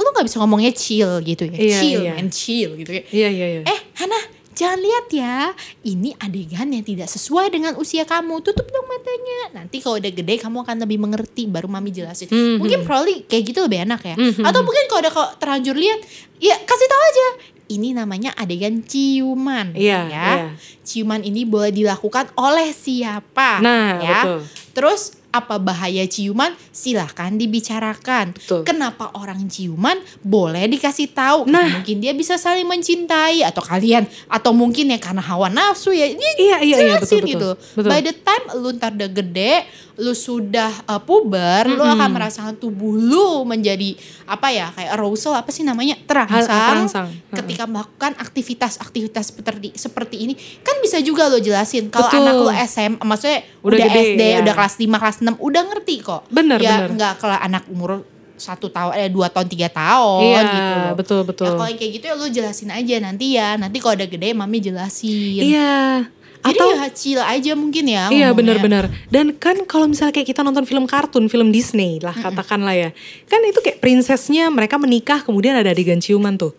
lu 0.01 0.09
nggak 0.16 0.27
bisa 0.27 0.37
ngomongnya 0.40 0.73
chill 0.73 1.21
gitu 1.21 1.45
ya. 1.47 1.57
Iya, 1.57 1.79
chill 1.79 2.01
iya. 2.03 2.12
man, 2.16 2.29
chill 2.33 2.71
gitu 2.81 2.90
ya. 2.97 3.03
Iya 3.12 3.29
iya 3.29 3.47
iya. 3.47 3.62
Eh, 3.69 3.81
Hana, 4.01 4.19
jangan 4.57 4.81
lihat 4.81 5.07
ya. 5.12 5.37
Ini 5.85 6.16
adegan 6.16 6.69
yang 6.73 6.85
tidak 6.85 7.09
sesuai 7.12 7.53
dengan 7.53 7.77
usia 7.77 8.09
kamu. 8.09 8.40
Tutup 8.40 8.64
dong 8.69 8.87
matanya. 8.88 9.61
Nanti 9.61 9.85
kalau 9.85 10.01
udah 10.01 10.12
gede 10.12 10.35
kamu 10.40 10.64
akan 10.64 10.77
lebih 10.88 10.99
mengerti 11.01 11.45
baru 11.47 11.69
mami 11.69 11.93
jelasin. 11.93 12.33
Mhm. 12.33 12.57
Mungkin 12.64 12.81
probably 12.88 13.29
kayak 13.29 13.53
gitu 13.53 13.61
lebih 13.64 13.85
enak 13.85 14.01
ya. 14.01 14.16
Mhm. 14.16 14.43
Atau 14.45 14.61
mungkin 14.64 14.85
kalau 14.88 15.01
udah 15.05 15.12
kok 15.12 15.31
terlanjur 15.37 15.77
lihat, 15.77 16.01
ya 16.40 16.57
kasih 16.57 16.88
tahu 16.88 17.03
aja. 17.05 17.29
Ini 17.71 17.95
namanya 17.95 18.35
adegan 18.35 18.83
ciuman. 18.83 19.79
Iya, 19.79 20.11
ya. 20.11 20.11
iya. 20.11 20.47
Ciuman 20.83 21.23
ini 21.23 21.47
boleh 21.47 21.71
dilakukan 21.71 22.35
oleh 22.35 22.75
siapa? 22.75 23.62
Nah, 23.62 24.03
ya. 24.03 24.21
betul. 24.27 24.40
Terus 24.75 25.20
apa 25.31 25.62
bahaya 25.62 26.03
ciuman? 26.07 26.55
Silahkan 26.75 27.35
dibicarakan. 27.38 28.35
Betul. 28.35 28.62
Kenapa 28.66 29.14
orang 29.14 29.47
ciuman 29.47 29.99
boleh 30.23 30.66
dikasih 30.66 31.11
tahu? 31.14 31.47
Nah. 31.47 31.81
mungkin 31.81 32.03
dia 32.03 32.12
bisa 32.12 32.35
saling 32.37 32.66
mencintai 32.66 33.47
atau 33.47 33.62
kalian 33.62 34.05
atau 34.27 34.51
mungkin 34.51 34.90
ya 34.90 34.99
karena 34.99 35.23
hawa 35.23 35.47
nafsu 35.49 35.95
ya. 35.95 36.11
Ini 36.11 36.29
Iya, 36.40 36.59
iya, 36.62 36.77
iya, 36.83 36.97
betul, 36.99 37.23
betul. 37.23 37.31
gitu. 37.31 37.51
Betul. 37.79 37.90
By 37.90 38.01
the 38.03 38.14
time 38.14 38.45
lu 38.59 38.69
ntar 38.75 38.90
udah 38.95 39.11
gede, 39.11 39.53
lu 40.01 40.11
sudah 40.11 40.73
uh, 40.85 40.97
puber, 40.97 41.69
lu 41.69 41.77
Mm-mm. 41.77 41.93
akan 41.95 42.09
merasakan 42.11 42.55
tubuh 42.57 42.97
lu 42.97 43.45
menjadi 43.45 43.93
apa 44.25 44.49
ya 44.49 44.73
kayak 44.73 44.97
arousal 44.97 45.37
apa 45.37 45.53
sih 45.53 45.61
namanya 45.61 46.01
terangsang, 46.03 46.89
terangsang. 46.89 47.09
ketika 47.37 47.69
melakukan 47.69 48.17
aktivitas-aktivitas 48.17 49.29
seperti 49.29 49.69
seperti 49.77 50.17
ini 50.25 50.33
kan 50.61 50.81
bisa 50.81 50.99
juga 50.99 51.29
lo 51.29 51.37
jelasin 51.37 51.93
kalau 51.93 52.09
anak 52.09 52.35
lu 52.35 52.49
SM 52.49 52.93
maksudnya 52.99 53.45
Udah 53.61 53.77
udah, 53.77 53.87
gede, 53.87 54.03
SD 54.11 54.23
ya. 54.25 54.39
udah 54.41 54.55
kelas 54.57 54.75
5 54.77 54.89
kelas 54.97 55.17
6 55.21 55.37
udah 55.37 55.63
ngerti 55.69 55.95
kok 56.01 56.23
Bener, 56.29 56.57
ya 56.57 56.75
bener. 56.81 56.89
nggak 56.97 57.13
kalau 57.19 57.37
anak 57.37 57.65
umur 57.69 57.91
satu 58.35 58.73
tahun 58.73 58.97
eh 58.97 59.13
dua 59.13 59.29
tahun 59.29 59.47
tiga 59.47 59.69
tahun 59.69 60.25
Iya, 60.25 60.41
gitu 60.49 60.73
loh. 60.73 60.95
betul, 60.97 61.21
betul. 61.29 61.45
Ya, 61.45 61.53
kalau 61.55 61.69
kayak 61.71 61.93
gitu 61.93 62.05
ya 62.09 62.15
lu 62.17 62.27
jelasin 62.27 62.71
aja 62.73 62.95
nanti 62.97 63.37
ya 63.37 63.49
nanti 63.55 63.77
kalau 63.77 63.93
udah 63.95 64.09
gede 64.09 64.33
mami 64.33 64.59
jelasin. 64.59 65.45
Iya. 65.45 66.09
Jadi 66.40 66.57
Atau 66.57 66.68
ya 66.72 66.88
chill 66.88 67.20
aja 67.20 67.53
mungkin 67.53 67.85
ya. 67.85 68.09
Iya 68.09 68.33
benar-benar. 68.33 68.88
Dan 69.12 69.37
kan 69.37 69.61
kalau 69.68 69.85
misalnya 69.85 70.16
kayak 70.16 70.33
kita 70.33 70.40
nonton 70.40 70.64
film 70.64 70.88
kartun, 70.88 71.29
film 71.29 71.53
Disney 71.53 72.00
lah 72.00 72.16
katakanlah 72.16 72.72
ya. 72.72 72.90
Kan 73.29 73.44
itu 73.44 73.61
kayak 73.61 73.85
princessnya 73.85 74.48
mereka 74.48 74.81
menikah 74.81 75.20
kemudian 75.20 75.53
ada 75.53 75.68
adegan 75.68 76.00
ciuman 76.00 76.40
tuh. 76.40 76.57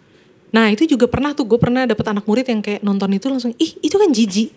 Nah 0.53 0.69
itu 0.69 0.85
juga 0.85 1.09
pernah 1.09 1.33
tuh 1.33 1.49
gue 1.49 1.57
pernah 1.57 1.89
dapet 1.89 2.05
anak 2.05 2.29
murid 2.29 2.45
yang 2.45 2.61
kayak 2.61 2.85
nonton 2.85 3.09
itu 3.17 3.25
langsung 3.25 3.51
ih 3.57 3.73
itu 3.81 3.95
kan 3.97 4.09
jijik. 4.13 4.53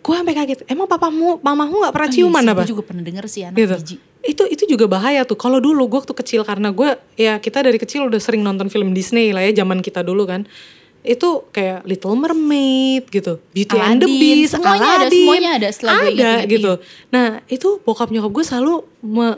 Gue 0.00 0.14
sampai 0.16 0.32
kaget. 0.32 0.64
Emang 0.70 0.86
papamu, 0.86 1.42
mamamu 1.42 1.82
nggak 1.84 1.92
pernah 1.92 2.08
Oh, 2.08 2.14
iya 2.14 2.18
ciuman 2.22 2.42
sih, 2.46 2.52
apa? 2.54 2.60
Gue 2.62 2.70
juga 2.70 2.82
pernah 2.86 3.02
denger 3.02 3.24
sih 3.26 3.42
anak 3.44 3.58
gitu. 3.58 3.76
jijik. 3.82 3.98
Itu 4.20 4.44
itu 4.46 4.64
juga 4.70 4.86
bahaya 4.86 5.26
tuh. 5.26 5.36
Kalau 5.36 5.58
dulu 5.58 5.90
gue 5.90 5.98
waktu 6.06 6.14
kecil 6.14 6.46
karena 6.46 6.70
gue 6.70 6.94
ya 7.18 7.42
kita 7.42 7.66
dari 7.66 7.82
kecil 7.82 8.06
udah 8.06 8.20
sering 8.22 8.46
nonton 8.46 8.70
film 8.70 8.94
Disney 8.94 9.34
lah 9.34 9.42
ya 9.42 9.66
zaman 9.66 9.82
kita 9.82 10.06
dulu 10.06 10.22
kan. 10.30 10.46
Itu 11.00 11.48
kayak 11.48 11.88
Little 11.88 12.12
Mermaid 12.12 13.08
gitu, 13.08 13.40
Beauty 13.56 13.76
and 13.80 14.04
the 14.04 14.08
Aladdin, 14.08 14.36
Beast, 14.36 14.52
semuanya 14.52 14.84
ada, 14.84 14.96
Aladdin. 15.00 15.16
semuanya 15.24 15.50
ada 15.56 15.68
setelah 15.72 15.94
gue 15.96 16.12
Ada 16.12 16.32
gitu. 16.44 16.72
Nah 17.08 17.28
itu 17.48 17.68
bokap 17.80 18.08
nyokap 18.12 18.30
gue 18.36 18.44
selalu 18.44 18.74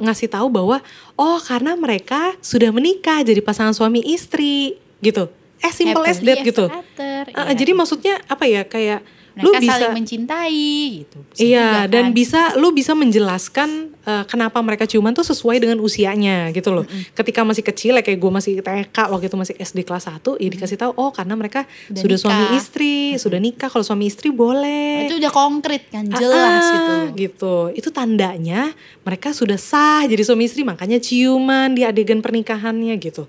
ngasih 0.02 0.26
tahu 0.26 0.50
bahwa 0.50 0.82
oh 1.14 1.38
karena 1.38 1.78
mereka 1.78 2.34
sudah 2.42 2.74
menikah 2.74 3.22
jadi 3.22 3.38
pasangan 3.38 3.72
suami 3.72 4.02
istri 4.02 4.82
gitu. 4.98 5.30
Eh 5.62 5.70
simple 5.70 6.02
as 6.02 6.18
Happily 6.18 6.34
that 6.34 6.42
gitu. 6.42 6.64
after, 6.66 7.14
Uh, 7.32 7.48
iya. 7.48 7.54
jadi 7.54 7.72
maksudnya 7.78 8.14
apa 8.26 8.44
ya 8.50 8.66
kayak 8.66 9.06
mereka 9.32 9.42
lu 9.42 9.52
bisa 9.56 9.72
saling 9.74 9.94
mencintai 9.94 10.68
gitu. 10.98 11.18
Bisa 11.26 11.40
Iya, 11.40 11.66
juga 11.78 11.90
dan 11.90 12.04
kan. 12.04 12.12
bisa 12.12 12.40
lu 12.54 12.68
bisa 12.70 12.92
menjelaskan 12.92 13.68
uh, 14.02 14.24
kenapa 14.24 14.58
mereka 14.58 14.84
ciuman 14.84 15.10
tuh 15.10 15.24
sesuai 15.24 15.56
dengan 15.56 15.78
usianya 15.78 16.50
gitu 16.50 16.70
loh. 16.70 16.84
Ketika 17.12 17.40
masih 17.40 17.62
kecil 17.62 17.92
ya 17.94 18.02
kayak 18.02 18.16
gue 18.16 18.30
masih 18.30 18.52
TK 18.58 18.96
waktu 19.08 19.26
itu 19.26 19.36
masih 19.36 19.54
SD 19.56 19.78
kelas 19.82 20.04
1 20.06 20.36
ya 20.36 20.48
dikasih 20.48 20.76
tahu 20.76 20.92
oh 20.94 21.10
karena 21.10 21.32
mereka 21.32 21.64
Udah 21.88 21.98
sudah 21.98 22.18
suami 22.18 22.44
nikah. 22.44 22.56
istri, 22.56 22.94
sudah 23.16 23.38
nikah. 23.38 23.68
Kalau 23.68 23.82
suami 23.82 24.04
istri 24.04 24.28
boleh. 24.28 25.06
itu 25.06 25.16
udah 25.16 25.32
konkret 25.32 25.88
kan 25.88 26.04
Ah, 26.06 26.18
jelas 26.18 26.62
ah, 26.62 26.72
gitu. 26.72 26.94
gitu. 27.18 27.54
Itu 27.74 27.88
tandanya 27.88 28.72
mereka 29.00 29.30
sudah 29.30 29.56
sah 29.56 30.04
jadi 30.04 30.20
suami 30.20 30.44
istri 30.44 30.62
makanya 30.62 30.98
ciuman 30.98 31.72
di 31.72 31.82
adegan 31.82 32.20
pernikahannya 32.20 32.94
gitu. 32.96 33.24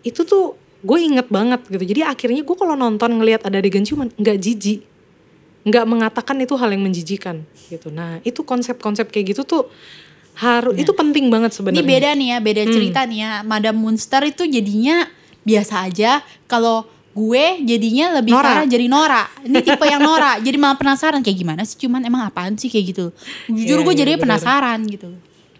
Itu 0.00 0.22
tuh 0.22 0.54
gue 0.78 0.98
inget 1.00 1.26
banget 1.26 1.66
gitu. 1.66 1.84
Jadi 1.84 2.00
akhirnya 2.02 2.40
gue 2.40 2.54
kalau 2.54 2.74
nonton 2.74 3.10
ngelihat 3.12 3.42
ada 3.42 3.58
adegan 3.58 3.82
ciuman 3.82 4.12
nggak 4.12 4.38
jijik, 4.38 4.80
nggak 5.68 5.84
mengatakan 5.84 6.36
itu 6.38 6.56
hal 6.56 6.68
yang 6.68 6.82
menjijikan 6.82 7.44
gitu. 7.68 7.88
Nah 7.88 8.18
itu 8.22 8.40
konsep-konsep 8.42 9.08
kayak 9.08 9.32
gitu 9.32 9.42
tuh 9.44 9.62
harus 10.34 10.74
itu 10.74 10.90
penting 10.92 11.28
banget 11.28 11.50
Ini 11.50 11.56
sebenarnya. 11.56 11.84
beda 11.84 12.10
nih 12.14 12.28
ya, 12.28 12.38
beda 12.38 12.62
Hmm. 12.64 12.72
cerita 12.72 13.00
nih 13.04 13.18
ya. 13.18 13.30
Madam 13.42 13.74
Moonstar 13.76 14.22
itu 14.22 14.46
jadinya 14.46 15.04
biasa 15.42 15.84
aja. 15.84 16.22
Kalau 16.46 16.86
gue 17.10 17.44
jadinya 17.66 18.14
lebih 18.14 18.30
Nora. 18.30 18.46
parah 18.46 18.66
jadi 18.66 18.86
Nora. 18.86 19.24
Ini 19.42 19.58
tipe 19.58 19.84
yang 19.84 19.98
Nora. 19.98 20.38
Jadi 20.46 20.54
malah 20.54 20.78
penasaran 20.78 21.18
kayak 21.18 21.34
gimana 21.36 21.66
sih 21.66 21.74
cuman 21.76 21.98
emang 22.00 22.22
apaan 22.22 22.54
sih 22.54 22.70
kayak 22.70 22.94
gitu. 22.94 23.06
Jujur 23.48 23.82
Iya, 23.82 23.84
gue 23.84 23.90
iya, 23.90 23.98
jadinya 23.98 24.18
benar. 24.22 24.38
penasaran 24.38 24.78
gitu. 24.86 25.08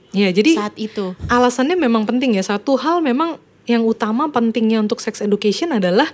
Ya 0.09 0.31
jadi 0.31 0.55
Saat 0.55 0.79
itu. 0.79 1.19
alasannya 1.27 1.75
memang 1.75 2.07
penting 2.07 2.33
ya. 2.33 2.43
Satu 2.43 2.79
hal 2.79 3.03
memang 3.03 3.37
yang 3.67 3.83
utama 3.83 4.31
pentingnya 4.31 4.79
untuk 4.79 4.97
sex 4.99 5.19
education 5.19 5.75
adalah 5.75 6.07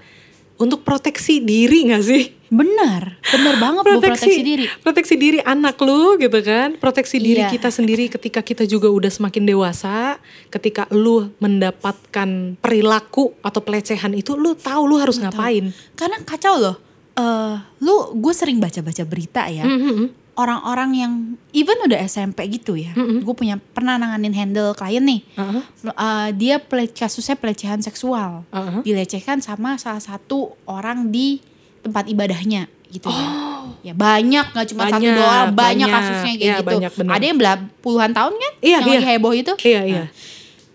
untuk 0.54 0.82
proteksi 0.82 1.42
diri 1.42 1.90
gak 1.90 2.02
sih? 2.02 2.24
Benar, 2.46 3.18
benar 3.18 3.54
banget 3.58 3.82
bu 3.82 3.98
proteksi 3.98 4.38
diri. 4.38 4.70
proteksi 4.78 5.18
diri 5.18 5.42
anak 5.42 5.74
lu 5.82 6.14
gitu 6.14 6.38
kan 6.38 6.78
proteksi 6.78 7.18
diri 7.18 7.42
Iya. 7.42 7.50
kita 7.50 7.66
sendiri 7.66 8.06
ketika 8.06 8.38
kita 8.40 8.62
juga 8.62 8.86
udah 8.86 9.10
semakin 9.10 9.42
dewasa 9.42 10.22
ketika 10.48 10.86
lu 10.94 11.34
mendapatkan 11.42 12.54
perilaku 12.58 13.34
atau 13.42 13.58
pelecehan 13.58 14.14
itu 14.14 14.38
lu 14.38 14.54
tahu 14.54 14.86
lu 14.86 14.96
harus 14.96 15.18
ngapain 15.18 15.74
Karena 15.92 16.22
kacau 16.22 16.54
loh. 16.56 16.76
Eh, 17.14 17.54
lu 17.80 17.94
gue 18.14 18.30
sering 18.30 18.58
baca-baca 18.58 19.02
berita 19.02 19.46
ya. 19.46 19.66
Mhm. 19.66 20.23
Orang-orang 20.34 20.90
yang 20.92 21.12
even 21.50 21.78
udah 21.80 21.98
SMP 22.00 22.50
gitu 22.50 22.74
ya. 22.74 22.90
Gue 22.94 23.32
punya 23.32 23.54
pernah 23.70 23.94
nanganin 23.94 24.30
handle 24.30 24.72
klien 24.72 24.98
nih. 25.00 25.22
Heeh. 25.32 25.62
Eh, 25.86 26.28
dia 26.34 26.56
pele- 26.58 26.90
kasusnya 26.90 27.34
pelecehan 27.34 27.78
seksual. 27.78 28.42
Heeh. 28.50 28.82
Dilecehkan 28.82 29.38
sama 29.38 29.74
salah 29.76 30.02
satu 30.02 30.58
orang 30.64 31.08
di 31.08 31.38
tempat 31.80 32.06
ibadahnya 32.06 32.66
gitu 32.88 33.06
ya. 33.06 33.26
Oh. 33.30 33.44
Ya 33.80 33.92
banyak 33.92 34.46
nggak 34.50 34.66
cuma 34.68 34.86
satu 34.86 35.00
Banyak, 35.00 35.14
doang, 35.14 35.46
banyak, 35.50 35.54
banyak. 35.54 35.88
kasusnya 35.88 36.32
kayak 36.32 36.40
Iya, 36.40 36.54
gitu. 36.56 36.68
banyak. 36.68 36.90
Ada 37.10 37.24
yang 37.24 37.38
belah 37.38 37.56
puluhan 37.78 38.10
tahun 38.10 38.32
kan? 38.34 38.52
Iya, 38.56 38.70
yang 38.72 38.82
iya. 38.82 38.90
lagi 38.92 39.06
heboh 39.06 39.32
itu. 39.34 39.52
iya 39.62 39.80
iya 39.82 40.04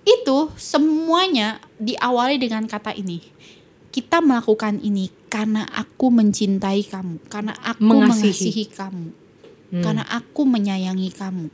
Itu 0.01 0.37
semuanya 0.55 1.47
diawali 1.75 2.37
dengan 2.37 2.63
kata 2.65 2.93
ini. 2.93 3.35
kita 3.89 4.21
melakukan 4.21 4.77
ini 4.79 5.09
karena 5.25 5.65
aku 5.65 6.07
mencintai 6.07 6.85
kamu, 6.85 7.25
karena 7.25 7.57
aku 7.57 7.81
Mengasihi. 7.81 8.29
mengasihi, 8.29 8.63
kamu, 8.69 9.05
Hmm. 9.69 9.83
karena 9.85 10.03
aku 10.09 10.45
menyayangi 10.45 11.09
kamu. 11.13 11.47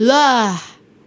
Lah, 0.00 0.54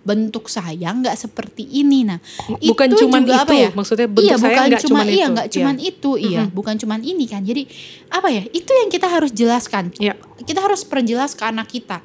bentuk 0.04 0.52
sayang 0.52 1.00
nggak 1.00 1.16
seperti 1.16 1.64
ini. 1.64 2.04
Nah, 2.04 2.20
Bukan 2.60 2.92
itu 2.92 3.08
cuman 3.08 3.24
juga 3.24 3.34
itu, 3.34 3.44
apa 3.48 3.54
ya? 3.56 3.70
maksudnya 3.72 4.08
bentuk 4.12 4.28
iya, 4.28 4.36
sayang 4.36 4.66
nggak 4.68 4.84
cuma 4.84 5.02
iya, 5.04 5.12
itu. 5.26 5.34
nggak 5.34 5.48
cuman 5.56 5.76
Iya. 5.80 5.90
itu, 5.90 6.12
iya, 6.20 6.44
bukan 6.52 6.76
cuman 6.76 7.00
ini 7.02 7.26
kan. 7.26 7.42
Jadi 7.42 7.64
apa 8.12 8.28
ya? 8.28 8.44
Itu 8.52 8.72
yang 8.76 8.92
kita 8.92 9.08
harus 9.08 9.32
jelaskan. 9.32 9.96
Iya. 9.96 10.20
Kita 10.44 10.60
harus 10.60 10.84
perjelas 10.84 11.32
ke 11.34 11.44
anak 11.48 11.72
kita. 11.72 12.04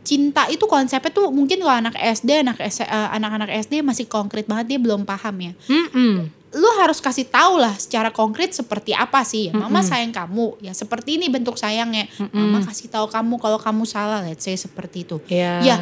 Cinta 0.00 0.48
itu 0.48 0.64
konsepnya 0.64 1.12
tuh 1.12 1.28
mungkin 1.28 1.60
kalau 1.60 1.76
anak 1.76 1.92
SD, 1.96 2.40
anak 2.40 2.56
eh, 2.60 2.72
anak-anak 2.88 3.52
SD 3.64 3.84
masih 3.84 4.08
konkret 4.08 4.48
banget 4.48 4.76
dia 4.76 4.78
belum 4.80 5.04
paham 5.04 5.36
ya 5.40 5.52
Mm-mm. 5.68 6.32
Lu 6.50 6.66
harus 6.76 6.98
kasih 6.98 7.24
tahu 7.24 7.56
lah 7.56 7.78
secara 7.78 8.10
konkret 8.10 8.50
seperti 8.50 8.90
apa 8.90 9.22
sih 9.22 9.48
ya 9.48 9.54
mama 9.54 9.80
sayang 9.80 10.10
kamu 10.10 10.58
ya 10.58 10.74
seperti 10.74 11.14
ini 11.14 11.30
bentuk 11.30 11.54
sayangnya 11.54 12.10
mama 12.28 12.58
kasih 12.60 12.90
tahu 12.90 13.06
kamu 13.06 13.38
kalau 13.38 13.54
kamu 13.56 13.86
salah 13.86 14.18
let's 14.18 14.42
say 14.42 14.58
seperti 14.58 15.06
itu 15.06 15.22
Iya. 15.26 15.62
ya 15.62 15.76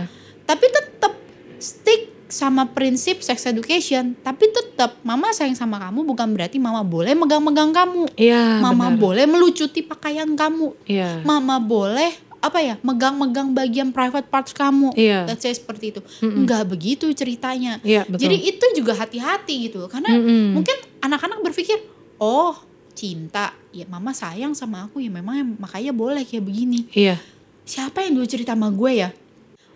tapi 0.45 0.69
tetap 0.69 1.17
stick 1.57 2.01
sama 2.29 2.69
prinsip 2.69 3.25
sex 3.25 3.49
education 3.49 4.13
tapi 4.19 4.53
tetap 4.53 5.01
mama 5.01 5.33
sayang 5.33 5.57
sama 5.57 5.81
kamu 5.81 6.05
bukan 6.05 6.29
berarti 6.29 6.61
mama 6.61 6.85
boleh 6.85 7.17
megang-megang 7.17 7.73
kamu 7.73 8.05
Iya. 8.15 8.61
mama 8.61 8.93
benar. 8.93 9.01
boleh 9.01 9.25
melucuti 9.25 9.81
pakaian 9.81 10.29
kamu 10.29 10.77
Iya. 10.85 11.25
mama 11.25 11.57
boleh 11.57 12.13
apa 12.49 12.59
ya 12.59 12.75
megang-megang 12.81 13.53
bagian 13.53 13.89
private 13.91 14.27
parts 14.27 14.51
kamu 14.51 14.91
Iya. 14.93 15.25
let's 15.25 15.41
say 15.41 15.53
seperti 15.53 15.93
itu 15.93 16.01
nggak 16.21 16.65
begitu 16.65 17.07
ceritanya 17.13 17.79
Iya, 17.81 18.05
betul. 18.05 18.25
jadi 18.25 18.37
itu 18.43 18.67
juga 18.75 18.93
hati-hati 18.95 19.69
gitu 19.69 19.85
karena 19.87 20.09
Mm-mm. 20.11 20.57
mungkin 20.57 20.77
anak-anak 20.99 21.39
berpikir 21.41 21.79
oh 22.17 22.57
cinta 22.93 23.55
ya 23.71 23.87
mama 23.87 24.11
sayang 24.11 24.53
sama 24.53 24.85
aku 24.85 24.99
ya 24.99 25.07
memang 25.07 25.55
makanya 25.57 25.93
boleh 25.93 26.25
kayak 26.25 26.43
begini 26.43 26.89
Iya. 26.91 27.21
siapa 27.63 28.03
yang 28.03 28.17
dulu 28.17 28.27
cerita 28.27 28.53
sama 28.53 28.69
gue 28.69 28.93
ya 28.97 29.11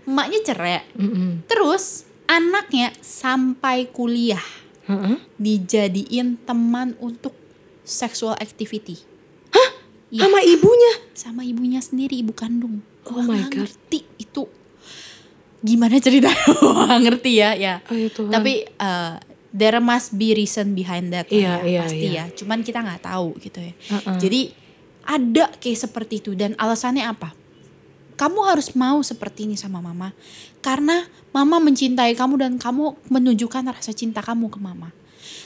emaknya 0.03 0.41
cerai 0.43 0.83
Mm-mm. 0.99 1.47
terus 1.47 2.09
anaknya 2.27 2.91
sampai 2.99 3.87
kuliah 3.87 4.43
Heeh. 4.83 5.21
dijadiin 5.39 6.41
teman 6.43 6.99
untuk 6.99 7.37
sexual 7.85 8.35
activity 8.35 8.99
Iya. 10.12 10.20
Sama 10.22 10.38
ibunya. 10.40 10.92
sama 11.12 11.40
ibunya 11.42 11.81
sendiri 11.81 12.20
ibu 12.20 12.31
kandung 12.31 12.85
Oh 13.03 13.16
Gua 13.16 13.25
my 13.27 13.48
God. 13.48 13.64
ngerti 13.64 14.05
itu 14.18 14.44
gimana 15.59 15.96
ceritanya 15.96 16.37
Gua 16.61 16.98
ngerti 16.98 17.31
ya 17.33 17.51
ya 17.55 17.75
Oh 17.83 17.94
ya 17.94 18.09
Tuhan. 18.09 18.29
tapi 18.29 18.66
uh, 18.77 19.16
there 19.51 19.79
must 19.79 20.12
be 20.12 20.35
reason 20.35 20.72
behind 20.72 21.09
that 21.11 21.29
lah 21.29 21.33
Iya, 21.33 21.53
ya, 21.55 21.64
iya, 21.64 21.81
pasti 21.81 22.07
iya. 22.07 22.25
ya 22.29 22.35
cuman 22.35 22.59
kita 22.61 22.79
nggak 22.81 23.03
tahu 23.03 23.29
gitu 23.38 23.59
ya 23.59 23.72
Heeh. 23.72 24.16
jadi 24.18 24.40
ada 25.03 25.44
kayak 25.55 25.79
seperti 25.81 26.14
itu 26.18 26.33
dan 26.33 26.53
alasannya 26.57 27.05
apa 27.05 27.33
kamu 28.14 28.38
harus 28.44 28.72
mau 28.72 29.01
seperti 29.01 29.44
ini 29.44 29.55
sama 29.55 29.81
mama 29.81 30.12
karena 30.61 31.05
mama 31.31 31.59
mencintai 31.59 32.12
kamu 32.12 32.35
dan 32.38 32.53
kamu 32.55 32.94
menunjukkan 33.09 33.72
rasa 33.72 33.90
cinta 33.90 34.20
kamu 34.20 34.48
ke 34.48 34.59
mama 34.59 34.92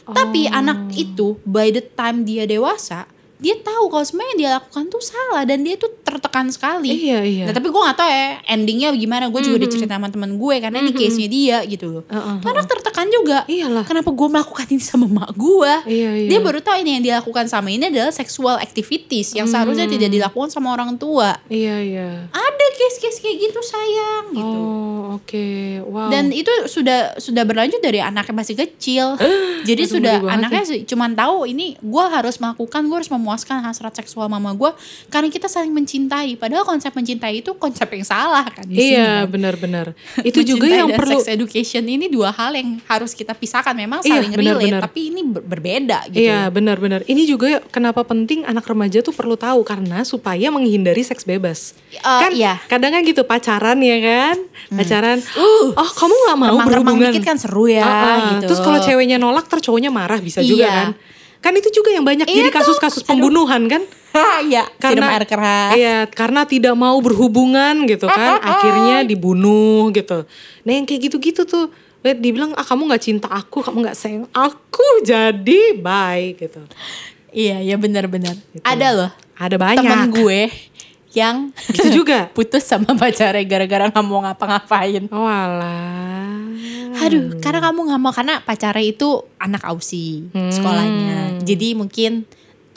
tapi 0.06 0.46
Oh. 0.46 0.54
anak 0.54 0.90
itu 0.92 1.38
by 1.42 1.68
the 1.68 1.82
time 1.82 2.22
dia 2.22 2.44
dewasa 2.44 3.10
dia 3.36 3.54
tahu 3.60 3.92
kalau 3.92 4.04
sebenarnya 4.04 4.30
yang 4.32 4.40
dia 4.40 4.50
lakukan 4.56 4.84
tuh 4.88 5.02
salah 5.04 5.42
dan 5.44 5.60
dia 5.60 5.76
tuh 5.76 5.92
tertekan 6.00 6.48
sekali 6.48 6.88
Iya, 6.96 7.20
iya. 7.22 7.44
Nah 7.44 7.52
tapi 7.52 7.68
gue 7.68 7.80
gak 7.80 7.98
tahu 7.98 8.08
ya 8.08 8.26
endingnya 8.48 8.88
gimana. 8.96 9.28
Gue 9.28 9.44
juga 9.44 9.62
udah 9.62 9.70
cerita 9.70 9.94
sama 10.00 10.08
teman 10.08 10.40
gue 10.40 10.54
karena 10.58 10.80
ini 10.80 10.92
case-nya 10.96 11.28
dia 11.28 11.58
gitu 11.68 11.86
loh. 11.92 12.04
Heeh, 12.08 12.34
Tuh 12.40 12.48
anak 12.50 12.66
tertekan 12.66 13.06
juga. 13.12 13.44
Iyalah. 13.44 13.84
Kenapa 13.84 14.10
gue 14.10 14.28
melakukan 14.28 14.66
ini 14.72 14.82
sama 14.82 15.06
mak 15.06 15.36
gue? 15.36 15.72
Iya, 15.86 16.10
iya. 16.16 16.28
Dia 16.32 16.38
baru 16.40 16.58
tahu 16.64 16.76
ini 16.80 16.90
yang 16.98 17.02
dia 17.04 17.14
lakukan 17.20 17.46
sama 17.46 17.68
ini 17.68 17.92
adalah 17.92 18.10
sexual 18.10 18.56
activities 18.56 19.36
yang 19.36 19.44
seharusnya 19.46 19.84
tidak 19.86 20.08
dilakukan 20.08 20.48
sama 20.48 20.72
orang 20.72 20.96
tua. 20.96 21.36
Iya, 21.52 21.76
iya. 21.84 22.10
Case-case 22.76 23.18
kayak 23.18 23.36
gitu 23.40 23.60
sayang 23.62 24.24
gitu. 24.30 24.58
Oh, 24.60 25.16
oke. 25.16 25.48
Wow. 25.82 26.08
Dan 26.08 26.28
itu 26.28 26.48
sudah 26.66 27.16
sudah 27.16 27.42
berlanjut 27.42 27.80
dari 27.80 27.98
anaknya 27.98 28.36
masih 28.36 28.52
kecil. 28.54 29.16
Jadi 29.68 29.82
Aduh, 29.82 29.94
sudah 29.96 30.14
anaknya 30.28 30.62
sih 30.62 30.80
cuman 30.84 31.12
tahu 31.12 31.48
ini 31.48 31.74
gue 31.76 32.04
harus 32.06 32.36
melakukan, 32.36 32.84
gue 32.84 32.96
harus 32.96 33.08
memuaskan 33.08 33.58
hasrat 33.60 33.96
seksual 33.96 34.28
mama 34.28 34.52
gue 34.52 34.70
karena 35.08 35.26
kita 35.26 35.48
saling 35.48 35.72
mencintai. 35.72 36.36
Padahal 36.36 36.62
konsep 36.62 36.92
mencintai 36.92 37.40
itu 37.40 37.56
konsep 37.56 37.88
yang 37.88 38.04
salah 38.04 38.44
kan 38.44 38.62
di 38.62 38.76
sini 38.76 38.92
Iya, 38.92 39.24
kan. 39.24 39.32
benar-benar. 39.32 39.86
Itu 40.28 40.40
juga 40.42 40.68
yang 40.68 40.86
dan 40.86 40.98
perlu 40.98 41.18
sex 41.18 41.32
education 41.32 41.82
ini 41.82 42.06
dua 42.06 42.30
hal 42.30 42.52
yang 42.52 42.76
harus 42.84 43.10
kita 43.10 43.32
pisahkan. 43.32 43.72
Memang 43.72 44.04
Iya, 44.04 44.20
saling 44.20 44.32
benar, 44.32 44.52
relate 44.52 44.68
benar. 44.68 44.82
tapi 44.84 45.00
ini 45.08 45.20
ber- 45.24 45.46
berbeda 45.46 45.98
gitu. 46.12 46.28
Iya 46.28 46.52
benar-benar. 46.52 47.00
Ini 47.04 47.22
juga 47.24 47.48
kenapa 47.66 48.02
penting 48.02 48.44
anak 48.44 48.62
remaja 48.64 49.00
tuh 49.00 49.10
perlu 49.10 49.34
tahu 49.34 49.62
karena 49.62 50.02
supaya 50.02 50.50
menghindari 50.50 51.00
seks 51.00 51.24
bebas. 51.24 51.72
Eh, 51.90 52.00
kan 52.02 52.30
iya. 52.30 52.60
Kadang 52.66 52.90
kan 52.90 53.02
gitu 53.02 53.22
pacaran 53.22 53.78
ya 53.78 53.98
kan, 53.98 54.36
pacaran. 54.70 55.18
Uh, 55.32 55.72
oh 55.72 55.90
kamu 55.92 56.14
nggak 56.14 56.36
mau 56.36 56.46
remang-remang 56.52 56.66
berhubungan? 56.84 57.10
dikit 57.10 57.24
kan 57.24 57.36
seru 57.36 57.66
ya, 57.66 57.80
Ah, 57.80 57.90
ah. 57.90 58.16
gitu. 58.34 58.50
Terus 58.50 58.60
kalau 58.60 58.78
ceweknya 58.78 59.16
nolak, 59.16 59.46
ter 59.46 59.58
cowoknya 59.60 59.88
marah 59.88 60.18
bisa 60.18 60.38
juga 60.40 60.62
Iya. 60.62 60.72
kan? 60.72 60.88
Kan 61.36 61.52
itu 61.54 61.70
juga 61.70 61.90
yang 61.90 62.02
banyak 62.02 62.26
Iya 62.26 62.34
jadi 62.36 62.50
kasus-kasus 62.50 63.02
pembunuhan 63.02 63.64
kan? 63.66 63.82
Iya, 64.42 64.64
Karena 64.76 65.12
air 65.12 65.24
keras. 65.24 65.70
Iya, 65.72 65.96
karena 66.08 66.42
tidak 66.42 66.72
mau 66.72 66.96
berhubungan 66.98 67.84
gitu 67.84 68.06
kan, 68.06 68.40
akhirnya 68.52 69.04
dibunuh 69.04 69.92
gitu. 69.92 70.24
Nah 70.62 70.72
yang 70.72 70.84
kayak 70.84 71.06
gitu-gitu 71.06 71.44
tuh, 71.44 71.68
lihat 72.00 72.18
dibilang 72.18 72.50
ah 72.52 72.62
kamu 72.62 72.88
nggak 72.88 73.02
cinta 73.02 73.28
aku, 73.28 73.60
kamu 73.60 73.84
nggak 73.84 73.94
sayang 73.94 74.24
aku, 74.30 75.04
jadi 75.04 75.76
bye 75.76 76.32
gitu. 76.34 76.64
Iya, 77.28 77.60
iya 77.60 77.76
benar-benar. 77.76 78.32
Ada 78.62 78.88
loh 78.90 79.10
Ada 79.36 79.54
banyak. 79.54 79.84
temen 79.84 80.00
gue 80.08 80.40
yang 81.16 81.48
Gitu 81.72 82.04
juga. 82.04 82.28
putus 82.36 82.60
sama 82.62 82.92
pacarnya 82.92 83.40
gara-gara 83.42 83.88
nggak 83.88 84.04
mau 84.04 84.20
ngapa-ngapain. 84.20 85.08
Oh 85.08 85.24
alah. 85.24 86.44
Aduh, 86.96 87.40
karena 87.40 87.60
kamu 87.60 87.78
nggak 87.88 88.00
mau 88.00 88.12
karena 88.12 88.40
pacarnya 88.40 88.84
itu 88.84 89.08
anak 89.36 89.64
Aussie 89.64 90.28
Hmm. 90.30 90.52
sekolahnya. 90.52 91.40
Jadi 91.40 91.72
mungkin 91.72 92.28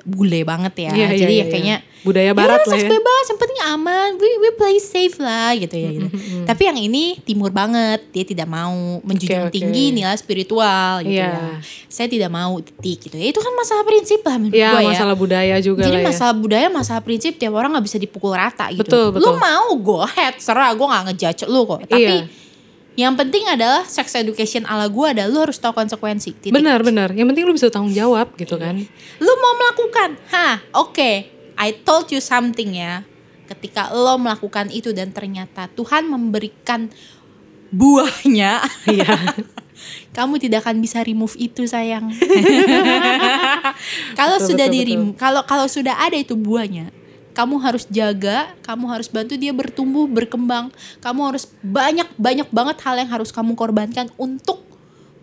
bule 0.03 0.47
banget 0.47 0.87
ya. 0.87 0.91
Iya, 0.95 1.07
iya, 1.11 1.19
Jadi 1.19 1.33
iya, 1.35 1.43
ya 1.43 1.51
kayaknya 1.51 1.77
budaya 2.01 2.31
barat 2.31 2.61
ya, 2.61 2.69
lah 2.69 2.79
ya. 2.79 2.89
bebas, 2.89 3.23
yang 3.27 3.37
penting 3.37 3.59
aman. 3.61 4.09
We, 4.15 4.29
we 4.37 4.49
play 4.51 4.77
safe 4.77 5.15
lah 5.15 5.51
gitu 5.53 5.73
ya. 5.73 5.89
Gitu. 5.91 6.07
Tapi 6.43 6.61
yang 6.63 6.77
ini 6.77 7.19
timur 7.19 7.49
banget, 7.49 8.07
dia 8.09 8.23
tidak 8.23 8.45
mau 8.45 8.71
menjunjung 9.01 9.45
Oke, 9.45 9.51
oke. 9.51 9.55
tinggi 9.55 9.91
nilai 9.91 10.15
spiritual 10.15 11.01
gitu 11.01 11.15
Iya. 11.15 11.29
ya. 11.29 11.59
Saya 11.85 12.07
tidak 12.07 12.29
mau 12.29 12.55
titik 12.57 13.05
gitu. 13.05 13.15
Ya, 13.15 13.29
itu 13.29 13.37
kan 13.37 13.51
masalah 13.51 13.83
prinsip 13.83 14.19
lah 14.21 14.35
menurut 14.35 14.55
Ya 14.55 14.71
gue 14.71 14.81
ya. 14.81 14.89
masalah 14.89 15.15
budaya 15.15 15.55
juga 15.59 15.83
Jadi 15.83 15.95
lah 15.95 16.01
ya. 16.01 16.07
masalah 16.07 16.33
budaya, 16.33 16.67
masalah 16.67 17.01
prinsip 17.01 17.35
tiap 17.35 17.51
orang 17.51 17.69
nggak 17.71 17.85
bisa 17.85 17.97
dipukul 17.97 18.31
rata 18.31 18.71
gitu. 18.71 18.81
Betul, 18.81 19.05
betul. 19.11 19.23
Lu 19.25 19.35
mau 19.35 19.67
go 19.75 19.97
ahead, 20.01 20.39
serah 20.39 20.71
gue 20.71 20.85
nggak 20.85 21.03
ngejudge 21.11 21.43
lu 21.45 21.63
kok. 21.65 21.83
Tapi 21.85 22.15
Iya. 22.15 22.47
yang 22.97 23.15
penting 23.15 23.47
adalah 23.47 23.83
sex 23.83 24.11
education 24.13 24.63
ala 24.63 24.87
gue 24.87 25.05
adalah 25.05 25.27
lu 25.27 25.39
harus 25.41 25.55
tahu 25.55 25.71
konsekuensi. 25.73 26.35
Titik. 26.37 26.51
Benar 26.51 26.79
benar. 26.81 27.11
Yang 27.11 27.27
penting 27.31 27.43
lu 27.43 27.53
bisa 27.55 27.67
tanggung 27.67 27.91
jawab 27.91 28.35
gitu 28.35 28.55
kan. 28.55 28.75
Lu 29.17 29.31
mau 29.35 29.53
melakukan, 29.55 30.19
hah? 30.29 30.59
Oke, 30.75 31.31
I 31.59 31.75
told 31.83 32.07
you 32.09 32.23
something 32.23 32.73
ya. 32.73 33.03
Ketika 33.45 33.91
lo 33.91 34.15
melakukan 34.15 34.71
itu 34.71 34.95
dan 34.95 35.11
ternyata 35.11 35.67
Tuhan 35.73 36.07
memberikan 36.07 36.87
buahnya, 37.69 38.63
Iya. 38.87 39.35
kamu 40.17 40.39
tidak 40.41 40.65
akan 40.65 40.79
bisa 40.79 41.03
remove 41.03 41.35
itu 41.35 41.65
sayang. 41.65 42.09
kalau 44.19 44.37
sudah 44.39 44.67
betul, 44.67 44.85
di 44.85 44.93
kalau 45.15 45.41
kalau 45.45 45.65
sudah 45.67 45.97
ada 45.99 46.17
itu 46.17 46.35
buahnya, 46.35 46.91
kamu 47.33 47.55
harus 47.61 47.87
jaga, 47.87 48.51
kamu 48.65 48.85
harus 48.91 49.07
bantu 49.07 49.39
dia 49.39 49.53
bertumbuh, 49.55 50.05
berkembang. 50.09 50.73
Kamu 50.99 51.31
harus 51.31 51.47
banyak 51.63 52.07
banyak 52.19 52.47
banget 52.51 52.77
hal 52.83 52.95
yang 52.99 53.09
harus 53.09 53.29
kamu 53.31 53.55
korbankan 53.55 54.11
untuk 54.19 54.65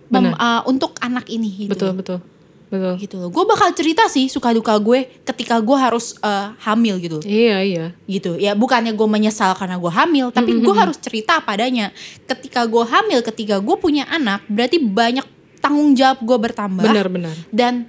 mem- 0.09 0.33
Benar. 0.33 0.39
uh, 0.41 0.63
untuk 0.71 0.97
anak 1.03 1.27
ini 1.29 1.67
gitu. 1.67 1.73
betul 1.77 1.93
betul. 1.93 2.19
Betul. 2.67 2.95
Gitu 2.99 3.15
loh. 3.15 3.31
Gue 3.31 3.47
bakal 3.47 3.71
cerita 3.73 4.11
sih 4.11 4.27
suka 4.27 4.51
duka 4.51 4.75
gue 4.83 5.07
ketika 5.23 5.63
gue 5.63 5.79
harus 5.79 6.19
uh, 6.19 6.51
hamil 6.67 6.99
gitu 6.99 7.19
Iya 7.23 7.63
iya. 7.63 7.87
gitu 8.11 8.35
ya 8.35 8.59
bukannya 8.59 8.91
gue 8.91 9.09
menyesal 9.09 9.55
karena 9.55 9.79
gue 9.79 9.93
hamil 9.93 10.35
tapi 10.35 10.59
gue 10.59 10.75
harus 10.75 10.99
cerita 10.99 11.39
padanya 11.39 11.95
ketika 12.27 12.67
gue 12.67 12.83
hamil 12.83 13.23
ketika 13.23 13.63
gue 13.63 13.77
punya 13.79 14.03
anak 14.11 14.43
berarti 14.51 14.83
banyak 14.83 15.23
tanggung 15.63 15.95
jawab 15.95 16.19
gue 16.23 16.39
bertambah 16.51 16.83
Benar 16.83 17.07
benar. 17.07 17.35
dan 17.55 17.87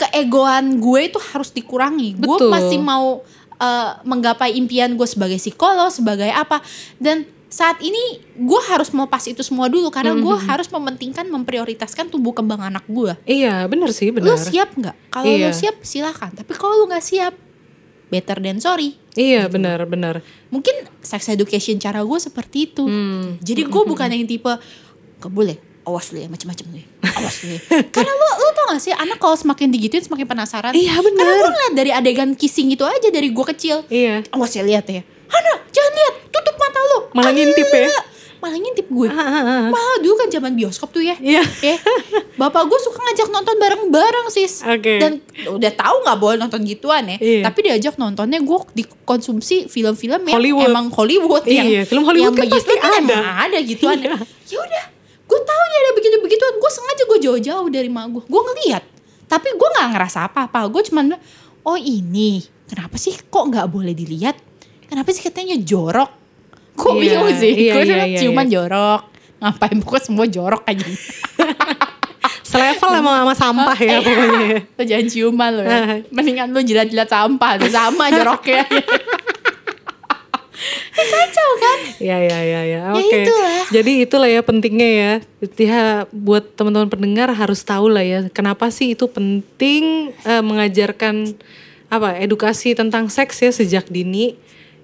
keegoan 0.00 0.80
gue 0.82 1.00
itu 1.12 1.20
harus 1.32 1.52
dikurangi 1.52 2.18
gue 2.18 2.38
masih 2.50 2.80
mau 2.82 3.22
uh, 3.60 3.90
menggapai 4.02 4.56
impian 4.56 4.92
gue 4.96 5.08
sebagai 5.08 5.38
psikolog 5.38 5.88
sebagai 5.92 6.28
apa 6.32 6.60
dan 6.98 7.28
saat 7.54 7.78
ini 7.78 8.02
gue 8.34 8.60
harus 8.66 8.90
melepas 8.90 9.22
itu 9.22 9.38
semua 9.40 9.68
dulu 9.68 9.86
karena 9.88 10.10
gue 10.12 10.36
harus 10.42 10.66
mementingkan 10.68 11.22
memprioritaskan 11.24 12.10
tumbuh 12.10 12.32
kembang 12.32 12.58
anak 12.58 12.82
gue 12.84 13.14
Iya 13.24 13.62
benar 13.64 13.94
sih 13.94 14.10
lu 14.10 14.18
benar. 14.18 14.34
siap 14.34 14.74
nggak 14.74 14.96
kalau 15.08 15.30
lu 15.30 15.38
Iya. 15.38 15.54
siap 15.54 15.78
silahkan 15.80 16.34
tapi 16.34 16.50
kalau 16.52 16.74
lu 16.76 16.90
nggak 16.90 16.98
siap 17.00 17.34
better 18.06 18.38
than 18.38 18.58
sorry 18.58 18.98
Iya 19.14 19.46
benar 19.46 19.86
benar. 19.86 20.18
mungkin 20.48 20.74
sex 21.00 21.28
education 21.28 21.78
cara 21.78 22.02
gue 22.02 22.18
seperti 22.18 22.66
itu 22.66 22.82
Hmm. 22.82 23.38
jadi 23.38 23.62
gue 23.64 23.82
bukan 23.84 24.08
yang 24.08 24.26
tipe 24.26 24.50
gak 25.16 25.30
boleh 25.30 25.54
awas 25.84 26.10
lu 26.10 26.18
ya 26.18 26.26
macam-macam 26.26 26.66
lu 26.66 26.76
ya. 26.76 26.86
awas 27.12 27.36
lu 27.40 27.54
ya. 27.54 27.60
karena 27.94 28.10
lu 28.10 28.28
lu 28.36 28.48
tau 28.52 28.64
gak 28.68 28.82
sih 28.82 28.90
anak 28.90 29.16
kalau 29.16 29.36
semakin 29.36 29.70
digituin 29.70 30.02
semakin 30.02 30.26
penasaran 30.26 30.74
Iya, 30.74 30.98
bener. 30.98 31.22
karena 31.22 31.32
gue 31.38 31.50
ngeliat 31.52 31.74
dari 31.76 31.90
adegan 31.92 32.30
kissing 32.34 32.66
itu 32.68 32.82
aja 32.82 33.08
dari 33.08 33.30
gue 33.30 33.46
kecil 33.46 33.86
Iya. 33.86 34.26
awas 34.30 34.50
ya 34.50 34.62
lihat 34.62 34.88
ya 34.88 35.06
Hana 35.26 35.52
jangan 35.68 35.92
lihat 35.92 36.14
tutup 36.28 36.56
mata 36.56 36.80
lu 36.82 36.98
Malah 37.12 37.32
ngintip 37.32 37.68
ya? 37.68 37.88
malah 38.36 38.60
ngintip 38.60 38.86
gue 38.86 39.08
Ah, 39.08 39.16
ah, 39.16 39.40
ah. 39.40 39.64
Malah 39.68 39.96
dulu 39.98 40.14
kan 40.14 40.28
zaman 40.28 40.52
bioskop 40.52 40.90
tuh 40.90 41.00
ya 41.00 41.16
Iya. 41.16 41.40
Eh, 41.64 41.78
bapak 42.34 42.66
gue 42.66 42.76
suka 42.78 43.00
ngajak 43.00 43.28
nonton 43.28 43.56
bareng-bareng 43.56 44.28
sis 44.28 44.60
Oke. 44.62 45.00
Dan 45.00 45.24
udah 45.46 45.72
tahu 45.72 45.96
nggak 46.02 46.18
boleh 46.18 46.36
nonton 46.36 46.60
gituan 46.62 47.04
ya 47.06 47.16
Iya. 47.16 47.40
Tapi 47.42 47.58
diajak 47.62 47.96
nontonnya 47.96 48.38
gue 48.38 48.58
dikonsumsi 48.74 49.64
film-film 49.66 50.20
yang 50.22 50.34
Hollywood. 50.34 50.68
emang 50.68 50.86
Hollywood 50.88 51.44
yang, 51.46 51.64
Iya, 51.64 51.82
film 51.84 52.04
Hollywood 52.04 52.30
yang 52.30 52.36
kan 52.36 52.44
begitu 52.44 52.60
pasti 52.60 52.74
kan 52.76 52.92
ada. 52.94 53.16
emang 53.16 53.24
ada 53.40 53.58
gituan 53.60 53.96
Iya. 53.98 54.16
Ya 54.46 54.58
udah 54.60 54.84
gue 55.24 55.40
tahu 55.40 55.62
ya 55.64 55.78
ada 55.78 55.92
begitu-begituan 55.94 56.52
Gue 56.54 56.70
sengaja 56.70 57.02
gue 57.06 57.18
jauh-jauh 57.22 57.68
dari 57.70 57.88
mak 57.88 58.06
gue 58.10 58.22
Gue 58.22 58.42
ngeliat 58.44 58.84
Tapi 59.24 59.48
gue 59.50 59.68
nggak 59.70 59.88
ngerasa 59.90 60.28
apa-apa 60.28 60.68
Gue 60.68 60.84
cuman 60.84 61.16
oh 61.62 61.78
ini 61.78 62.44
Kenapa 62.64 62.96
sih 62.96 63.16
kok 63.16 63.44
nggak 63.46 63.66
boleh 63.66 63.92
dilihat 63.92 64.36
Kenapa 64.90 65.08
sih 65.10 65.22
katanya 65.24 65.56
jorok 65.60 66.10
Kok 66.74 66.92
Iya, 66.98 67.00
bingung 67.00 67.30
sih 67.38 67.52
iya, 67.54 67.72
Gue 67.74 67.82
iya, 67.86 67.94
bilang, 67.94 68.10
iya, 68.10 68.18
ciuman 68.20 68.46
iya. 68.46 68.52
jorok 68.58 69.02
Ngapain 69.40 69.78
pokoknya 69.82 70.04
semua 70.04 70.26
jorok 70.26 70.62
aja 70.66 70.86
Selevel 72.54 72.90
emang 73.02 73.14
sama 73.18 73.34
sampah 73.34 73.78
ya 73.82 73.98
pokoknya. 73.98 74.62
Lo 74.78 74.82
jangan 74.86 75.06
ciuman 75.10 75.50
lo 75.58 75.62
ya. 75.66 76.06
Mendingan 76.14 76.54
lo 76.54 76.62
jilat-jilat 76.62 77.10
sampah 77.10 77.58
tuh 77.58 77.66
sama 77.72 78.14
joroknya. 78.14 78.62
Ya, 80.94 81.02
Kacau 81.10 81.50
kan? 81.58 81.78
Ya 81.98 82.16
ya 82.22 82.38
ya 82.40 82.60
ya. 82.62 82.80
Ya 82.88 82.94
Oke. 82.94 83.26
itulah. 83.26 83.62
Jadi 83.68 83.92
itulah 84.06 84.28
ya 84.30 84.40
pentingnya 84.40 84.88
ya. 84.88 85.12
Ya 85.58 85.82
buat 86.14 86.54
teman-teman 86.54 86.86
pendengar 86.86 87.28
harus 87.34 87.66
tahu 87.66 87.90
lah 87.90 88.06
ya 88.06 88.30
kenapa 88.30 88.70
sih 88.70 88.94
itu 88.94 89.10
penting 89.10 90.14
eh, 90.22 90.42
mengajarkan 90.46 91.34
apa 91.90 92.16
edukasi 92.22 92.72
tentang 92.78 93.10
seks 93.10 93.42
ya 93.42 93.50
sejak 93.50 93.90
dini 93.90 94.38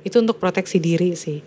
itu 0.04 0.16
untuk 0.20 0.40
proteksi 0.40 0.80
diri 0.80 1.12
sih. 1.16 1.40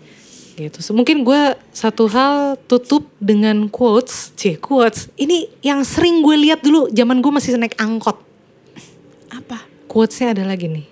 Gitu. 0.54 0.78
So, 0.78 0.94
mungkin 0.94 1.26
gue 1.26 1.58
satu 1.74 2.06
hal 2.06 2.54
tutup 2.70 3.10
dengan 3.18 3.66
quotes, 3.66 4.30
cie 4.38 4.54
quotes. 4.54 5.10
Ini 5.18 5.50
yang 5.66 5.82
sering 5.82 6.22
gue 6.22 6.38
lihat 6.38 6.62
dulu 6.62 6.86
zaman 6.94 7.18
gue 7.18 7.32
masih 7.34 7.58
naik 7.58 7.74
angkot. 7.74 8.14
Apa? 9.34 9.66
Quotesnya 9.90 10.30
ada 10.30 10.46
lagi 10.46 10.70
nih. 10.70 10.86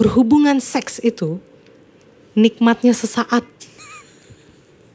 Berhubungan 0.00 0.56
seks 0.56 1.04
itu 1.04 1.36
nikmatnya 2.32 2.96
sesaat. 2.96 3.44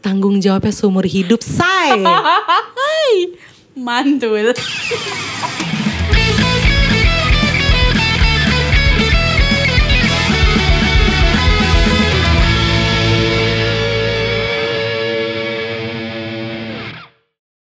Tanggung 0.02 0.42
jawabnya 0.42 0.74
seumur 0.74 1.06
hidup, 1.06 1.40
say. 1.46 2.02
Mantul. 3.78 4.58